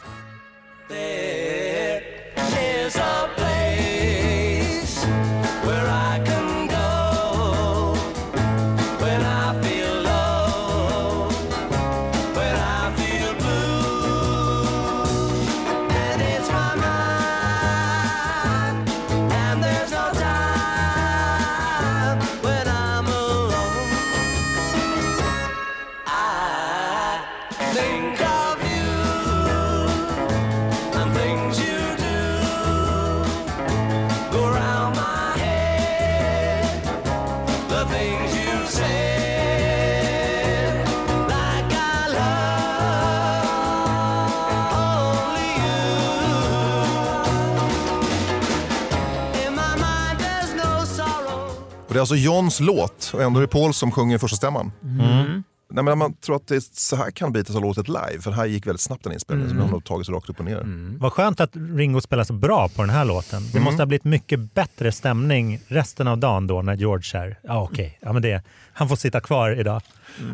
Är 52.00 52.02
alltså 52.02 52.16
Johns 52.16 52.60
låt 52.60 53.12
och 53.14 53.24
ändå 53.24 53.40
är 53.40 53.42
det 53.42 53.48
Paul 53.48 53.74
som 53.74 53.92
sjunger 53.92 54.18
första 54.18 54.38
stämman. 54.38 54.72
Mm. 54.84 55.44
Nej, 55.72 55.84
men 55.84 55.98
man 55.98 56.14
tror 56.14 56.36
att 56.36 56.48
det 56.48 56.56
är 56.56 56.64
så 56.72 56.96
här 56.96 57.12
kan 57.12 57.32
Beatles 57.34 57.56
ha 57.56 57.62
låtit 57.62 57.88
live, 57.88 58.22
för 58.22 58.32
det 58.32 58.38
här 58.38 58.46
gick 58.46 58.68
väldigt 58.68 58.82
snabbt 58.82 59.04
den 59.04 59.14
inspelningen. 59.14 59.50
Så 59.50 59.56
den 59.56 59.70
har 59.70 59.80
tagit 59.80 60.06
sig 60.06 60.16
rakt 60.16 60.30
upp 60.30 60.40
och 60.40 60.46
ner. 60.46 60.64
Vad 61.00 61.14
skönt 61.14 61.40
att 61.40 61.50
Ringo 61.54 62.02
spelar 62.02 62.24
så 62.24 62.34
bra 62.34 62.70
på 62.70 62.82
den 62.82 62.90
här 62.90 63.06
låten. 63.06 63.42
Det 63.54 63.60
måste 63.60 63.82
ha 63.82 63.86
blivit 63.86 64.04
mycket 64.04 64.54
bättre 64.54 64.92
stämning 64.92 65.60
resten 65.68 66.08
av 66.08 66.18
dagen 66.18 66.48
då 66.48 66.62
när 66.62 66.76
George 66.76 67.20
är... 67.20 67.40
Ja, 67.44 67.64
okej. 67.64 68.00
Ja, 68.02 68.14
men 68.14 68.22
det, 68.22 68.44
han 68.74 68.90
får 68.90 68.96
sitta 68.96 69.20
kvar 69.20 69.60
idag. 69.60 69.82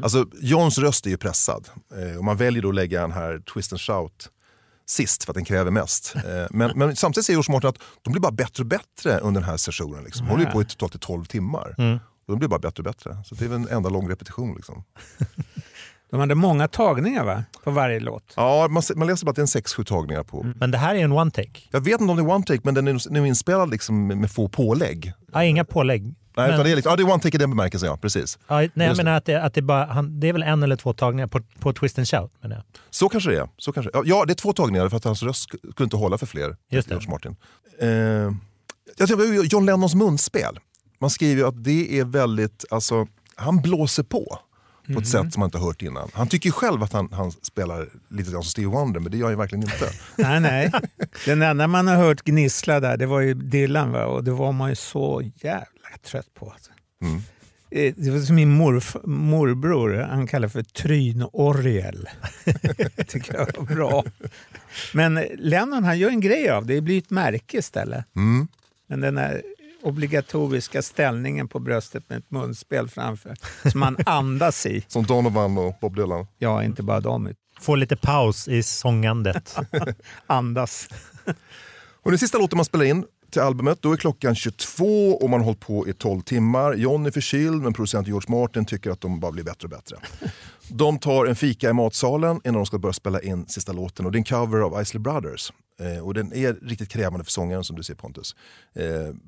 Alltså, 0.04 0.26
Johns 0.42 0.78
röst 0.78 1.06
är 1.06 1.10
ju 1.10 1.18
pressad. 1.18 1.68
Eh, 1.98 2.18
och 2.18 2.24
man 2.24 2.38
väljer 2.38 2.64
då 2.64 2.70
att 2.70 2.76
lägga 2.76 3.02
den 3.02 3.12
här 3.12 3.40
twist 3.54 3.74
and 3.74 3.82
shout 3.82 4.30
sist 4.86 5.24
för 5.24 5.32
att 5.32 5.36
den 5.36 5.46
kräver 5.46 5.72
mest. 5.72 6.16
Eh, 6.16 6.48
men, 6.50 6.72
men 6.76 6.96
samtidigt 6.96 7.26
säger 7.26 7.44
George 7.50 7.70
att 7.70 7.78
de 8.02 8.12
blir 8.12 8.22
bara 8.22 8.32
bättre 8.32 8.64
och 8.64 8.68
bättre 8.68 9.20
under 9.20 9.42
den 9.42 9.50
här 9.50 9.58
sessionen. 9.58 10.04
Liksom. 10.04 10.26
De 10.26 10.32
håller 10.32 10.46
på 10.52 10.62
i 10.62 10.66
totalt 10.66 10.96
i 10.96 11.00
12 11.00 11.26
timmar. 11.26 11.76
Och 12.28 12.34
de 12.34 12.40
blir 12.40 12.50
bara 12.50 12.60
bättre 12.60 12.82
och 12.82 12.84
bättre. 12.84 13.18
Så 13.26 13.36
det 13.36 13.46
är 13.46 13.50
väl 13.50 13.58
en 13.58 13.68
enda 13.70 13.90
lång 13.90 14.10
repetition. 14.10 14.56
Liksom. 14.56 14.84
De 16.12 16.20
hade 16.20 16.36
många 16.36 16.68
tagningar 16.68 17.24
va? 17.24 17.44
på 17.64 17.72
varje 17.72 18.00
låt. 18.00 18.34
Ja, 18.36 18.68
man, 18.70 18.84
man 18.96 19.08
läser 19.08 19.26
bara 19.26 19.30
att 19.30 19.36
det 19.36 19.40
är 19.40 19.58
en 19.58 19.64
6-7 19.64 19.84
tagningar 19.84 20.24
på. 20.24 20.46
Men 20.56 20.72
det 20.72 20.78
här 20.78 20.96
är 20.96 21.00
en 21.04 21.12
one 21.12 21.32
take. 21.32 21.60
Jag 21.72 21.82
vet 21.82 22.02
inte 22.02 22.12
om 22.12 22.18
det 22.18 22.24
är 22.24 22.30
one 22.36 22.46
take, 22.46 22.60
men 22.64 22.74
den 22.74 22.88
är 22.88 23.12
nu 23.12 23.28
inspelad 23.28 23.70
liksom 23.70 24.08
med, 24.08 24.18
med 24.18 24.32
få 24.32 24.48
pålägg. 24.50 25.14
Ja, 25.34 25.44
inga 25.44 25.66
pålägg. 25.66 26.04
Nej, 26.04 26.16
Men- 26.48 26.50
utan 26.54 26.66
det, 26.66 26.72
är 26.72 26.76
liksom, 26.76 26.90
ja, 26.90 26.96
det 26.96 27.04
är 27.04 27.12
one 27.14 27.20
take 27.24 27.36
i 27.36 27.40
den 27.40 27.50
bemärkelsen, 27.50 27.90
ja. 27.90 27.98
Precis. 27.98 28.40
Ja, 28.48 28.56
nej, 28.60 28.70
jag 28.74 28.88
Just 28.88 28.98
det. 28.98 29.04
menar 29.04 29.18
att 29.18 29.26
det, 29.26 29.42
att 29.44 29.54
det, 29.54 29.62
bara, 29.62 29.86
han, 29.86 30.20
det 30.20 30.30
är 30.30 30.34
väl 30.34 30.44
en 30.44 30.64
eller 30.64 30.76
två 30.76 30.94
tagningar 30.94 31.28
på, 31.28 31.40
på 31.60 31.74
Twist 31.74 31.98
and 31.98 32.08
Shout. 32.08 32.32
Menar 32.42 32.56
jag. 32.56 32.64
Så 32.90 33.10
kanske 33.10 33.30
det 33.32 33.38
är. 33.38 33.50
Så 33.58 33.72
kanske, 33.74 33.90
ja, 33.94 34.02
ja, 34.06 34.24
det 34.28 34.34
är 34.34 34.36
två 34.36 34.54
tagningar 34.54 34.90
för 34.90 34.98
att 34.98 35.04
hans 35.04 35.24
röst 35.24 35.50
sk- 35.50 35.72
skulle 35.72 35.86
inte 35.86 35.98
hålla 35.98 36.18
för 36.18 36.26
fler. 36.26 36.56
Just 36.70 36.88
det. 36.90 36.94
George 36.94 37.10
Martin. 37.10 37.36
Eh, 37.80 37.88
jag 38.98 39.08
tror, 39.08 39.46
John 39.46 39.66
Lennons 39.66 39.96
munspel. 39.96 40.60
Man 41.00 41.10
skriver 41.10 41.42
ju 41.42 41.48
att 41.48 41.64
det 41.64 42.00
är 42.00 42.06
väldigt, 42.06 42.66
alltså, 42.70 43.08
han 43.36 43.62
blåser 43.62 44.04
på. 44.04 44.40
På 44.94 45.00
ett 45.00 45.08
sätt 45.08 45.34
som 45.34 45.40
man 45.40 45.48
inte 45.48 45.58
har 45.58 45.66
hört 45.66 45.82
innan. 45.82 46.10
Han 46.14 46.28
tycker 46.28 46.48
ju 46.50 46.52
själv 46.54 46.84
att 46.84 46.94
han, 46.94 47.10
han 47.12 47.32
spelar 47.32 47.90
lite 48.10 48.32
grann 48.32 48.44
som 48.44 48.50
Stevie 48.50 48.70
Wonder, 48.70 49.00
men 49.00 49.12
det 49.12 49.18
gör 49.18 49.26
han 49.26 49.34
ju 49.34 49.38
verkligen 49.38 49.64
inte. 49.64 49.90
Nej, 50.18 50.40
nej. 50.40 50.72
Den 51.26 51.42
enda 51.42 51.68
man 51.68 51.88
har 51.88 51.96
hört 51.96 52.22
gnissla 52.24 52.80
där, 52.80 52.98
det 52.98 53.06
var 53.06 53.20
ju 53.20 53.34
Dylan 53.34 53.92
va? 53.92 54.06
och 54.06 54.24
det 54.24 54.32
var 54.32 54.52
man 54.52 54.70
ju 54.70 54.76
så 54.76 55.32
jävla 55.36 55.98
trött 56.06 56.34
på. 56.34 56.52
Alltså. 56.52 56.72
Mm. 57.02 57.22
Eh, 57.72 57.94
Det 57.98 58.12
var 58.12 58.20
som 58.20 58.36
min 58.36 58.50
morf, 58.52 58.96
morbror, 59.04 59.98
han 60.10 60.28
kallar 60.28 60.48
för 60.48 60.64
trynorgel. 60.64 62.10
tycker 63.08 63.34
jag 63.34 63.58
var 63.58 63.76
bra. 63.76 64.04
Men 64.94 65.20
Lennon 65.38 65.84
han 65.84 66.00
gör 66.00 66.10
en 66.10 66.22
grej 66.22 66.50
av 66.50 66.66
det, 66.66 66.76
det 66.76 66.82
blir 66.82 66.98
ett 66.98 67.10
märke 67.10 67.58
istället. 67.58 68.06
Mm. 68.16 68.48
Men 68.88 69.02
den 69.02 69.18
här 69.18 69.42
obligatoriska 69.86 70.82
ställningen 70.82 71.48
på 71.48 71.60
bröstet 71.60 72.10
med 72.10 72.18
ett 72.18 72.32
munspel 72.32 72.90
framför 72.90 73.36
som 73.72 73.80
man 73.80 73.98
andas 74.06 74.66
i. 74.66 74.86
Som 74.88 75.06
Donovan 75.06 75.58
och 75.58 75.76
Bob 75.82 75.96
Dylan. 75.96 76.28
Ja, 76.38 76.64
inte 76.64 76.84
bara 76.84 77.00
dem. 77.00 77.34
Få 77.60 77.76
lite 77.76 77.96
paus 77.96 78.48
i 78.48 78.64
sångandet. 78.64 79.58
Andas. 80.28 80.88
Och 82.04 82.12
den 82.12 82.18
sista 82.18 82.38
låten 82.38 82.58
man 82.58 82.66
spelar 82.66 82.86
in 82.86 83.06
till 83.32 83.42
albumet, 83.42 83.82
då 83.82 83.92
är 83.92 83.98
klockan 83.98 84.36
22 84.36 85.12
och 85.12 85.30
man 85.30 85.40
har 85.40 85.46
hållit 85.46 85.60
på 85.60 85.88
i 85.88 85.94
12 85.94 86.22
timmar. 86.22 86.74
John 86.74 87.06
är 87.06 87.12
förkyld 87.12 87.62
men 87.62 87.74
producent 87.74 88.08
George 88.08 88.32
Martin 88.32 88.66
tycker 88.66 88.92
att 88.92 89.02
de 89.02 89.20
bara 89.20 89.32
blir 89.32 89.44
bättre 89.44 89.66
och 89.66 89.70
bättre. 89.70 89.98
De 90.68 91.00
tar 91.00 91.26
en 91.26 91.36
fika 91.36 91.70
i 91.70 91.74
matsalen 91.74 92.42
innan 92.44 92.54
de 92.54 92.66
ska 92.66 92.78
börja 92.78 92.94
spela 92.94 93.22
in 93.22 93.48
sista 93.48 93.72
låten 93.72 94.06
och 94.06 94.12
det 94.12 94.16
är 94.16 94.20
en 94.20 94.24
cover 94.24 94.60
av 94.60 94.82
Isley 94.82 95.02
Brothers. 95.02 95.52
Eh, 95.80 96.06
och 96.06 96.14
den 96.14 96.34
är 96.34 96.54
riktigt 96.54 96.90
krävande 96.90 97.24
för 97.24 97.32
sångaren 97.32 97.64
som 97.64 97.76
du 97.76 97.84
ser 97.84 97.96
Pontus. 97.96 98.36
Eh, 98.76 98.84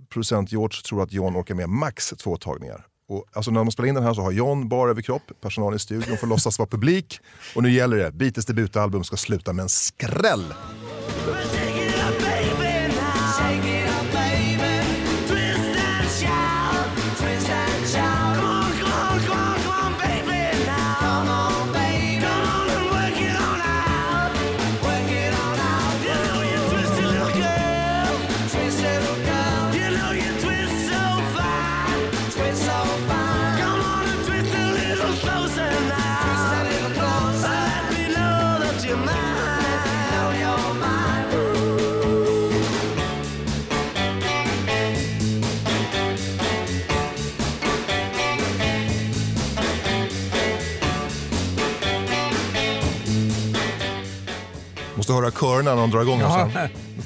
producent 0.09 0.51
George 0.51 0.81
tror 0.81 1.03
att 1.03 1.13
John 1.13 1.37
orkar 1.37 1.55
med 1.55 1.69
max 1.69 2.13
två 2.17 2.37
tagningar. 2.37 2.85
Och, 3.09 3.25
alltså 3.33 3.51
när 3.51 3.59
de 3.59 3.71
spelar 3.71 3.89
in 3.89 3.95
den 3.95 4.03
här 4.03 4.13
så 4.13 4.21
har 4.21 4.31
John 4.31 4.69
bar 4.69 4.89
överkropp, 4.89 5.21
Personalen 5.41 5.75
i 5.75 5.79
studion 5.79 6.17
får 6.17 6.27
låtsas 6.27 6.59
vara 6.59 6.69
publik. 6.69 7.19
Och 7.55 7.63
nu 7.63 7.71
gäller 7.71 7.97
det, 7.97 8.11
Beatles 8.11 8.45
debutalbum 8.45 9.03
ska 9.03 9.17
sluta 9.17 9.53
med 9.53 9.63
en 9.63 9.69
skräll. 9.69 10.53
Måste 55.07 55.21
höra 55.21 55.31
körerna 55.31 55.75
när 55.75 55.81
de 55.81 55.91
drar 55.91 56.01
igång 56.01 56.19
Ja, 56.19 56.49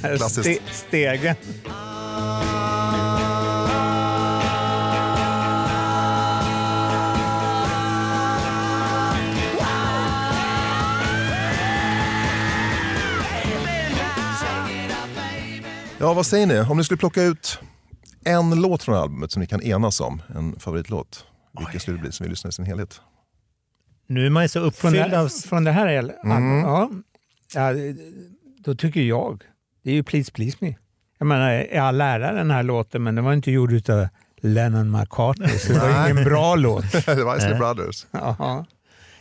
sen. 0.02 0.18
Klassiskt. 0.18 0.62
ste, 0.68 0.74
stegen. 0.88 1.36
Ja, 16.00 16.14
vad 16.14 16.26
säger 16.26 16.48
ni? 16.48 16.60
Om 16.60 16.78
ni 16.78 16.84
skulle 16.84 16.98
plocka 16.98 17.24
ut 17.24 17.60
en 18.26 18.62
låt 18.62 18.84
från 18.84 18.96
albumet 18.96 19.32
som 19.32 19.40
ni 19.40 19.48
kan 19.48 19.62
enas 19.62 20.02
om, 20.02 20.22
en 20.36 20.60
favoritlåt. 20.60 21.26
Vilken 21.60 21.80
skulle 21.80 21.98
det 21.98 22.02
bli 22.02 22.12
som 22.12 22.24
vi 22.24 22.30
lyssnar 22.30 22.50
i 22.50 22.52
sin 22.52 22.66
helhet? 22.66 23.02
Nu 24.08 24.26
är 24.26 24.30
man 24.30 24.44
ju 24.44 24.50
så 24.50 24.60
Från 24.60 24.68
uppfylld 24.68 25.12
det, 25.12 25.20
av... 25.20 25.28
från 25.30 25.64
det 25.64 25.72
här 25.72 25.88
Mm. 26.24 26.60
ja. 26.60 26.90
Ja, 27.56 27.72
då 28.58 28.76
tycker 28.76 29.02
jag, 29.02 29.44
det 29.84 29.90
är 29.92 29.94
ju 29.96 30.04
Please 30.04 30.32
Please 30.32 30.58
Me. 30.62 30.74
Jag 31.18 31.26
menar, 31.28 31.52
jag 31.74 31.96
lärare 31.96 32.38
den 32.38 32.52
här 32.52 32.64
låten, 32.64 33.04
men 33.04 33.16
den 33.16 33.24
var 33.26 33.34
inte 33.34 33.52
gjord 33.52 33.72
utav 33.74 34.08
Lennon 34.38 34.92
McCartney, 34.92 35.50
så 35.58 35.74
det 35.74 35.80
var 35.80 36.10
ingen 36.10 36.24
bra 36.24 36.56
låt. 36.56 36.92
det 37.06 37.24
var 37.24 37.38
Isley. 37.38 37.58
Brothers. 37.58 38.06
Ja. 38.12 38.66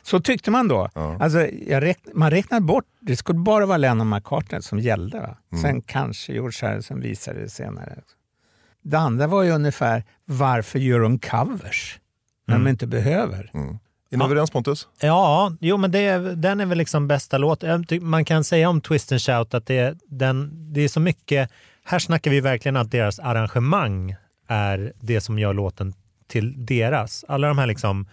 Så 0.03 0.21
tyckte 0.21 0.51
man 0.51 0.69
då. 0.69 0.89
Ja. 0.95 1.17
Alltså, 1.21 1.39
räkn, 1.69 2.11
man 2.15 2.31
räknade 2.31 2.67
bort, 2.67 2.85
det 3.01 3.17
skulle 3.17 3.39
bara 3.39 3.67
vara 3.67 3.77
Lennon 3.77 4.09
McCartney 4.09 4.63
som 4.63 4.79
gällde. 4.79 5.19
Mm. 5.53 5.63
Sen 5.63 5.83
kanske 5.83 6.33
George 6.33 6.69
Harrison 6.69 7.01
visade 7.01 7.41
det 7.41 7.49
senare. 7.49 7.99
Det 8.83 8.99
andra 8.99 9.27
var 9.27 9.43
ju 9.43 9.51
ungefär, 9.51 10.05
varför 10.25 10.79
gör 10.79 11.01
de 11.01 11.19
covers 11.19 11.99
när 12.47 12.55
Mm. 12.55 12.65
de 12.65 12.71
inte 12.71 12.87
behöver? 12.87 13.51
Mm. 13.55 13.79
Är 14.13 14.17
ni 14.17 14.25
överens 14.25 14.51
Pontus? 14.51 14.89
Ja, 15.01 15.53
jo 15.61 15.77
men 15.77 15.91
det, 15.91 16.35
den 16.35 16.61
är 16.61 16.67
väl 16.67 16.79
liksom 16.79 17.09
bästa 17.09 17.39
låt. 17.39 17.63
Jag 17.63 17.89
ty- 17.89 18.01
Man 18.01 18.25
kan 18.25 18.45
säga 18.45 18.69
om 18.69 18.81
Twist 18.81 19.13
and 19.13 19.21
Shout 19.21 19.55
att 19.55 19.67
det, 19.67 19.79
är- 19.79 19.97
den, 20.09 20.51
det 20.73 20.81
är 20.81 20.89
så 20.89 21.01
mycket, 21.01 21.51
här 21.85 21.99
snackar 21.99 22.31
vi 22.31 22.41
verkligen 22.41 22.77
att 22.77 22.91
deras 22.91 23.19
arrangemang 23.19 24.15
är 24.49 24.93
det 25.01 25.21
som 25.21 25.39
gör 25.39 25.55
låten 25.55 25.93
till 26.29 26.67
deras. 26.67 27.25
Alla 27.29 27.49
de 27.49 27.59
här 27.59 27.67
liksom, 27.67 28.09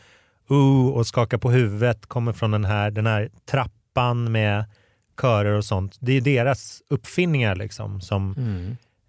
uh, 0.52 0.88
och 0.88 1.08
skaka 1.08 1.38
på 1.38 1.52
huvudet 1.52 2.06
kommer 2.06 2.34
från 2.34 2.52
den 2.52 2.66
här, 2.66 2.92
den 2.92 3.06
här 3.06 3.30
trappan 3.52 4.32
med 4.32 4.66
körer 5.22 5.52
och 5.52 5.66
sånt. 5.66 5.98
Det 6.00 6.14
är 6.14 6.22
deras 6.22 6.82
uppfinningar 6.90 7.56
liksom 7.56 8.02
som, 8.02 8.36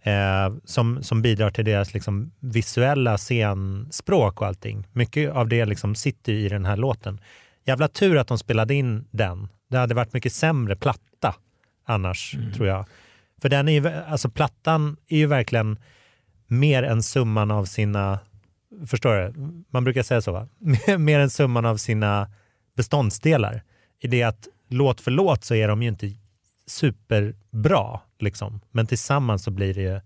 eh, 0.02 0.54
som, 0.64 1.02
som 1.02 1.22
bidrar 1.22 1.50
till 1.50 1.64
deras 1.64 1.94
liksom, 1.94 2.32
visuella 2.40 3.18
scenspråk 3.18 4.40
och 4.40 4.46
allting. 4.46 4.86
Mycket 4.92 5.32
av 5.32 5.48
det 5.48 5.64
liksom 5.64 5.94
sitter 5.94 6.32
i 6.32 6.48
den 6.48 6.64
här 6.64 6.76
låten. 6.76 7.20
Jävla 7.64 7.88
tur 7.88 8.16
att 8.16 8.28
de 8.28 8.38
spelade 8.38 8.74
in 8.74 9.04
den. 9.10 9.48
Det 9.70 9.78
hade 9.78 9.94
varit 9.94 10.12
mycket 10.12 10.32
sämre 10.32 10.76
platta 10.76 11.34
annars, 11.84 12.36
tror 12.54 12.68
jag. 12.68 12.86
För 13.42 13.48
den 13.48 13.68
är 13.68 13.72
ju, 13.72 13.88
alltså 13.88 14.30
plattan 14.30 14.96
är 15.08 15.18
ju 15.18 15.26
verkligen 15.26 15.78
mer 16.46 16.82
än 16.82 17.02
summan 17.02 17.50
av 17.50 17.64
sina, 17.64 18.18
förstår 18.86 19.16
du? 19.16 19.32
Man 19.70 19.84
brukar 19.84 20.02
säga 20.02 20.20
så 20.20 20.32
va? 20.32 20.48
mer 20.98 21.20
än 21.20 21.30
summan 21.30 21.66
av 21.66 21.76
sina 21.76 22.30
beståndsdelar. 22.76 23.62
I 24.00 24.08
det 24.08 24.22
att 24.22 24.48
låt 24.68 25.00
för 25.00 25.10
låt 25.10 25.44
så 25.44 25.54
är 25.54 25.68
de 25.68 25.82
ju 25.82 25.88
inte 25.88 26.12
superbra, 26.66 28.00
liksom. 28.22 28.60
men 28.70 28.86
tillsammans 28.86 29.42
så 29.44 29.50
blir 29.50 29.74
det 29.74 29.82
ju 29.82 30.00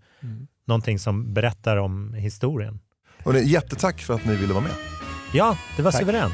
någonting 0.65 0.99
som 0.99 1.33
berättar 1.33 1.77
om 1.77 2.13
historien. 2.13 2.79
Och 3.23 3.35
jättetack 3.35 4.01
för 4.01 4.13
att 4.13 4.25
ni 4.25 4.35
ville 4.35 4.53
vara 4.53 4.63
med. 4.63 4.75
Ja, 5.33 5.57
det 5.77 5.81
var 5.81 5.91
Tack. 5.91 6.01
suveränt. 6.01 6.33